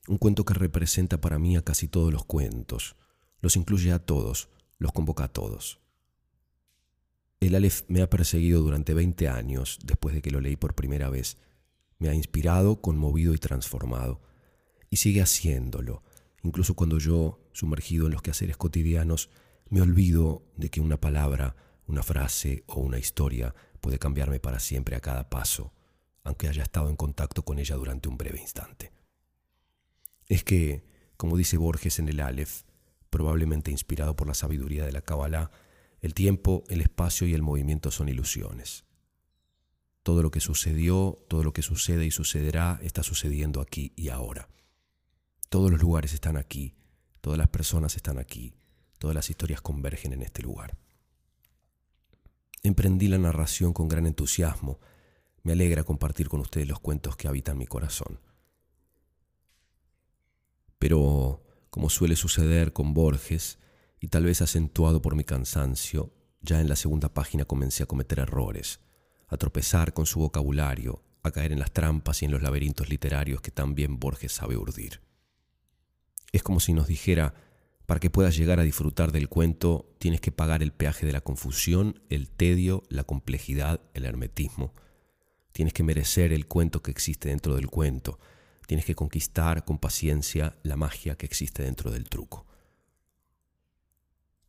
Un 0.07 0.19
cuento 0.19 0.45
que 0.45 0.55
representa 0.55 1.21
para 1.21 1.39
mí 1.39 1.57
a 1.57 1.63
casi 1.63 1.89
todos 1.89 2.13
los 2.13 2.25
cuentos, 2.25 2.97
los 3.41 3.57
incluye 3.57 3.91
a 3.93 3.99
todos, 3.99 4.51
los 4.79 4.93
convoca 4.93 5.25
a 5.25 5.33
todos. 5.33 5.81
El 7.41 7.55
Aleph 7.55 7.83
me 7.89 8.03
ha 8.03 8.11
perseguido 8.11 8.61
durante 8.61 8.95
20 8.95 9.29
años 9.29 9.79
después 9.83 10.15
de 10.15 10.23
que 10.23 10.31
lo 10.31 10.41
leí 10.41 10.57
por 10.57 10.75
primera 10.75 11.09
vez. 11.09 11.39
Me 11.99 12.09
ha 12.09 12.15
inspirado, 12.15 12.81
conmovido 12.81 13.35
y 13.35 13.39
transformado. 13.39 14.21
Y 14.91 14.97
sigue 14.97 15.23
haciéndolo, 15.23 16.03
incluso 16.43 16.75
cuando 16.75 16.99
yo, 16.99 17.41
sumergido 17.53 18.07
en 18.07 18.13
los 18.13 18.23
quehaceres 18.23 18.57
cotidianos, 18.57 19.31
me 19.71 19.81
olvido 19.81 20.45
de 20.57 20.69
que 20.69 20.81
una 20.81 21.01
palabra, 21.01 21.57
una 21.87 22.03
frase 22.03 22.65
o 22.67 22.81
una 22.81 22.99
historia 22.99 23.55
puede 23.81 23.99
cambiarme 23.99 24.41
para 24.41 24.61
siempre 24.61 24.95
a 24.95 25.01
cada 25.01 25.31
paso 25.31 25.73
aunque 26.25 26.49
haya 26.49 26.63
estado 26.63 26.89
en 26.89 26.97
contacto 26.97 27.45
con 27.45 27.59
ella 27.59 27.77
durante 27.77 28.09
un 28.09 28.17
breve 28.17 28.41
instante. 28.41 28.93
Es 30.27 30.43
que, 30.43 30.85
como 31.17 31.37
dice 31.37 31.59
Borges 31.59 31.99
en 31.99 32.09
el 32.09 32.21
Aleph, 32.21 32.63
probablemente 33.11 33.71
inspirado 33.71 34.17
por 34.17 34.27
la 34.27 34.35
sabiduría 34.35 34.85
de 34.85 34.93
la 34.93 35.03
Kabbalah, 35.03 35.51
el 36.01 36.15
tiempo, 36.15 36.65
el 36.69 36.81
espacio 36.81 37.27
y 37.27 37.35
el 37.35 37.43
movimiento 37.43 37.91
son 37.91 38.09
ilusiones. 38.09 38.85
Todo 40.03 40.23
lo 40.23 40.31
que 40.31 40.41
sucedió, 40.41 41.25
todo 41.29 41.45
lo 41.45 41.53
que 41.53 41.63
sucede 41.63 42.05
y 42.05 42.11
sucederá 42.11 42.79
está 42.83 43.03
sucediendo 43.03 43.61
aquí 43.61 43.93
y 43.97 44.09
ahora. 44.09 44.49
Todos 45.49 45.71
los 45.71 45.81
lugares 45.81 46.13
están 46.13 46.37
aquí, 46.37 46.75
todas 47.21 47.39
las 47.39 47.49
personas 47.49 47.97
están 47.97 48.19
aquí, 48.19 48.55
todas 48.99 49.15
las 49.15 49.31
historias 49.31 49.61
convergen 49.61 50.13
en 50.13 50.23
este 50.23 50.43
lugar. 50.43 50.77
Emprendí 52.63 53.09
la 53.09 53.19
narración 53.19 53.73
con 53.73 53.89
gran 53.89 54.07
entusiasmo, 54.07 54.81
me 55.45 55.53
alegra 55.53 55.85
compartir 55.85 56.29
con 56.29 56.41
ustedes 56.41 56.67
los 56.67 56.81
cuentos 56.81 57.17
que 57.17 57.29
habitan 57.29 57.59
mi 57.59 57.67
corazón. 57.67 58.19
Pero, 60.79 61.45
como 61.71 61.91
suele 61.91 62.17
suceder 62.17 62.73
con 62.73 62.95
Borges, 62.95 63.59
y 64.01 64.09
tal 64.09 64.25
vez 64.25 64.43
acentuado 64.43 65.01
por 65.01 65.15
mi 65.15 65.25
cansancio, 65.25 66.13
ya 66.41 66.61
en 66.61 66.69
la 66.69 66.77
segunda 66.77 67.13
página 67.13 67.45
comencé 67.45 67.83
a 67.83 67.87
cometer 67.87 68.21
errores, 68.21 68.81
a 69.29 69.37
tropezar 69.37 69.93
con 69.93 70.07
su 70.07 70.19
vocabulario, 70.19 71.03
a 71.23 71.31
caer 71.31 71.53
en 71.53 71.59
las 71.59 71.73
trampas 71.73 72.23
y 72.23 72.25
en 72.25 72.33
los 72.33 72.43
laberintos 72.43 72.89
literarios 72.89 73.41
que 73.41 73.51
también 73.51 74.01
Borges 74.01 74.33
sabe 74.33 74.57
urdir. 74.57 75.01
Es 76.33 76.43
como 76.43 76.59
si 76.59 76.73
nos 76.73 76.87
dijera, 76.87 77.35
para 77.87 78.01
que 78.01 78.11
puedas 78.11 78.37
llegar 78.37 78.61
a 78.61 78.65
disfrutar 78.65 79.13
del 79.13 79.29
cuento, 79.29 79.95
tienes 79.99 80.23
que 80.23 80.33
pagar 80.33 80.63
el 80.63 80.73
peaje 80.73 81.05
de 81.07 81.13
la 81.13 81.21
confusión, 81.21 82.01
el 82.09 82.31
tedio, 82.31 82.83
la 82.89 83.05
complejidad, 83.05 83.83
el 83.93 84.07
hermetismo 84.07 84.75
Tienes 85.55 85.73
que 85.73 85.85
merecer 85.85 86.33
el 86.33 86.49
cuento 86.49 86.83
que 86.83 86.91
existe 86.91 87.29
dentro 87.29 87.55
del 87.55 87.69
cuento. 87.69 88.19
Tienes 88.67 88.85
que 88.85 88.97
conquistar 88.97 89.65
con 89.65 89.79
paciencia 89.79 90.59
la 90.65 90.77
magia 90.77 91.15
que 91.15 91.27
existe 91.27 91.63
dentro 91.63 91.93
del 91.93 92.09
truco. 92.09 92.45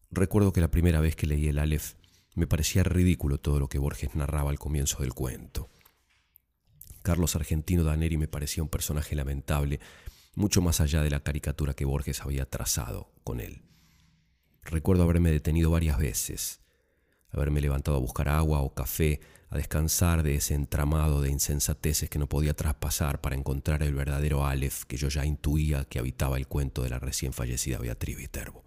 Recuerdo 0.09 0.51
que 0.51 0.61
la 0.61 0.71
primera 0.71 1.01
vez 1.01 1.15
que 1.15 1.27
leí 1.27 1.47
el 1.47 1.59
Aleph 1.59 1.93
me 2.33 2.47
parecía 2.47 2.81
ridículo 2.81 3.37
todo 3.39 3.59
lo 3.59 3.69
que 3.69 3.77
Borges 3.77 4.15
narraba 4.15 4.49
al 4.49 4.57
comienzo 4.57 5.03
del 5.03 5.13
cuento. 5.13 5.69
Carlos 7.03 7.35
Argentino 7.35 7.83
Daneri 7.83 8.17
me 8.17 8.27
parecía 8.27 8.63
un 8.63 8.69
personaje 8.69 9.13
lamentable, 9.13 9.79
mucho 10.33 10.59
más 10.63 10.81
allá 10.81 11.03
de 11.03 11.11
la 11.11 11.19
caricatura 11.19 11.75
que 11.75 11.85
Borges 11.85 12.21
había 12.21 12.49
trazado 12.49 13.11
con 13.23 13.41
él. 13.41 13.61
Recuerdo 14.63 15.03
haberme 15.03 15.29
detenido 15.29 15.69
varias 15.69 15.99
veces, 15.99 16.61
haberme 17.35 17.61
levantado 17.61 17.97
a 17.97 17.99
buscar 17.99 18.29
agua 18.29 18.61
o 18.61 18.73
café, 18.73 19.19
a 19.49 19.57
descansar 19.57 20.23
de 20.23 20.35
ese 20.35 20.53
entramado 20.53 21.21
de 21.21 21.29
insensateces 21.29 22.09
que 22.09 22.19
no 22.19 22.27
podía 22.27 22.53
traspasar 22.53 23.21
para 23.21 23.35
encontrar 23.35 23.83
el 23.83 23.93
verdadero 23.93 24.45
Aleph 24.45 24.83
que 24.83 24.97
yo 24.97 25.09
ya 25.09 25.25
intuía 25.25 25.85
que 25.85 25.99
habitaba 25.99 26.37
el 26.37 26.47
cuento 26.47 26.81
de 26.83 26.89
la 26.89 26.99
recién 26.99 27.33
fallecida 27.33 27.77
Beatriz 27.77 28.17
Viterbo. 28.17 28.63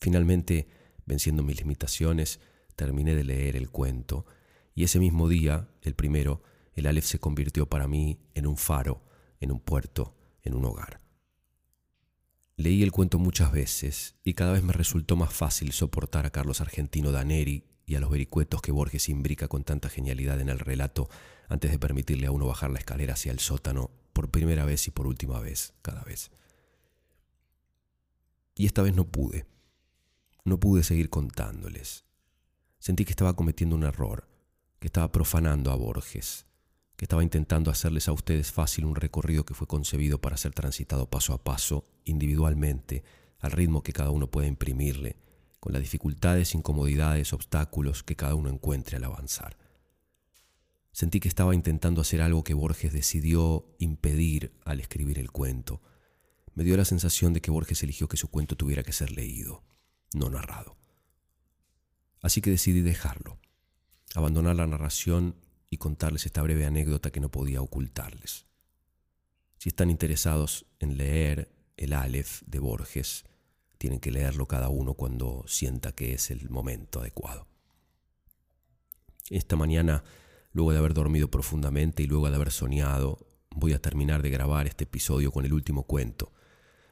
Finalmente, 0.00 0.68
venciendo 1.06 1.42
mis 1.42 1.58
limitaciones, 1.58 2.40
terminé 2.76 3.14
de 3.14 3.24
leer 3.24 3.56
el 3.56 3.70
cuento 3.70 4.26
y 4.74 4.84
ese 4.84 4.98
mismo 4.98 5.28
día, 5.28 5.68
el 5.82 5.94
primero, 5.94 6.42
el 6.74 6.86
Aleph 6.86 7.06
se 7.06 7.18
convirtió 7.18 7.66
para 7.66 7.88
mí 7.88 8.20
en 8.34 8.46
un 8.46 8.58
faro, 8.58 9.02
en 9.40 9.50
un 9.50 9.60
puerto, 9.60 10.14
en 10.42 10.54
un 10.54 10.66
hogar. 10.66 11.05
Leí 12.58 12.82
el 12.82 12.90
cuento 12.90 13.18
muchas 13.18 13.52
veces 13.52 14.14
y 14.24 14.32
cada 14.32 14.52
vez 14.52 14.62
me 14.62 14.72
resultó 14.72 15.14
más 15.14 15.32
fácil 15.32 15.72
soportar 15.72 16.24
a 16.24 16.30
Carlos 16.30 16.62
Argentino 16.62 17.12
Daneri 17.12 17.64
y 17.84 17.96
a 17.96 18.00
los 18.00 18.10
vericuetos 18.10 18.62
que 18.62 18.72
Borges 18.72 19.10
imbrica 19.10 19.46
con 19.46 19.62
tanta 19.62 19.90
genialidad 19.90 20.40
en 20.40 20.48
el 20.48 20.58
relato 20.58 21.10
antes 21.48 21.70
de 21.70 21.78
permitirle 21.78 22.26
a 22.26 22.30
uno 22.30 22.46
bajar 22.46 22.70
la 22.70 22.78
escalera 22.78 23.12
hacia 23.12 23.30
el 23.30 23.40
sótano 23.40 23.90
por 24.14 24.30
primera 24.30 24.64
vez 24.64 24.88
y 24.88 24.90
por 24.90 25.06
última 25.06 25.38
vez, 25.38 25.74
cada 25.82 26.02
vez. 26.02 26.30
Y 28.54 28.64
esta 28.64 28.80
vez 28.80 28.94
no 28.94 29.06
pude. 29.06 29.46
No 30.44 30.58
pude 30.58 30.82
seguir 30.82 31.10
contándoles. 31.10 32.04
Sentí 32.78 33.04
que 33.04 33.12
estaba 33.12 33.36
cometiendo 33.36 33.76
un 33.76 33.84
error 33.84 34.26
que 34.78 34.86
estaba 34.86 35.12
profanando 35.12 35.70
a 35.70 35.76
Borges, 35.76 36.45
que 36.96 37.04
estaba 37.04 37.22
intentando 37.22 37.70
hacerles 37.70 38.08
a 38.08 38.12
ustedes 38.12 38.52
fácil 38.52 38.86
un 38.86 38.96
recorrido 38.96 39.44
que 39.44 39.54
fue 39.54 39.66
concebido 39.66 40.20
para 40.20 40.36
ser 40.36 40.52
transitado 40.52 41.10
paso 41.10 41.34
a 41.34 41.44
paso, 41.44 41.84
individualmente, 42.04 43.04
al 43.38 43.52
ritmo 43.52 43.82
que 43.82 43.92
cada 43.92 44.10
uno 44.10 44.30
puede 44.30 44.48
imprimirle, 44.48 45.16
con 45.60 45.72
las 45.72 45.82
dificultades, 45.82 46.54
incomodidades, 46.54 47.32
obstáculos 47.32 48.02
que 48.02 48.16
cada 48.16 48.34
uno 48.34 48.48
encuentre 48.48 48.96
al 48.96 49.04
avanzar. 49.04 49.58
Sentí 50.92 51.20
que 51.20 51.28
estaba 51.28 51.54
intentando 51.54 52.00
hacer 52.00 52.22
algo 52.22 52.42
que 52.42 52.54
Borges 52.54 52.92
decidió 52.92 53.66
impedir 53.78 54.58
al 54.64 54.80
escribir 54.80 55.18
el 55.18 55.30
cuento. 55.30 55.82
Me 56.54 56.64
dio 56.64 56.76
la 56.78 56.86
sensación 56.86 57.34
de 57.34 57.42
que 57.42 57.50
Borges 57.50 57.82
eligió 57.82 58.08
que 58.08 58.16
su 58.16 58.28
cuento 58.28 58.56
tuviera 58.56 58.82
que 58.82 58.92
ser 58.92 59.10
leído, 59.10 59.62
no 60.14 60.30
narrado. 60.30 60.78
Así 62.22 62.40
que 62.40 62.50
decidí 62.50 62.80
dejarlo 62.80 63.38
abandonar 64.16 64.56
la 64.56 64.66
narración 64.66 65.36
y 65.70 65.78
contarles 65.78 66.26
esta 66.26 66.42
breve 66.42 66.66
anécdota 66.66 67.10
que 67.10 67.20
no 67.20 67.30
podía 67.30 67.60
ocultarles. 67.60 68.46
Si 69.58 69.68
están 69.68 69.90
interesados 69.90 70.66
en 70.78 70.96
leer 70.96 71.50
el 71.76 71.92
Aleph 71.92 72.42
de 72.46 72.58
Borges, 72.58 73.24
tienen 73.78 74.00
que 74.00 74.10
leerlo 74.10 74.46
cada 74.46 74.68
uno 74.68 74.94
cuando 74.94 75.44
sienta 75.46 75.92
que 75.92 76.14
es 76.14 76.30
el 76.30 76.48
momento 76.50 77.00
adecuado. 77.00 77.46
Esta 79.30 79.56
mañana, 79.56 80.04
luego 80.52 80.72
de 80.72 80.78
haber 80.78 80.94
dormido 80.94 81.30
profundamente 81.30 82.02
y 82.02 82.06
luego 82.06 82.28
de 82.30 82.36
haber 82.36 82.52
soñado, 82.52 83.26
voy 83.50 83.72
a 83.72 83.80
terminar 83.80 84.22
de 84.22 84.30
grabar 84.30 84.66
este 84.66 84.84
episodio 84.84 85.32
con 85.32 85.44
el 85.44 85.52
último 85.52 85.82
cuento, 85.82 86.32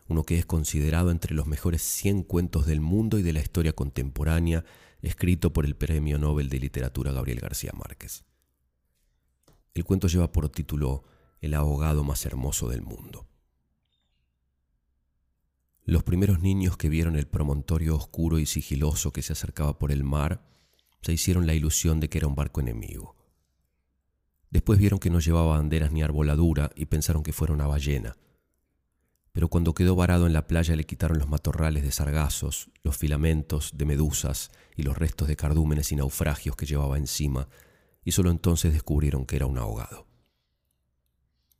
uno 0.08 0.24
que 0.24 0.38
es 0.38 0.44
considerado 0.44 1.10
entre 1.10 1.34
los 1.34 1.46
mejores 1.46 1.80
100 1.82 2.24
cuentos 2.24 2.66
del 2.66 2.80
mundo 2.80 3.18
y 3.18 3.22
de 3.22 3.32
la 3.32 3.40
historia 3.40 3.72
contemporánea 3.72 4.64
escrito 5.00 5.52
por 5.52 5.64
el 5.64 5.76
Premio 5.76 6.18
Nobel 6.18 6.48
de 6.48 6.58
Literatura 6.58 7.12
Gabriel 7.12 7.40
García 7.40 7.72
Márquez. 7.74 8.24
El 9.74 9.84
cuento 9.84 10.08
lleva 10.08 10.32
por 10.32 10.48
título 10.48 11.04
El 11.40 11.54
abogado 11.54 12.04
más 12.04 12.24
hermoso 12.24 12.68
del 12.68 12.82
mundo. 12.82 13.26
Los 15.84 16.02
primeros 16.02 16.40
niños 16.40 16.76
que 16.76 16.88
vieron 16.88 17.16
el 17.16 17.26
promontorio 17.26 17.96
oscuro 17.96 18.38
y 18.38 18.46
sigiloso 18.46 19.12
que 19.12 19.22
se 19.22 19.34
acercaba 19.34 19.78
por 19.78 19.92
el 19.92 20.04
mar 20.04 20.46
se 21.02 21.12
hicieron 21.12 21.46
la 21.46 21.54
ilusión 21.54 22.00
de 22.00 22.08
que 22.08 22.18
era 22.18 22.26
un 22.26 22.34
barco 22.34 22.60
enemigo. 22.60 23.16
Después 24.50 24.78
vieron 24.78 24.98
que 24.98 25.10
no 25.10 25.20
llevaba 25.20 25.56
banderas 25.56 25.92
ni 25.92 26.02
arboladura 26.02 26.70
y 26.74 26.86
pensaron 26.86 27.22
que 27.22 27.32
fuera 27.32 27.52
una 27.52 27.66
ballena 27.66 28.16
pero 29.34 29.48
cuando 29.48 29.74
quedó 29.74 29.96
varado 29.96 30.28
en 30.28 30.32
la 30.32 30.46
playa 30.46 30.76
le 30.76 30.84
quitaron 30.84 31.18
los 31.18 31.28
matorrales 31.28 31.82
de 31.82 31.90
sargazos, 31.90 32.70
los 32.84 32.96
filamentos 32.96 33.72
de 33.74 33.84
medusas 33.84 34.52
y 34.76 34.84
los 34.84 34.96
restos 34.96 35.26
de 35.26 35.34
cardúmenes 35.34 35.90
y 35.90 35.96
naufragios 35.96 36.54
que 36.54 36.66
llevaba 36.66 36.98
encima, 36.98 37.48
y 38.04 38.12
solo 38.12 38.30
entonces 38.30 38.72
descubrieron 38.72 39.26
que 39.26 39.36
era 39.36 39.46
un 39.46 39.58
ahogado. 39.58 40.06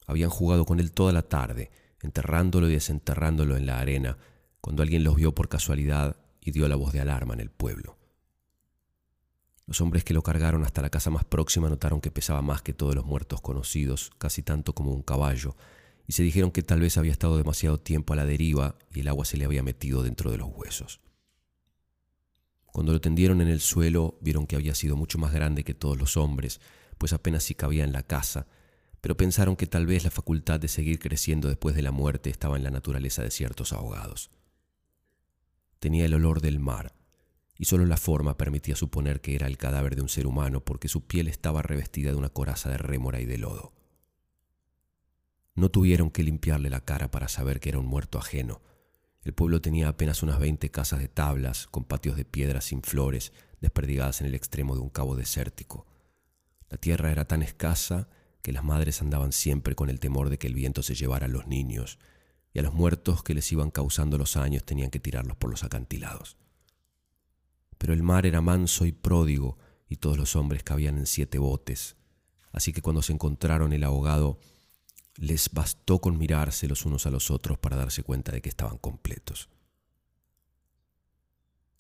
Habían 0.07 0.31
jugado 0.31 0.65
con 0.65 0.81
él 0.81 0.93
toda 0.93 1.13
la 1.13 1.23
tarde, 1.23 1.71
enterrándolo 2.03 2.69
y 2.69 2.73
desenterrándolo 2.73 3.57
en 3.57 3.67
la 3.67 3.79
arena, 3.79 4.19
cuando 4.61 4.83
alguien 4.83 5.05
los 5.05 5.17
vio 5.17 5.35
por 5.35 5.49
casualidad 5.49 6.17
y 6.41 6.51
dio 6.51 6.69
la 6.69 6.77
voz 6.77 6.93
de 6.93 7.01
alarma 7.01 7.35
en 7.35 7.41
el 7.41 7.51
pueblo. 7.51 7.97
Los 9.67 9.81
hombres 9.81 10.05
que 10.05 10.13
lo 10.13 10.23
cargaron 10.23 10.63
hasta 10.63 10.83
la 10.83 10.91
casa 10.91 11.11
más 11.11 11.25
próxima 11.25 11.71
notaron 11.71 12.03
que 12.03 12.11
pesaba 12.11 12.43
más 12.43 12.61
que 12.61 12.75
todos 12.75 12.95
los 12.95 13.07
muertos 13.07 13.41
conocidos, 13.41 14.11
casi 14.19 14.43
tanto 14.43 14.75
como 14.75 14.93
un 14.93 15.03
caballo, 15.03 15.57
y 16.07 16.13
se 16.13 16.23
dijeron 16.23 16.51
que 16.51 16.63
tal 16.63 16.81
vez 16.81 16.99
había 16.99 17.13
estado 17.13 17.39
demasiado 17.39 17.81
tiempo 17.81 18.13
a 18.13 18.17
la 18.17 18.27
deriva 18.27 18.77
y 18.93 19.01
el 19.01 19.09
agua 19.09 19.25
se 19.25 19.39
le 19.39 19.47
había 19.47 19.63
metido 19.63 20.03
dentro 20.03 20.31
de 20.31 20.37
los 20.37 20.51
huesos. 20.55 21.01
Cuando 22.75 22.93
lo 22.93 23.01
tendieron 23.01 23.41
en 23.41 23.47
el 23.47 23.61
suelo 23.61 24.19
vieron 24.21 24.49
que 24.49 24.57
había 24.57 24.75
sido 24.75 24.97
mucho 24.97 25.17
más 25.17 25.33
grande 25.33 25.63
que 25.63 25.75
todos 25.75 25.97
los 25.97 26.17
hombres, 26.17 26.61
pues 26.99 27.13
apenas 27.13 27.45
si 27.45 27.55
cabía 27.55 27.85
en 27.85 27.93
la 27.93 28.03
casa, 28.03 28.49
pero 29.01 29.17
pensaron 29.17 29.55
que 29.55 29.69
tal 29.69 29.87
vez 29.87 30.03
la 30.03 30.11
facultad 30.11 30.59
de 30.59 30.67
seguir 30.67 30.99
creciendo 30.99 31.47
después 31.47 31.77
de 31.77 31.83
la 31.83 31.93
muerte 31.93 32.31
estaba 32.31 32.57
en 32.57 32.65
la 32.65 32.73
naturaleza 32.73 33.23
de 33.23 33.31
ciertos 33.31 33.73
ahogados. 33.73 34.33
Tenía 35.79 36.05
el 36.05 36.15
olor 36.15 36.41
del 36.41 36.59
mar, 36.59 36.97
y 37.57 37.67
solo 37.67 37.87
la 37.87 37.97
forma 37.97 38.37
permitía 38.37 38.75
suponer 38.75 39.21
que 39.21 39.37
era 39.37 39.47
el 39.47 39.57
cadáver 39.57 39.95
de 39.95 40.03
un 40.03 40.09
ser 40.09 40.27
humano 40.27 40.65
porque 40.65 40.89
su 40.89 41.07
piel 41.07 41.29
estaba 41.29 41.63
revestida 41.63 42.11
de 42.11 42.17
una 42.17 42.29
coraza 42.29 42.71
de 42.71 42.79
rémora 42.79 43.21
y 43.21 43.25
de 43.25 43.39
lodo. 43.39 43.73
No 45.55 45.71
tuvieron 45.71 46.11
que 46.11 46.25
limpiarle 46.25 46.71
la 46.71 46.81
cara 46.81 47.13
para 47.13 47.29
saber 47.29 47.61
que 47.61 47.69
era 47.69 47.79
un 47.79 47.87
muerto 47.87 48.19
ajeno. 48.19 48.63
El 49.25 49.33
pueblo 49.33 49.63
tenía 49.63 49.89
apenas 49.89 50.23
unas 50.23 50.39
veinte 50.39 50.71
casas 50.71 51.01
de 51.01 51.09
tablas, 51.09 51.67
con 51.67 51.85
patios 51.85 52.17
de 52.17 52.27
piedras 52.27 52.67
sin 52.67 52.83
flores, 52.83 53.33
desperdigadas 53.61 54.21
en 54.21 54.27
el 54.27 54.35
extremo 54.35 54.75
de 54.75 54.83
un 54.83 54.91
cabo 54.91 55.17
desértico. 55.17 55.87
La 56.69 56.77
tierra 56.77 57.11
era 57.11 57.25
tan 57.25 57.43
escasa 57.43 58.09
que 58.43 58.53
las 58.53 58.63
madres 58.63 59.01
andaban 59.01 59.33
siempre 59.33 59.75
con 59.75 59.89
el 59.89 60.01
temor 60.01 60.29
de 60.29 60.39
que 60.39 60.47
el 60.47 60.55
viento 60.55 60.83
se 60.83 60.95
llevara 60.95 61.25
a 61.25 61.31
los 61.31 61.47
niños, 61.47 61.99
y 62.53 62.59
a 62.59 62.63
los 62.63 62.75
muertos 62.75 63.23
que 63.23 63.33
les 63.33 63.51
iban 63.51 63.71
causando 63.71 64.19
los 64.19 64.37
años 64.37 64.65
tenían 64.65 64.91
que 64.91 65.01
tirarlos 65.01 65.37
por 65.39 65.51
los 65.51 65.65
acantilados. 65.65 66.37
Pero 67.79 67.95
el 67.95 68.03
mar 68.03 68.27
era 68.27 68.43
manso 68.43 68.85
y 68.85 68.93
pródigo, 68.93 69.59
y 69.89 69.97
todos 69.97 70.19
los 70.19 70.37
hombres 70.37 70.63
cabían 70.63 70.99
en 70.99 71.07
siete 71.07 71.39
botes, 71.39 71.97
así 72.53 72.75
que 72.75 72.83
cuando 72.83 73.01
se 73.01 73.15
encontraron 73.15 73.73
el 73.73 73.85
ahogado, 73.85 74.39
les 75.17 75.53
bastó 75.53 76.01
con 76.01 76.19
mirarse 76.19 76.69
los 76.69 76.85
unos 76.85 77.07
a 77.07 77.11
los 77.11 77.31
otros 77.31 77.59
para 77.59 77.77
darse 77.77 78.03
cuenta 78.03 78.33
de 78.33 78.43
que 78.43 78.49
estaban 78.49 78.79
completos. 78.79 79.49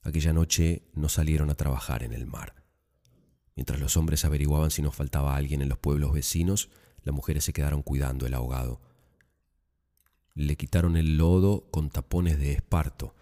Aquella 0.02 0.32
noche 0.32 0.82
no 0.94 1.08
salieron 1.08 1.50
a 1.50 1.54
trabajar 1.54 2.02
en 2.02 2.12
el 2.12 2.26
mar. 2.26 2.54
Mientras 3.56 3.80
los 3.80 3.96
hombres 3.96 4.24
averiguaban 4.24 4.70
si 4.70 4.82
nos 4.82 4.94
faltaba 4.94 5.36
alguien 5.36 5.62
en 5.62 5.68
los 5.68 5.78
pueblos 5.78 6.12
vecinos, 6.12 6.68
las 7.02 7.14
mujeres 7.14 7.44
se 7.44 7.52
quedaron 7.52 7.82
cuidando 7.82 8.26
el 8.26 8.34
ahogado. 8.34 8.80
Le 10.34 10.56
quitaron 10.56 10.96
el 10.96 11.16
lodo 11.16 11.70
con 11.70 11.90
tapones 11.90 12.38
de 12.38 12.52
esparto, 12.52 13.14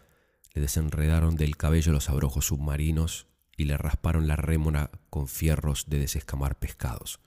le 0.55 0.63
desenredaron 0.63 1.37
del 1.37 1.57
cabello 1.57 1.93
los 1.93 2.11
abrojos 2.11 2.47
submarinos 2.47 3.27
y 3.57 3.65
le 3.65 3.77
rasparon 3.77 4.27
la 4.27 4.37
rémora 4.37 4.91
con 5.11 5.29
fierros 5.29 5.89
de 5.89 5.99
desescamar 5.99 6.59
pescados. 6.59 7.21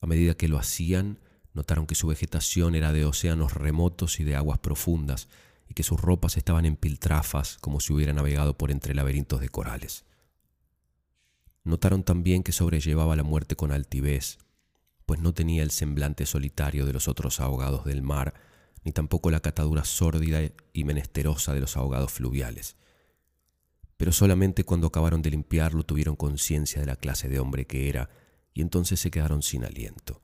A 0.00 0.06
medida 0.06 0.34
que 0.34 0.48
lo 0.48 0.58
hacían, 0.58 1.18
Notaron 1.56 1.86
que 1.86 1.94
su 1.94 2.06
vegetación 2.06 2.74
era 2.74 2.92
de 2.92 3.06
océanos 3.06 3.54
remotos 3.54 4.20
y 4.20 4.24
de 4.24 4.36
aguas 4.36 4.58
profundas, 4.58 5.26
y 5.70 5.72
que 5.72 5.82
sus 5.82 5.98
ropas 5.98 6.36
estaban 6.36 6.66
en 6.66 6.76
piltrafas 6.76 7.56
como 7.62 7.80
si 7.80 7.94
hubiera 7.94 8.12
navegado 8.12 8.58
por 8.58 8.70
entre 8.70 8.94
laberintos 8.94 9.40
de 9.40 9.48
corales. 9.48 10.04
Notaron 11.64 12.02
también 12.04 12.42
que 12.42 12.52
sobrellevaba 12.52 13.16
la 13.16 13.22
muerte 13.22 13.56
con 13.56 13.72
altivez, 13.72 14.36
pues 15.06 15.18
no 15.18 15.32
tenía 15.32 15.62
el 15.62 15.70
semblante 15.70 16.26
solitario 16.26 16.84
de 16.84 16.92
los 16.92 17.08
otros 17.08 17.40
ahogados 17.40 17.86
del 17.86 18.02
mar, 18.02 18.34
ni 18.84 18.92
tampoco 18.92 19.30
la 19.30 19.40
catadura 19.40 19.86
sórdida 19.86 20.40
y 20.74 20.84
menesterosa 20.84 21.54
de 21.54 21.60
los 21.60 21.78
ahogados 21.78 22.12
fluviales. 22.12 22.76
pero 23.96 24.12
solamente 24.12 24.64
cuando 24.64 24.88
acabaron 24.88 25.22
de 25.22 25.30
limpiarlo 25.30 25.82
tuvieron 25.82 26.16
conciencia 26.16 26.80
de 26.80 26.86
la 26.86 26.96
clase 26.96 27.30
de 27.30 27.40
hombre 27.40 27.66
que 27.66 27.88
era 27.88 28.10
y 28.52 28.60
entonces 28.60 29.00
se 29.00 29.10
quedaron 29.10 29.42
sin 29.42 29.64
aliento. 29.64 30.20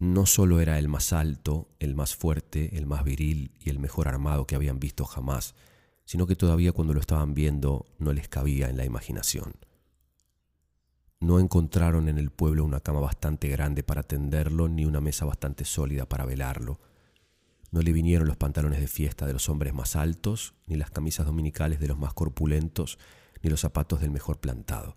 No 0.00 0.26
solo 0.26 0.60
era 0.60 0.78
el 0.78 0.86
más 0.86 1.12
alto, 1.12 1.68
el 1.80 1.96
más 1.96 2.14
fuerte, 2.14 2.76
el 2.78 2.86
más 2.86 3.02
viril 3.02 3.52
y 3.58 3.70
el 3.70 3.80
mejor 3.80 4.06
armado 4.06 4.46
que 4.46 4.54
habían 4.54 4.78
visto 4.78 5.04
jamás, 5.04 5.56
sino 6.04 6.26
que 6.26 6.36
todavía 6.36 6.72
cuando 6.72 6.94
lo 6.94 7.00
estaban 7.00 7.34
viendo 7.34 7.84
no 7.98 8.12
les 8.12 8.28
cabía 8.28 8.70
en 8.70 8.76
la 8.76 8.84
imaginación. 8.84 9.54
No 11.18 11.40
encontraron 11.40 12.08
en 12.08 12.16
el 12.16 12.30
pueblo 12.30 12.64
una 12.64 12.78
cama 12.78 13.00
bastante 13.00 13.48
grande 13.48 13.82
para 13.82 14.04
tenderlo 14.04 14.68
ni 14.68 14.84
una 14.84 15.00
mesa 15.00 15.24
bastante 15.24 15.64
sólida 15.64 16.08
para 16.08 16.24
velarlo. 16.24 16.78
No 17.72 17.82
le 17.82 17.92
vinieron 17.92 18.28
los 18.28 18.36
pantalones 18.36 18.78
de 18.78 18.86
fiesta 18.86 19.26
de 19.26 19.32
los 19.32 19.48
hombres 19.48 19.74
más 19.74 19.96
altos, 19.96 20.54
ni 20.66 20.76
las 20.76 20.92
camisas 20.92 21.26
dominicales 21.26 21.80
de 21.80 21.88
los 21.88 21.98
más 21.98 22.14
corpulentos, 22.14 23.00
ni 23.42 23.50
los 23.50 23.60
zapatos 23.60 24.00
del 24.00 24.12
mejor 24.12 24.38
plantado. 24.38 24.96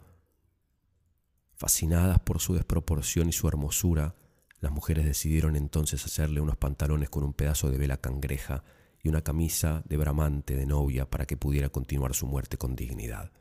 Fascinadas 1.55 2.19
por 2.19 2.39
su 2.39 2.53
desproporción 2.53 3.29
y 3.29 3.31
su 3.31 3.47
hermosura, 3.47 4.15
las 4.61 4.71
mujeres 4.71 5.05
decidieron 5.05 5.55
entonces 5.55 6.05
hacerle 6.05 6.39
unos 6.39 6.55
pantalones 6.55 7.09
con 7.09 7.23
un 7.23 7.33
pedazo 7.33 7.71
de 7.71 7.79
vela 7.79 7.97
cangreja 7.97 8.63
y 9.03 9.09
una 9.09 9.23
camisa 9.23 9.81
de 9.85 9.97
bramante 9.97 10.55
de 10.55 10.67
novia 10.67 11.09
para 11.09 11.25
que 11.25 11.35
pudiera 11.35 11.69
continuar 11.69 12.13
su 12.13 12.27
muerte 12.27 12.57
con 12.57 12.75
dignidad. 12.75 13.31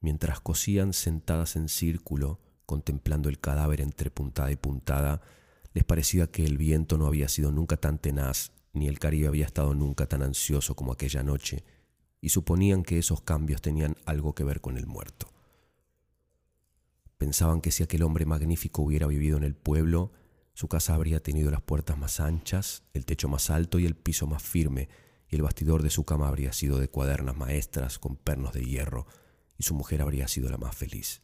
Mientras 0.00 0.40
cosían 0.40 0.92
sentadas 0.92 1.54
en 1.54 1.68
círculo, 1.68 2.40
contemplando 2.66 3.28
el 3.28 3.38
cadáver 3.38 3.80
entre 3.80 4.10
puntada 4.10 4.50
y 4.50 4.56
puntada, 4.56 5.22
les 5.72 5.84
parecía 5.84 6.26
que 6.26 6.44
el 6.44 6.58
viento 6.58 6.98
no 6.98 7.06
había 7.06 7.28
sido 7.28 7.52
nunca 7.52 7.76
tan 7.76 7.98
tenaz, 7.98 8.50
ni 8.72 8.88
el 8.88 8.98
Caribe 8.98 9.28
había 9.28 9.46
estado 9.46 9.74
nunca 9.74 10.06
tan 10.06 10.22
ansioso 10.22 10.74
como 10.74 10.92
aquella 10.92 11.22
noche, 11.22 11.64
y 12.20 12.30
suponían 12.30 12.82
que 12.82 12.98
esos 12.98 13.20
cambios 13.20 13.62
tenían 13.62 13.96
algo 14.06 14.34
que 14.34 14.42
ver 14.42 14.60
con 14.60 14.76
el 14.76 14.86
muerto. 14.86 15.35
Pensaban 17.18 17.60
que 17.60 17.70
si 17.70 17.82
aquel 17.82 18.02
hombre 18.02 18.26
magnífico 18.26 18.82
hubiera 18.82 19.06
vivido 19.06 19.36
en 19.36 19.44
el 19.44 19.54
pueblo, 19.54 20.12
su 20.52 20.68
casa 20.68 20.94
habría 20.94 21.22
tenido 21.22 21.50
las 21.50 21.62
puertas 21.62 21.98
más 21.98 22.20
anchas, 22.20 22.82
el 22.92 23.06
techo 23.06 23.28
más 23.28 23.50
alto 23.50 23.78
y 23.78 23.86
el 23.86 23.94
piso 23.94 24.26
más 24.26 24.42
firme, 24.42 24.88
y 25.28 25.36
el 25.36 25.42
bastidor 25.42 25.82
de 25.82 25.90
su 25.90 26.04
cama 26.04 26.28
habría 26.28 26.52
sido 26.52 26.78
de 26.78 26.88
cuadernas 26.88 27.36
maestras 27.36 27.98
con 27.98 28.16
pernos 28.16 28.52
de 28.52 28.64
hierro, 28.64 29.06
y 29.58 29.64
su 29.64 29.74
mujer 29.74 30.02
habría 30.02 30.28
sido 30.28 30.50
la 30.50 30.58
más 30.58 30.76
feliz. 30.76 31.22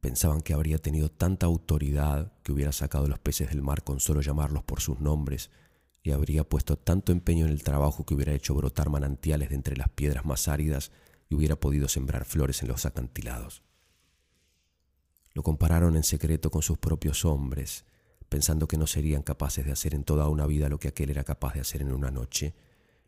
Pensaban 0.00 0.40
que 0.40 0.52
habría 0.52 0.78
tenido 0.78 1.10
tanta 1.10 1.46
autoridad 1.46 2.32
que 2.42 2.52
hubiera 2.52 2.72
sacado 2.72 3.06
los 3.06 3.20
peces 3.20 3.50
del 3.50 3.62
mar 3.62 3.84
con 3.84 4.00
solo 4.00 4.20
llamarlos 4.20 4.64
por 4.64 4.80
sus 4.80 4.98
nombres, 4.98 5.50
y 6.02 6.10
habría 6.10 6.42
puesto 6.42 6.76
tanto 6.76 7.12
empeño 7.12 7.46
en 7.46 7.52
el 7.52 7.62
trabajo 7.62 8.04
que 8.04 8.14
hubiera 8.14 8.32
hecho 8.32 8.54
brotar 8.54 8.90
manantiales 8.90 9.50
de 9.50 9.54
entre 9.54 9.76
las 9.76 9.88
piedras 9.90 10.24
más 10.24 10.48
áridas 10.48 10.90
y 11.28 11.36
hubiera 11.36 11.56
podido 11.56 11.88
sembrar 11.88 12.24
flores 12.24 12.62
en 12.62 12.68
los 12.68 12.84
acantilados. 12.84 13.62
Lo 15.34 15.42
compararon 15.42 15.96
en 15.96 16.02
secreto 16.02 16.50
con 16.50 16.62
sus 16.62 16.78
propios 16.78 17.24
hombres, 17.24 17.84
pensando 18.28 18.68
que 18.68 18.78
no 18.78 18.86
serían 18.86 19.22
capaces 19.22 19.64
de 19.64 19.72
hacer 19.72 19.94
en 19.94 20.04
toda 20.04 20.28
una 20.28 20.46
vida 20.46 20.68
lo 20.68 20.78
que 20.78 20.88
aquel 20.88 21.10
era 21.10 21.24
capaz 21.24 21.54
de 21.54 21.60
hacer 21.60 21.82
en 21.82 21.92
una 21.92 22.10
noche, 22.10 22.54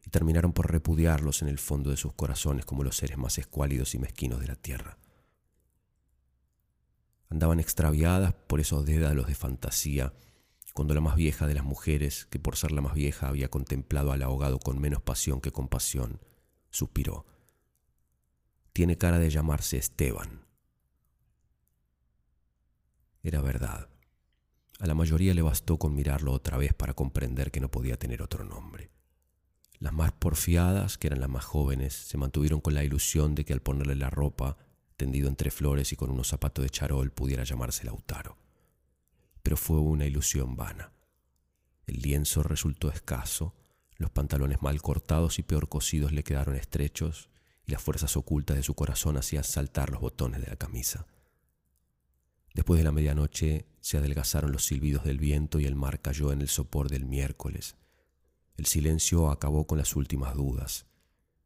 y 0.06 0.10
terminaron 0.10 0.52
por 0.52 0.70
repudiarlos 0.70 1.42
en 1.42 1.48
el 1.48 1.58
fondo 1.58 1.90
de 1.90 1.96
sus 1.96 2.12
corazones 2.12 2.66
como 2.66 2.84
los 2.84 2.96
seres 2.96 3.16
más 3.16 3.38
escuálidos 3.38 3.94
y 3.94 3.98
mezquinos 3.98 4.40
de 4.40 4.48
la 4.48 4.56
tierra. 4.56 4.98
Andaban 7.30 7.58
extraviadas 7.58 8.34
por 8.34 8.60
esos 8.60 8.84
dédalos 8.84 9.26
de 9.26 9.34
fantasía, 9.34 10.12
cuando 10.74 10.92
la 10.94 11.00
más 11.00 11.16
vieja 11.16 11.46
de 11.46 11.54
las 11.54 11.64
mujeres, 11.64 12.26
que 12.26 12.38
por 12.38 12.56
ser 12.56 12.72
la 12.72 12.80
más 12.80 12.94
vieja 12.94 13.28
había 13.28 13.48
contemplado 13.48 14.12
al 14.12 14.22
ahogado 14.22 14.58
con 14.58 14.78
menos 14.80 15.00
pasión 15.00 15.40
que 15.40 15.52
compasión, 15.52 16.20
suspiró. 16.70 17.24
Tiene 18.72 18.98
cara 18.98 19.18
de 19.18 19.30
llamarse 19.30 19.78
Esteban. 19.78 20.43
Era 23.24 23.40
verdad. 23.40 23.88
A 24.80 24.86
la 24.86 24.94
mayoría 24.94 25.32
le 25.32 25.40
bastó 25.40 25.78
con 25.78 25.94
mirarlo 25.94 26.30
otra 26.30 26.58
vez 26.58 26.74
para 26.74 26.92
comprender 26.92 27.50
que 27.50 27.58
no 27.58 27.70
podía 27.70 27.96
tener 27.96 28.20
otro 28.20 28.44
nombre. 28.44 28.90
Las 29.78 29.94
más 29.94 30.12
porfiadas, 30.12 30.98
que 30.98 31.06
eran 31.06 31.20
las 31.20 31.30
más 31.30 31.44
jóvenes, 31.46 31.94
se 31.94 32.18
mantuvieron 32.18 32.60
con 32.60 32.74
la 32.74 32.84
ilusión 32.84 33.34
de 33.34 33.46
que 33.46 33.54
al 33.54 33.62
ponerle 33.62 33.94
la 33.94 34.10
ropa, 34.10 34.58
tendido 34.98 35.28
entre 35.28 35.50
flores 35.50 35.90
y 35.90 35.96
con 35.96 36.10
unos 36.10 36.28
zapatos 36.28 36.62
de 36.64 36.68
charol, 36.68 37.12
pudiera 37.12 37.44
llamarse 37.44 37.84
Lautaro. 37.84 38.36
Pero 39.42 39.56
fue 39.56 39.78
una 39.78 40.04
ilusión 40.04 40.54
vana. 40.54 40.92
El 41.86 42.02
lienzo 42.02 42.42
resultó 42.42 42.90
escaso, 42.90 43.54
los 43.96 44.10
pantalones 44.10 44.60
mal 44.60 44.82
cortados 44.82 45.38
y 45.38 45.42
peor 45.42 45.70
cosidos 45.70 46.12
le 46.12 46.24
quedaron 46.24 46.56
estrechos, 46.56 47.30
y 47.64 47.72
las 47.72 47.82
fuerzas 47.82 48.18
ocultas 48.18 48.58
de 48.58 48.62
su 48.62 48.74
corazón 48.74 49.16
hacían 49.16 49.44
saltar 49.44 49.88
los 49.88 50.02
botones 50.02 50.42
de 50.42 50.48
la 50.48 50.56
camisa. 50.56 51.06
Después 52.54 52.78
de 52.78 52.84
la 52.84 52.92
medianoche 52.92 53.66
se 53.80 53.98
adelgazaron 53.98 54.52
los 54.52 54.64
silbidos 54.64 55.04
del 55.04 55.18
viento 55.18 55.60
y 55.60 55.66
el 55.66 55.74
mar 55.74 56.00
cayó 56.00 56.32
en 56.32 56.40
el 56.40 56.48
sopor 56.48 56.88
del 56.88 57.04
miércoles, 57.04 57.76
el 58.56 58.66
silencio 58.66 59.30
acabó 59.30 59.66
con 59.66 59.78
las 59.78 59.96
últimas 59.96 60.34
dudas. 60.34 60.86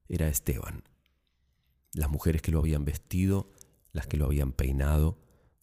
Era 0.08 0.28
Esteban. 0.28 0.84
Las 1.94 2.10
mujeres 2.10 2.42
que 2.42 2.52
lo 2.52 2.58
habían 2.58 2.84
vestido, 2.84 3.50
las 3.92 4.06
que 4.06 4.18
lo 4.18 4.26
habían 4.26 4.52
peinado, 4.52 5.18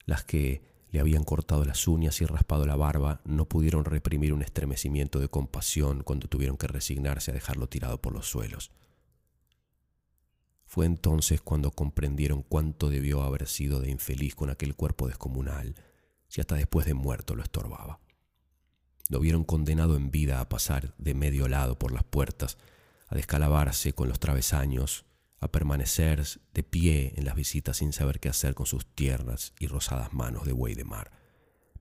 las 0.06 0.24
que 0.24 0.64
le 0.89 1.00
habían 1.00 1.24
cortado 1.24 1.64
las 1.64 1.88
uñas 1.88 2.20
y 2.22 2.26
raspado 2.26 2.66
la 2.66 2.76
barba, 2.76 3.22
no 3.26 3.48
pudieron 3.48 3.86
reprimir 3.86 4.34
un 4.34 4.41
estremecimiento 4.41 5.20
de 5.20 5.30
compasión 5.30 6.02
cuando 6.04 6.28
tuvieron 6.28 6.58
que 6.58 6.68
resignarse 6.68 7.32
a 7.32 7.34
dejarlo 7.36 7.70
tirado 7.70 8.02
por 8.02 8.14
los 8.14 8.28
suelos. 8.28 8.72
Fue 10.66 10.86
entonces 10.86 11.41
cuando 11.41 11.72
comprendieron 11.72 12.41
cuánto 12.41 12.89
debió 12.89 13.22
haber 13.22 13.47
sido 13.47 13.80
de 13.80 13.91
infeliz 13.91 14.36
con 14.36 14.49
aquel 14.49 14.76
cuerpo 14.76 15.07
descomunal, 15.07 15.76
si 16.28 16.41
hasta 16.41 16.55
después 16.55 16.86
de 16.86 16.93
muerto 16.93 17.36
lo 17.36 17.43
estorbaba. 17.43 17.99
Lo 19.09 19.20
vieron 19.20 19.43
condenado 19.43 19.95
en 19.95 20.09
vida 20.09 20.41
a 20.41 20.49
pasar 20.49 20.95
de 20.97 21.13
medio 21.13 21.47
lado 21.47 21.78
por 21.78 21.91
las 21.91 22.03
puertas, 22.03 22.57
a 23.07 23.16
descalabarse 23.16 23.93
con 23.93 24.09
los 24.09 24.20
travesaños, 24.20 25.05
a 25.39 25.51
permanecer 25.51 26.24
de 26.53 26.63
pie 26.63 27.13
en 27.16 27.26
las 27.26 27.36
visitas 27.36 27.78
sin 27.78 27.93
saber 27.93 28.20
qué 28.20 28.30
hacer 28.30 28.55
con 28.55 28.66
sus 28.66 28.86
tiernas 28.86 29.53
y 29.59 29.68
rosadas 29.68 30.13
manos 30.13 30.45
de 30.45 30.53
buey 30.53 30.74
de 30.74 30.86
mar, 30.86 31.11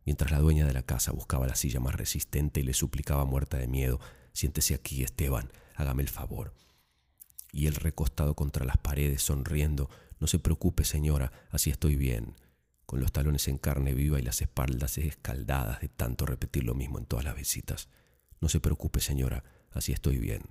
mientras 0.05 0.31
la 0.31 0.39
dueña 0.39 0.67
de 0.67 0.75
la 0.75 0.83
casa 0.83 1.13
buscaba 1.13 1.47
la 1.47 1.57
silla 1.57 1.81
más 1.81 1.95
resistente 1.95 2.61
y 2.61 2.63
le 2.65 2.75
suplicaba 2.75 3.25
muerta 3.25 3.57
de 3.57 3.69
miedo, 3.69 4.01
siéntese 4.33 4.75
aquí, 4.75 5.03
Esteban, 5.03 5.51
hágame 5.77 6.03
el 6.03 6.11
favor. 6.11 6.55
Y 7.55 7.69
él 7.69 7.77
recostado 7.77 8.35
contra 8.35 8.67
las 8.67 8.77
paredes, 8.77 9.23
sonriendo, 9.23 9.89
no 10.19 10.27
se 10.27 10.41
preocupe, 10.41 10.85
señora, 10.85 11.33
así 11.51 11.71
estoy 11.71 11.95
bien 11.95 12.35
con 12.87 13.01
los 13.01 13.13
talones 13.13 13.49
en 13.49 13.59
carne 13.59 13.95
viva 13.95 14.19
y 14.19 14.23
las 14.23 14.43
espaldas 14.43 14.99
escaldadas 14.99 15.81
de 15.81 15.89
tanto 15.89 16.27
repetir 16.27 16.65
lo 16.65 16.75
mismo 16.75 16.99
en 16.99 17.07
todas 17.07 17.25
las 17.25 17.35
visitas. 17.35 17.89
No 18.41 18.49
se 18.49 18.61
preocupe, 18.61 19.01
señora, 19.01 19.45
así 19.71 19.93
estoy 19.93 20.19
bien. 20.19 20.43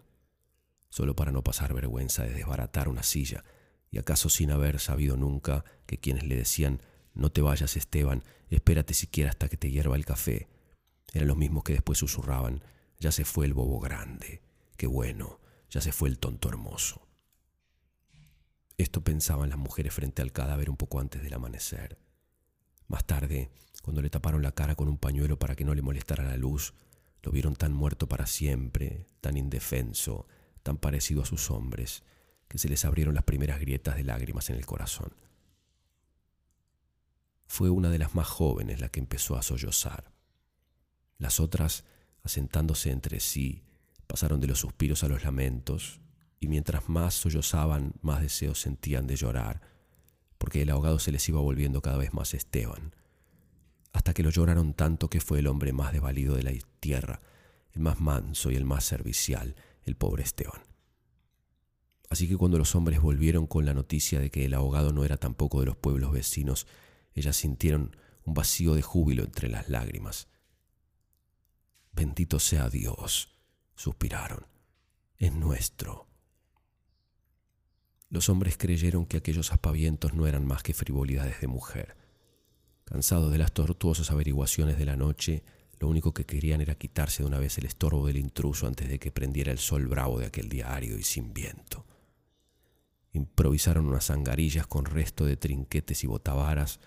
Solo 0.89 1.15
para 1.15 1.31
no 1.31 1.43
pasar 1.43 1.73
vergüenza 1.73 2.23
de 2.23 2.33
desbaratar 2.33 2.89
una 2.89 3.03
silla, 3.03 3.43
y 3.91 3.99
acaso 3.99 4.29
sin 4.29 4.51
haber 4.51 4.79
sabido 4.79 5.17
nunca 5.17 5.63
que 5.85 5.99
quienes 5.99 6.23
le 6.23 6.35
decían 6.35 6.81
no 7.13 7.31
te 7.31 7.41
vayas, 7.41 7.77
Esteban, 7.77 8.23
espérate 8.49 8.95
siquiera 8.95 9.29
hasta 9.29 9.47
que 9.47 9.57
te 9.57 9.69
hierva 9.69 9.95
el 9.95 10.05
café, 10.05 10.47
eran 11.13 11.27
los 11.27 11.37
mismos 11.37 11.63
que 11.63 11.73
después 11.73 11.99
susurraban 11.99 12.63
ya 12.99 13.11
se 13.11 13.25
fue 13.25 13.45
el 13.45 13.53
bobo 13.53 13.79
grande, 13.79 14.41
qué 14.77 14.87
bueno, 14.87 15.39
ya 15.73 15.81
se 15.81 15.91
fue 15.91 16.07
el 16.07 16.19
tonto 16.19 16.49
hermoso. 16.49 17.07
Esto 18.77 19.03
pensaban 19.03 19.49
las 19.49 19.57
mujeres 19.57 19.91
frente 19.91 20.21
al 20.21 20.31
cadáver 20.31 20.69
un 20.69 20.77
poco 20.77 20.99
antes 20.99 21.23
del 21.23 21.33
amanecer. 21.33 21.97
Más 22.87 23.03
tarde, 23.05 23.49
cuando 23.81 24.03
le 24.03 24.11
taparon 24.11 24.43
la 24.43 24.51
cara 24.51 24.75
con 24.75 24.87
un 24.87 24.99
pañuelo 24.99 25.39
para 25.39 25.55
que 25.55 25.65
no 25.65 25.73
le 25.73 25.81
molestara 25.81 26.23
la 26.23 26.37
luz, 26.37 26.75
lo 27.23 27.31
vieron 27.31 27.55
tan 27.55 27.73
muerto 27.73 28.07
para 28.07 28.27
siempre, 28.27 29.07
tan 29.19 29.35
indefenso, 29.35 30.27
tan 30.61 30.77
parecido 30.77 31.23
a 31.23 31.25
sus 31.25 31.49
hombres, 31.49 32.03
que 32.47 32.59
se 32.59 32.69
les 32.69 32.85
abrieron 32.85 33.15
las 33.15 33.23
primeras 33.23 33.59
grietas 33.59 33.95
de 33.95 34.03
lágrimas 34.03 34.51
en 34.51 34.57
el 34.57 34.67
corazón. 34.67 35.15
Fue 37.47 37.71
una 37.71 37.89
de 37.89 37.97
las 37.97 38.13
más 38.13 38.27
jóvenes 38.27 38.79
la 38.79 38.89
que 38.89 38.99
empezó 38.99 39.37
a 39.37 39.41
sollozar. 39.41 40.11
Las 41.17 41.39
otras, 41.39 41.83
asentándose 42.21 42.91
entre 42.91 43.19
sí, 43.19 43.63
pasaron 44.13 44.39
de 44.39 44.45
los 44.45 44.59
suspiros 44.59 45.03
a 45.03 45.07
los 45.07 45.23
lamentos, 45.23 45.99
y 46.39 46.47
mientras 46.47 46.87
más 46.87 47.15
sollozaban, 47.15 47.95
más 48.03 48.21
deseos 48.21 48.61
sentían 48.61 49.07
de 49.07 49.15
llorar, 49.15 49.59
porque 50.37 50.61
el 50.61 50.69
ahogado 50.69 50.99
se 50.99 51.11
les 51.11 51.27
iba 51.29 51.41
volviendo 51.41 51.81
cada 51.81 51.97
vez 51.97 52.13
más 52.13 52.35
Esteban, 52.35 52.93
hasta 53.91 54.13
que 54.13 54.21
lo 54.21 54.29
lloraron 54.29 54.75
tanto 54.75 55.09
que 55.09 55.19
fue 55.19 55.39
el 55.39 55.47
hombre 55.47 55.73
más 55.73 55.93
desvalido 55.93 56.35
de 56.35 56.43
la 56.43 56.51
tierra, 56.79 57.21
el 57.71 57.81
más 57.81 57.99
manso 58.01 58.51
y 58.51 58.55
el 58.55 58.65
más 58.65 58.83
servicial, 58.83 59.55
el 59.83 59.95
pobre 59.95 60.21
Esteban. 60.21 60.61
Así 62.11 62.29
que 62.29 62.37
cuando 62.37 62.59
los 62.59 62.75
hombres 62.75 63.01
volvieron 63.01 63.47
con 63.47 63.65
la 63.65 63.73
noticia 63.73 64.19
de 64.19 64.29
que 64.29 64.45
el 64.45 64.53
ahogado 64.53 64.93
no 64.93 65.03
era 65.05 65.17
tampoco 65.17 65.59
de 65.59 65.65
los 65.65 65.75
pueblos 65.75 66.11
vecinos, 66.11 66.67
ellas 67.15 67.35
sintieron 67.35 67.97
un 68.25 68.35
vacío 68.35 68.75
de 68.75 68.83
júbilo 68.83 69.23
entre 69.23 69.49
las 69.49 69.69
lágrimas. 69.69 70.27
Bendito 71.93 72.37
sea 72.37 72.69
Dios, 72.69 73.33
suspiraron, 73.75 74.45
es 75.17 75.33
nuestro. 75.33 76.07
Los 78.09 78.29
hombres 78.29 78.57
creyeron 78.57 79.05
que 79.05 79.17
aquellos 79.17 79.51
aspavientos 79.51 80.13
no 80.13 80.27
eran 80.27 80.45
más 80.45 80.61
que 80.61 80.73
frivolidades 80.73 81.41
de 81.41 81.47
mujer. 81.47 81.97
Cansados 82.85 83.31
de 83.31 83.39
las 83.39 83.53
tortuosas 83.53 84.11
averiguaciones 84.11 84.77
de 84.77 84.85
la 84.85 84.95
noche, 84.95 85.43
lo 85.79 85.87
único 85.87 86.13
que 86.13 86.25
querían 86.25 86.61
era 86.61 86.75
quitarse 86.75 87.23
de 87.23 87.27
una 87.27 87.39
vez 87.39 87.57
el 87.57 87.65
estorbo 87.65 88.05
del 88.05 88.17
intruso 88.17 88.67
antes 88.67 88.87
de 88.87 88.99
que 88.99 89.11
prendiera 89.11 89.51
el 89.51 89.57
sol 89.57 89.87
bravo 89.87 90.19
de 90.19 90.27
aquel 90.27 90.47
día 90.47 90.73
árido 90.73 90.97
y 90.97 91.03
sin 91.03 91.33
viento. 91.33 91.85
Improvisaron 93.13 93.87
unas 93.87 94.05
zangarillas 94.05 94.67
con 94.67 94.85
resto 94.85 95.25
de 95.25 95.37
trinquetes 95.37 96.03
y 96.03 96.07
botavaras 96.07 96.79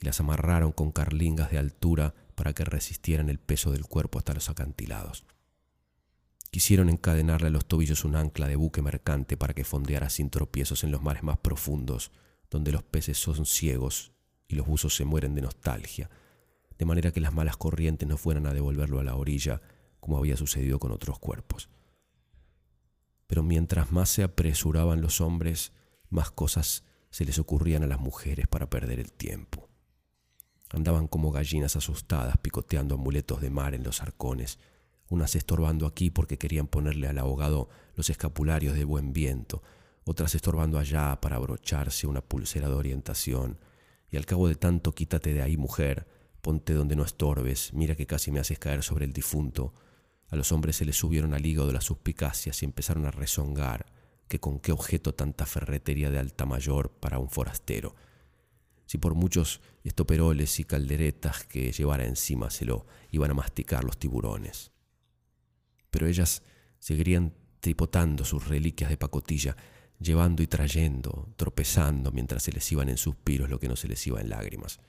y 0.00 0.06
las 0.06 0.20
amarraron 0.20 0.72
con 0.72 0.92
carlingas 0.92 1.50
de 1.50 1.58
altura 1.58 2.14
para 2.34 2.54
que 2.54 2.64
resistieran 2.64 3.28
el 3.28 3.38
peso 3.38 3.70
del 3.70 3.84
cuerpo 3.84 4.18
hasta 4.18 4.34
los 4.34 4.48
acantilados. 4.48 5.26
Quisieron 6.50 6.88
encadenarle 6.88 7.48
a 7.48 7.50
los 7.50 7.66
tobillos 7.66 8.04
un 8.04 8.16
ancla 8.16 8.48
de 8.48 8.56
buque 8.56 8.82
mercante 8.82 9.36
para 9.36 9.54
que 9.54 9.64
fondeara 9.64 10.10
sin 10.10 10.30
tropiezos 10.30 10.82
en 10.82 10.90
los 10.90 11.02
mares 11.02 11.22
más 11.22 11.38
profundos, 11.38 12.10
donde 12.50 12.72
los 12.72 12.82
peces 12.82 13.18
son 13.18 13.46
ciegos 13.46 14.12
y 14.48 14.56
los 14.56 14.66
buzos 14.66 14.96
se 14.96 15.04
mueren 15.04 15.34
de 15.34 15.42
nostalgia, 15.42 16.10
de 16.76 16.84
manera 16.84 17.12
que 17.12 17.20
las 17.20 17.32
malas 17.32 17.56
corrientes 17.56 18.08
no 18.08 18.16
fueran 18.16 18.46
a 18.46 18.52
devolverlo 18.52 18.98
a 18.98 19.04
la 19.04 19.14
orilla, 19.14 19.60
como 20.00 20.18
había 20.18 20.36
sucedido 20.36 20.80
con 20.80 20.90
otros 20.90 21.18
cuerpos. 21.20 21.68
Pero 23.28 23.44
mientras 23.44 23.92
más 23.92 24.08
se 24.08 24.24
apresuraban 24.24 25.00
los 25.00 25.20
hombres, 25.20 25.72
más 26.08 26.32
cosas 26.32 26.82
se 27.10 27.24
les 27.24 27.38
ocurrían 27.38 27.84
a 27.84 27.86
las 27.86 28.00
mujeres 28.00 28.48
para 28.48 28.68
perder 28.68 28.98
el 28.98 29.12
tiempo. 29.12 29.68
Andaban 30.70 31.06
como 31.06 31.30
gallinas 31.30 31.76
asustadas 31.76 32.36
picoteando 32.38 32.96
amuletos 32.96 33.40
de 33.40 33.50
mar 33.50 33.74
en 33.74 33.84
los 33.84 34.00
arcones, 34.00 34.58
unas 35.10 35.34
estorbando 35.34 35.86
aquí 35.86 36.08
porque 36.08 36.38
querían 36.38 36.68
ponerle 36.68 37.08
al 37.08 37.18
ahogado 37.18 37.68
los 37.96 38.08
escapularios 38.08 38.74
de 38.74 38.84
buen 38.84 39.12
viento, 39.12 39.62
otras 40.04 40.34
estorbando 40.34 40.78
allá 40.78 41.20
para 41.20 41.36
abrocharse 41.36 42.06
una 42.06 42.22
pulsera 42.22 42.68
de 42.68 42.74
orientación, 42.74 43.58
y 44.08 44.16
al 44.16 44.24
cabo 44.24 44.48
de 44.48 44.54
tanto 44.54 44.94
quítate 44.94 45.34
de 45.34 45.42
ahí, 45.42 45.56
mujer, 45.56 46.06
ponte 46.40 46.72
donde 46.74 46.96
no 46.96 47.04
estorbes, 47.04 47.72
mira 47.74 47.96
que 47.96 48.06
casi 48.06 48.30
me 48.30 48.38
haces 48.38 48.58
caer 48.58 48.82
sobre 48.82 49.04
el 49.04 49.12
difunto. 49.12 49.74
A 50.28 50.36
los 50.36 50.52
hombres 50.52 50.76
se 50.76 50.84
les 50.84 50.96
subieron 50.96 51.34
al 51.34 51.44
hígado 51.44 51.72
las 51.72 51.84
suspicacias 51.84 52.62
y 52.62 52.64
empezaron 52.64 53.04
a 53.04 53.10
rezongar 53.10 53.86
que 54.28 54.38
con 54.38 54.60
qué 54.60 54.70
objeto 54.70 55.12
tanta 55.12 55.44
ferretería 55.44 56.10
de 56.10 56.20
alta 56.20 56.46
mayor 56.46 56.90
para 56.90 57.18
un 57.18 57.28
forastero. 57.28 57.96
Si 58.86 58.98
por 58.98 59.14
muchos 59.14 59.60
estoperoles 59.82 60.58
y 60.60 60.64
calderetas 60.64 61.44
que 61.44 61.72
llevara 61.72 62.06
encima 62.06 62.50
se 62.50 62.64
lo 62.64 62.86
iban 63.10 63.32
a 63.32 63.34
masticar 63.34 63.84
los 63.84 63.98
tiburones 63.98 64.72
pero 65.90 66.06
ellas 66.06 66.42
seguirían 66.78 67.34
tripotando 67.60 68.24
sus 68.24 68.48
reliquias 68.48 68.90
de 68.90 68.96
pacotilla, 68.96 69.56
llevando 69.98 70.42
y 70.42 70.46
trayendo, 70.46 71.28
tropezando 71.36 72.10
mientras 72.10 72.42
se 72.42 72.52
les 72.52 72.70
iban 72.72 72.88
en 72.88 72.96
suspiros 72.96 73.50
lo 73.50 73.60
que 73.60 73.68
no 73.68 73.76
se 73.76 73.88
les 73.88 74.04
iba 74.06 74.20
en 74.20 74.30
lágrimas. 74.30 74.80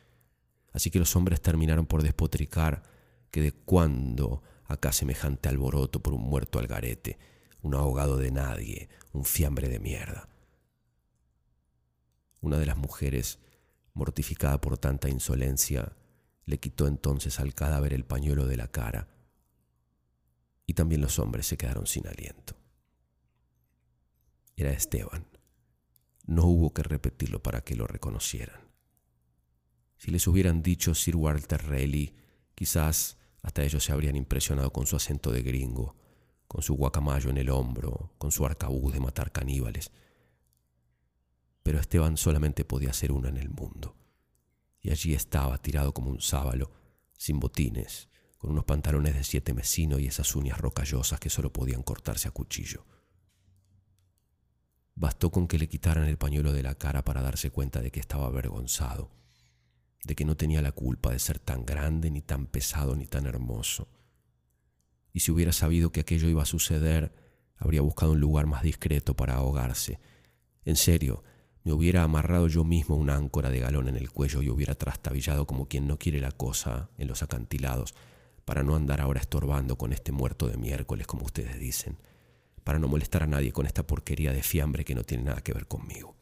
Así 0.71 0.89
que 0.89 0.99
los 0.99 1.15
hombres 1.15 1.41
terminaron 1.41 1.85
por 1.85 2.01
despotricar 2.01 2.83
que 3.29 3.41
de 3.41 3.51
cuándo 3.51 4.41
acá 4.65 4.93
semejante 4.93 5.49
alboroto 5.49 6.01
por 6.01 6.13
un 6.13 6.21
muerto 6.21 6.59
algarete, 6.59 7.17
un 7.61 7.75
ahogado 7.75 8.17
de 8.17 8.31
nadie, 8.31 8.89
un 9.11 9.25
fiambre 9.25 9.67
de 9.67 9.79
mierda. 9.79 10.29
Una 12.39 12.57
de 12.57 12.65
las 12.65 12.77
mujeres, 12.77 13.39
mortificada 13.93 14.61
por 14.61 14.77
tanta 14.77 15.09
insolencia, 15.09 15.91
le 16.45 16.57
quitó 16.59 16.87
entonces 16.87 17.39
al 17.39 17.53
cadáver 17.53 17.93
el 17.93 18.05
pañuelo 18.05 18.47
de 18.47 18.57
la 18.57 18.67
cara 18.67 19.09
y 20.71 20.73
también 20.73 21.01
los 21.01 21.19
hombres 21.19 21.47
se 21.47 21.57
quedaron 21.57 21.85
sin 21.85 22.07
aliento. 22.07 22.55
Era 24.55 24.71
Esteban. 24.71 25.27
No 26.25 26.45
hubo 26.45 26.73
que 26.73 26.81
repetirlo 26.81 27.43
para 27.43 27.61
que 27.61 27.75
lo 27.75 27.87
reconocieran. 27.87 28.61
Si 29.97 30.11
les 30.11 30.25
hubieran 30.27 30.63
dicho 30.63 30.95
Sir 30.95 31.17
Walter 31.17 31.61
Raleigh, 31.61 32.15
quizás 32.55 33.17
hasta 33.43 33.63
ellos 33.63 33.83
se 33.83 33.91
habrían 33.91 34.15
impresionado 34.15 34.71
con 34.71 34.87
su 34.87 34.95
acento 34.95 35.33
de 35.33 35.41
gringo, 35.41 35.97
con 36.47 36.61
su 36.61 36.75
guacamayo 36.75 37.29
en 37.29 37.37
el 37.39 37.49
hombro, 37.49 38.13
con 38.17 38.31
su 38.31 38.45
arcabuz 38.45 38.93
de 38.93 39.01
matar 39.01 39.33
caníbales. 39.33 39.91
Pero 41.63 41.81
Esteban 41.81 42.15
solamente 42.15 42.63
podía 42.63 42.93
ser 42.93 43.11
uno 43.11 43.27
en 43.27 43.35
el 43.35 43.49
mundo. 43.49 43.97
Y 44.79 44.91
allí 44.91 45.13
estaba, 45.13 45.57
tirado 45.57 45.93
como 45.93 46.09
un 46.09 46.21
sábalo, 46.21 46.71
sin 47.17 47.41
botines, 47.41 48.07
con 48.41 48.49
unos 48.49 48.65
pantalones 48.65 49.13
de 49.13 49.23
siete 49.23 49.53
mesino 49.53 49.99
y 49.99 50.07
esas 50.07 50.35
uñas 50.35 50.57
rocallosas 50.57 51.19
que 51.19 51.29
solo 51.29 51.53
podían 51.53 51.83
cortarse 51.83 52.27
a 52.27 52.31
cuchillo. 52.31 52.87
Bastó 54.95 55.29
con 55.29 55.47
que 55.47 55.59
le 55.59 55.69
quitaran 55.69 56.05
el 56.05 56.17
pañuelo 56.17 56.51
de 56.51 56.63
la 56.63 56.73
cara 56.73 57.03
para 57.03 57.21
darse 57.21 57.51
cuenta 57.51 57.81
de 57.81 57.91
que 57.91 57.99
estaba 57.99 58.25
avergonzado, 58.25 59.11
de 60.03 60.15
que 60.15 60.25
no 60.25 60.35
tenía 60.37 60.63
la 60.63 60.71
culpa 60.71 61.11
de 61.11 61.19
ser 61.19 61.37
tan 61.37 61.67
grande, 61.67 62.09
ni 62.09 62.23
tan 62.23 62.47
pesado, 62.47 62.95
ni 62.95 63.05
tan 63.05 63.27
hermoso. 63.27 63.89
Y 65.13 65.19
si 65.19 65.29
hubiera 65.31 65.53
sabido 65.53 65.91
que 65.91 65.99
aquello 65.99 66.27
iba 66.27 66.41
a 66.41 66.47
suceder, 66.47 67.13
habría 67.57 67.81
buscado 67.81 68.13
un 68.13 68.19
lugar 68.19 68.47
más 68.47 68.63
discreto 68.63 69.15
para 69.15 69.35
ahogarse. 69.35 69.99
En 70.65 70.77
serio, 70.77 71.23
me 71.63 71.73
hubiera 71.73 72.01
amarrado 72.01 72.47
yo 72.47 72.63
mismo 72.63 72.95
una 72.95 73.17
áncora 73.17 73.51
de 73.51 73.59
galón 73.59 73.87
en 73.87 73.97
el 73.97 74.09
cuello 74.09 74.41
y 74.41 74.49
hubiera 74.49 74.73
trastabillado 74.73 75.45
como 75.45 75.67
quien 75.67 75.85
no 75.85 75.99
quiere 75.99 76.19
la 76.19 76.31
cosa 76.31 76.89
en 76.97 77.07
los 77.07 77.21
acantilados, 77.21 77.93
para 78.45 78.63
no 78.63 78.75
andar 78.75 79.01
ahora 79.01 79.19
estorbando 79.19 79.77
con 79.77 79.93
este 79.93 80.11
muerto 80.11 80.47
de 80.47 80.57
miércoles, 80.57 81.07
como 81.07 81.25
ustedes 81.25 81.59
dicen, 81.59 81.97
para 82.63 82.79
no 82.79 82.87
molestar 82.87 83.23
a 83.23 83.27
nadie 83.27 83.51
con 83.51 83.65
esta 83.65 83.85
porquería 83.85 84.33
de 84.33 84.43
fiambre 84.43 84.85
que 84.85 84.95
no 84.95 85.03
tiene 85.03 85.23
nada 85.25 85.41
que 85.41 85.53
ver 85.53 85.67
conmigo. 85.67 86.15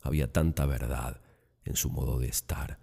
Había 0.00 0.32
tanta 0.32 0.66
verdad 0.66 1.20
en 1.64 1.76
su 1.76 1.90
modo 1.90 2.18
de 2.18 2.28
estar, 2.28 2.78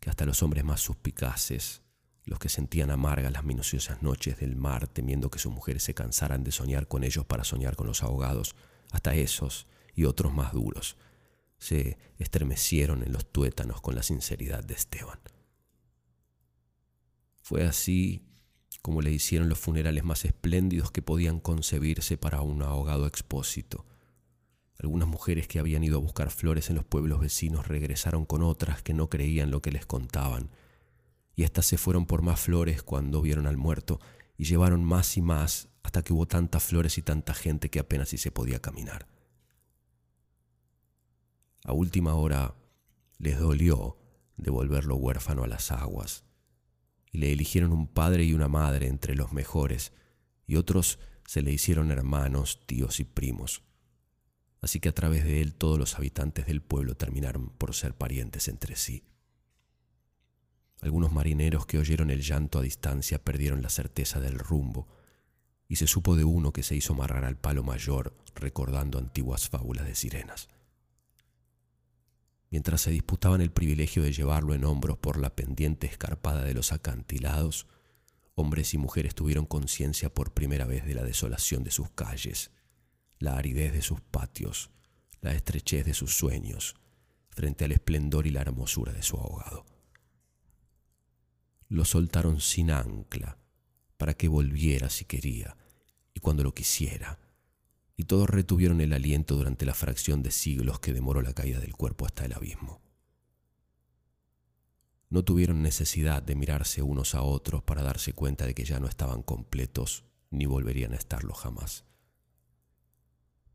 que 0.00 0.10
hasta 0.10 0.26
los 0.26 0.42
hombres 0.42 0.64
más 0.64 0.80
suspicaces, 0.80 1.82
los 2.24 2.38
que 2.38 2.48
sentían 2.48 2.90
amargas 2.90 3.32
las 3.32 3.44
minuciosas 3.44 4.02
noches 4.02 4.38
del 4.38 4.56
mar 4.56 4.88
temiendo 4.88 5.30
que 5.30 5.38
sus 5.38 5.52
mujeres 5.52 5.82
se 5.82 5.94
cansaran 5.94 6.44
de 6.44 6.52
soñar 6.52 6.88
con 6.88 7.04
ellos 7.04 7.24
para 7.24 7.44
soñar 7.44 7.76
con 7.76 7.86
los 7.86 8.02
ahogados, 8.02 8.54
hasta 8.90 9.14
esos 9.14 9.66
y 9.94 10.04
otros 10.04 10.32
más 10.32 10.52
duros, 10.52 10.96
se 11.58 11.98
estremecieron 12.18 13.02
en 13.02 13.12
los 13.12 13.30
tuétanos 13.30 13.80
con 13.80 13.94
la 13.94 14.02
sinceridad 14.02 14.64
de 14.64 14.74
Esteban. 14.74 15.20
Fue 17.50 17.64
así 17.64 18.22
como 18.80 19.02
le 19.02 19.10
hicieron 19.10 19.48
los 19.48 19.58
funerales 19.58 20.04
más 20.04 20.24
espléndidos 20.24 20.92
que 20.92 21.02
podían 21.02 21.40
concebirse 21.40 22.16
para 22.16 22.42
un 22.42 22.62
ahogado 22.62 23.08
expósito. 23.08 23.86
Algunas 24.78 25.08
mujeres 25.08 25.48
que 25.48 25.58
habían 25.58 25.82
ido 25.82 25.96
a 25.96 26.00
buscar 26.00 26.30
flores 26.30 26.70
en 26.70 26.76
los 26.76 26.84
pueblos 26.84 27.18
vecinos 27.18 27.66
regresaron 27.66 28.24
con 28.24 28.44
otras 28.44 28.82
que 28.82 28.94
no 28.94 29.10
creían 29.10 29.50
lo 29.50 29.62
que 29.62 29.72
les 29.72 29.84
contaban, 29.84 30.50
y 31.34 31.42
éstas 31.42 31.66
se 31.66 31.76
fueron 31.76 32.06
por 32.06 32.22
más 32.22 32.38
flores 32.38 32.84
cuando 32.84 33.20
vieron 33.20 33.48
al 33.48 33.56
muerto 33.56 33.98
y 34.38 34.44
llevaron 34.44 34.84
más 34.84 35.16
y 35.16 35.20
más 35.20 35.70
hasta 35.82 36.02
que 36.02 36.12
hubo 36.12 36.28
tantas 36.28 36.62
flores 36.62 36.98
y 36.98 37.02
tanta 37.02 37.34
gente 37.34 37.68
que 37.68 37.80
apenas 37.80 38.10
si 38.10 38.18
se 38.18 38.30
podía 38.30 38.60
caminar. 38.60 39.08
A 41.64 41.72
última 41.72 42.14
hora 42.14 42.54
les 43.18 43.40
dolió 43.40 43.98
devolverlo 44.36 44.94
huérfano 44.94 45.42
a 45.42 45.48
las 45.48 45.72
aguas 45.72 46.29
y 47.12 47.18
le 47.18 47.32
eligieron 47.32 47.72
un 47.72 47.86
padre 47.86 48.24
y 48.24 48.34
una 48.34 48.48
madre 48.48 48.86
entre 48.86 49.14
los 49.14 49.32
mejores, 49.32 49.92
y 50.46 50.56
otros 50.56 50.98
se 51.26 51.42
le 51.42 51.52
hicieron 51.52 51.90
hermanos, 51.90 52.60
tíos 52.66 53.00
y 53.00 53.04
primos. 53.04 53.62
Así 54.60 54.80
que 54.80 54.90
a 54.90 54.94
través 54.94 55.24
de 55.24 55.40
él 55.40 55.54
todos 55.54 55.78
los 55.78 55.96
habitantes 55.96 56.46
del 56.46 56.60
pueblo 56.60 56.96
terminaron 56.96 57.48
por 57.50 57.74
ser 57.74 57.94
parientes 57.94 58.48
entre 58.48 58.76
sí. 58.76 59.04
Algunos 60.80 61.12
marineros 61.12 61.66
que 61.66 61.78
oyeron 61.78 62.10
el 62.10 62.22
llanto 62.22 62.58
a 62.58 62.62
distancia 62.62 63.22
perdieron 63.22 63.62
la 63.62 63.70
certeza 63.70 64.20
del 64.20 64.38
rumbo, 64.38 64.88
y 65.68 65.76
se 65.76 65.86
supo 65.86 66.16
de 66.16 66.24
uno 66.24 66.52
que 66.52 66.62
se 66.62 66.74
hizo 66.74 66.94
amarrar 66.94 67.24
al 67.24 67.36
palo 67.36 67.62
mayor 67.62 68.16
recordando 68.34 68.98
antiguas 68.98 69.48
fábulas 69.48 69.86
de 69.86 69.94
sirenas 69.94 70.48
mientras 72.50 72.80
se 72.80 72.90
disputaban 72.90 73.40
el 73.40 73.52
privilegio 73.52 74.02
de 74.02 74.12
llevarlo 74.12 74.54
en 74.54 74.64
hombros 74.64 74.98
por 74.98 75.18
la 75.18 75.34
pendiente 75.34 75.86
escarpada 75.86 76.42
de 76.42 76.54
los 76.54 76.72
acantilados, 76.72 77.66
hombres 78.34 78.74
y 78.74 78.78
mujeres 78.78 79.14
tuvieron 79.14 79.46
conciencia 79.46 80.12
por 80.12 80.34
primera 80.34 80.66
vez 80.66 80.84
de 80.84 80.94
la 80.94 81.04
desolación 81.04 81.62
de 81.62 81.70
sus 81.70 81.90
calles, 81.90 82.50
la 83.18 83.36
aridez 83.36 83.72
de 83.72 83.82
sus 83.82 84.00
patios, 84.00 84.70
la 85.20 85.32
estrechez 85.32 85.84
de 85.86 85.94
sus 85.94 86.16
sueños, 86.16 86.74
frente 87.28 87.64
al 87.64 87.72
esplendor 87.72 88.26
y 88.26 88.30
la 88.30 88.40
hermosura 88.40 88.92
de 88.92 89.02
su 89.02 89.16
ahogado. 89.16 89.64
Lo 91.68 91.84
soltaron 91.84 92.40
sin 92.40 92.72
ancla, 92.72 93.38
para 93.96 94.14
que 94.14 94.28
volviera 94.28 94.90
si 94.90 95.04
quería, 95.04 95.56
y 96.14 96.20
cuando 96.20 96.42
lo 96.42 96.52
quisiera, 96.52 97.18
y 98.00 98.04
todos 98.04 98.30
retuvieron 98.30 98.80
el 98.80 98.94
aliento 98.94 99.36
durante 99.36 99.66
la 99.66 99.74
fracción 99.74 100.22
de 100.22 100.30
siglos 100.30 100.80
que 100.80 100.94
demoró 100.94 101.20
la 101.20 101.34
caída 101.34 101.60
del 101.60 101.76
cuerpo 101.76 102.06
hasta 102.06 102.24
el 102.24 102.32
abismo. 102.32 102.80
No 105.10 105.22
tuvieron 105.22 105.60
necesidad 105.60 106.22
de 106.22 106.34
mirarse 106.34 106.80
unos 106.80 107.14
a 107.14 107.20
otros 107.20 107.62
para 107.62 107.82
darse 107.82 108.14
cuenta 108.14 108.46
de 108.46 108.54
que 108.54 108.64
ya 108.64 108.80
no 108.80 108.88
estaban 108.88 109.22
completos 109.22 110.06
ni 110.30 110.46
volverían 110.46 110.94
a 110.94 110.96
estarlo 110.96 111.34
jamás. 111.34 111.84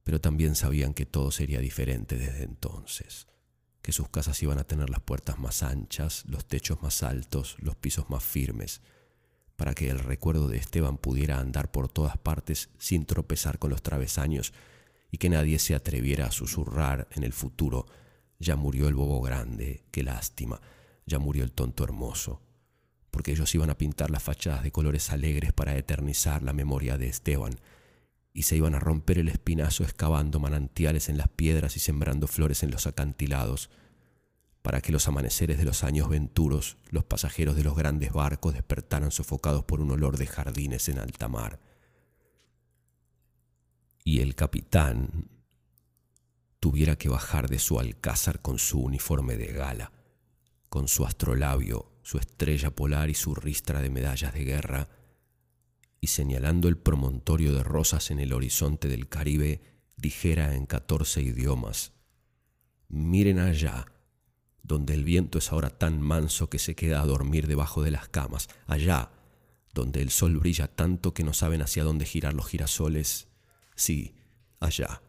pero 0.03 0.21
también 0.21 0.53
sabían 0.53 0.93
que 0.93 1.07
todo 1.07 1.31
sería 1.31 1.59
diferente 1.59 2.15
desde 2.15 2.43
entonces, 2.43 3.25
que 3.81 3.91
sus 3.93 4.09
casas 4.09 4.43
iban 4.43 4.59
a 4.59 4.63
tener 4.63 4.91
las 4.91 5.01
puertas 5.01 5.39
más 5.39 5.63
anchas, 5.63 6.23
los 6.27 6.45
techos 6.45 6.83
más 6.83 7.01
altos, 7.01 7.55
los 7.57 7.75
pisos 7.75 8.11
más 8.11 8.23
firmes, 8.23 8.83
para 9.55 9.73
que 9.73 9.89
el 9.89 9.99
recuerdo 9.99 10.47
de 10.47 10.57
Esteban 10.57 10.97
pudiera 10.97 11.39
andar 11.39 11.71
por 11.71 11.87
todas 11.87 12.17
partes 12.17 12.69
sin 12.77 13.05
tropezar 13.05 13.59
con 13.59 13.69
los 13.69 13.81
travesaños 13.81 14.53
y 15.11 15.17
que 15.17 15.29
nadie 15.29 15.59
se 15.59 15.75
atreviera 15.75 16.25
a 16.25 16.31
susurrar 16.31 17.07
en 17.11 17.23
el 17.23 17.33
futuro, 17.33 17.85
ya 18.39 18.55
murió 18.55 18.87
el 18.87 18.95
bobo 18.95 19.21
grande, 19.21 19.83
qué 19.91 20.03
lástima, 20.03 20.59
ya 21.05 21.19
murió 21.19 21.43
el 21.43 21.51
tonto 21.51 21.83
hermoso, 21.83 22.41
porque 23.11 23.31
ellos 23.31 23.53
iban 23.55 23.69
a 23.69 23.77
pintar 23.77 24.11
las 24.11 24.23
fachadas 24.23 24.63
de 24.63 24.71
colores 24.71 25.11
alegres 25.11 25.53
para 25.53 25.77
eternizar 25.77 26.43
la 26.43 26.51
memoria 26.53 26.97
de 26.97 27.07
Esteban, 27.07 27.59
y 28.33 28.43
se 28.43 28.57
iban 28.57 28.75
a 28.75 28.79
romper 28.79 29.19
el 29.19 29.29
espinazo 29.29 29.83
excavando 29.83 30.41
manantiales 30.41 31.07
en 31.07 31.17
las 31.17 31.29
piedras 31.29 31.77
y 31.77 31.79
sembrando 31.79 32.27
flores 32.27 32.63
en 32.63 32.71
los 32.71 32.85
acantilados, 32.85 33.69
para 34.65 34.81
que 34.81 34.91
los 34.91 35.07
amaneceres 35.07 35.59
de 35.59 35.63
los 35.63 35.83
años 35.83 36.09
venturos, 36.09 36.77
los 36.89 37.03
pasajeros 37.03 37.55
de 37.55 37.63
los 37.63 37.75
grandes 37.75 38.11
barcos 38.11 38.55
despertaran 38.55 39.11
sofocados 39.11 39.63
por 39.63 39.79
un 39.79 39.91
olor 39.91 40.17
de 40.17 40.25
jardines 40.25 40.89
en 40.89 40.97
alta 40.97 41.27
mar. 41.27 41.59
Y 44.03 44.21
el 44.21 44.33
capitán 44.33 45.29
tuviera 46.59 46.95
que 46.95 47.09
bajar 47.09 47.47
de 47.47 47.59
su 47.59 47.79
alcázar 47.79 48.41
con 48.41 48.57
su 48.57 48.79
uniforme 48.79 49.37
de 49.37 49.53
gala, 49.53 49.91
con 50.67 50.87
su 50.87 51.05
astrolabio, 51.05 51.91
su 52.01 52.17
estrella 52.17 52.71
polar 52.71 53.11
y 53.11 53.13
su 53.13 53.35
ristra 53.35 53.83
de 53.83 53.91
medallas 53.91 54.33
de 54.33 54.45
guerra, 54.45 54.89
y 56.01 56.07
señalando 56.07 56.69
el 56.69 56.79
promontorio 56.79 57.53
de 57.53 57.61
rosas 57.61 58.09
en 58.09 58.19
el 58.19 58.33
horizonte 58.33 58.87
del 58.87 59.09
Caribe, 59.09 59.61
dijera 59.95 60.55
en 60.55 60.65
catorce 60.65 61.21
idiomas, 61.21 61.93
miren 62.87 63.37
allá, 63.37 63.85
donde 64.67 64.95
el 64.95 65.03
viento 65.03 65.37
es 65.37 65.51
ahora 65.51 65.69
tan 65.69 66.01
manso 66.01 66.49
que 66.49 66.59
se 66.59 66.75
queda 66.75 67.01
a 67.01 67.05
dormir 67.05 67.47
debajo 67.47 67.83
de 67.83 67.91
las 67.91 68.07
camas, 68.07 68.47
allá, 68.65 69.11
donde 69.73 70.01
el 70.01 70.09
sol 70.09 70.37
brilla 70.37 70.67
tanto 70.67 71.13
que 71.13 71.23
no 71.23 71.33
saben 71.33 71.61
hacia 71.61 71.83
dónde 71.83 72.05
girar 72.05 72.33
los 72.33 72.47
girasoles, 72.47 73.27
sí, 73.75 74.15
allá, 74.59 75.01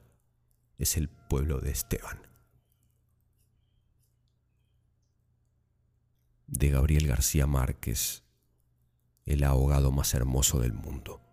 es 0.77 0.97
el 0.97 1.09
pueblo 1.09 1.61
de 1.61 1.71
Esteban. 1.71 2.19
De 6.47 6.71
Gabriel 6.71 7.07
García 7.07 7.47
Márquez, 7.47 8.23
el 9.25 9.43
ahogado 9.43 9.91
más 9.91 10.13
hermoso 10.15 10.61
del 10.61 10.75
mundo. 10.75 11.26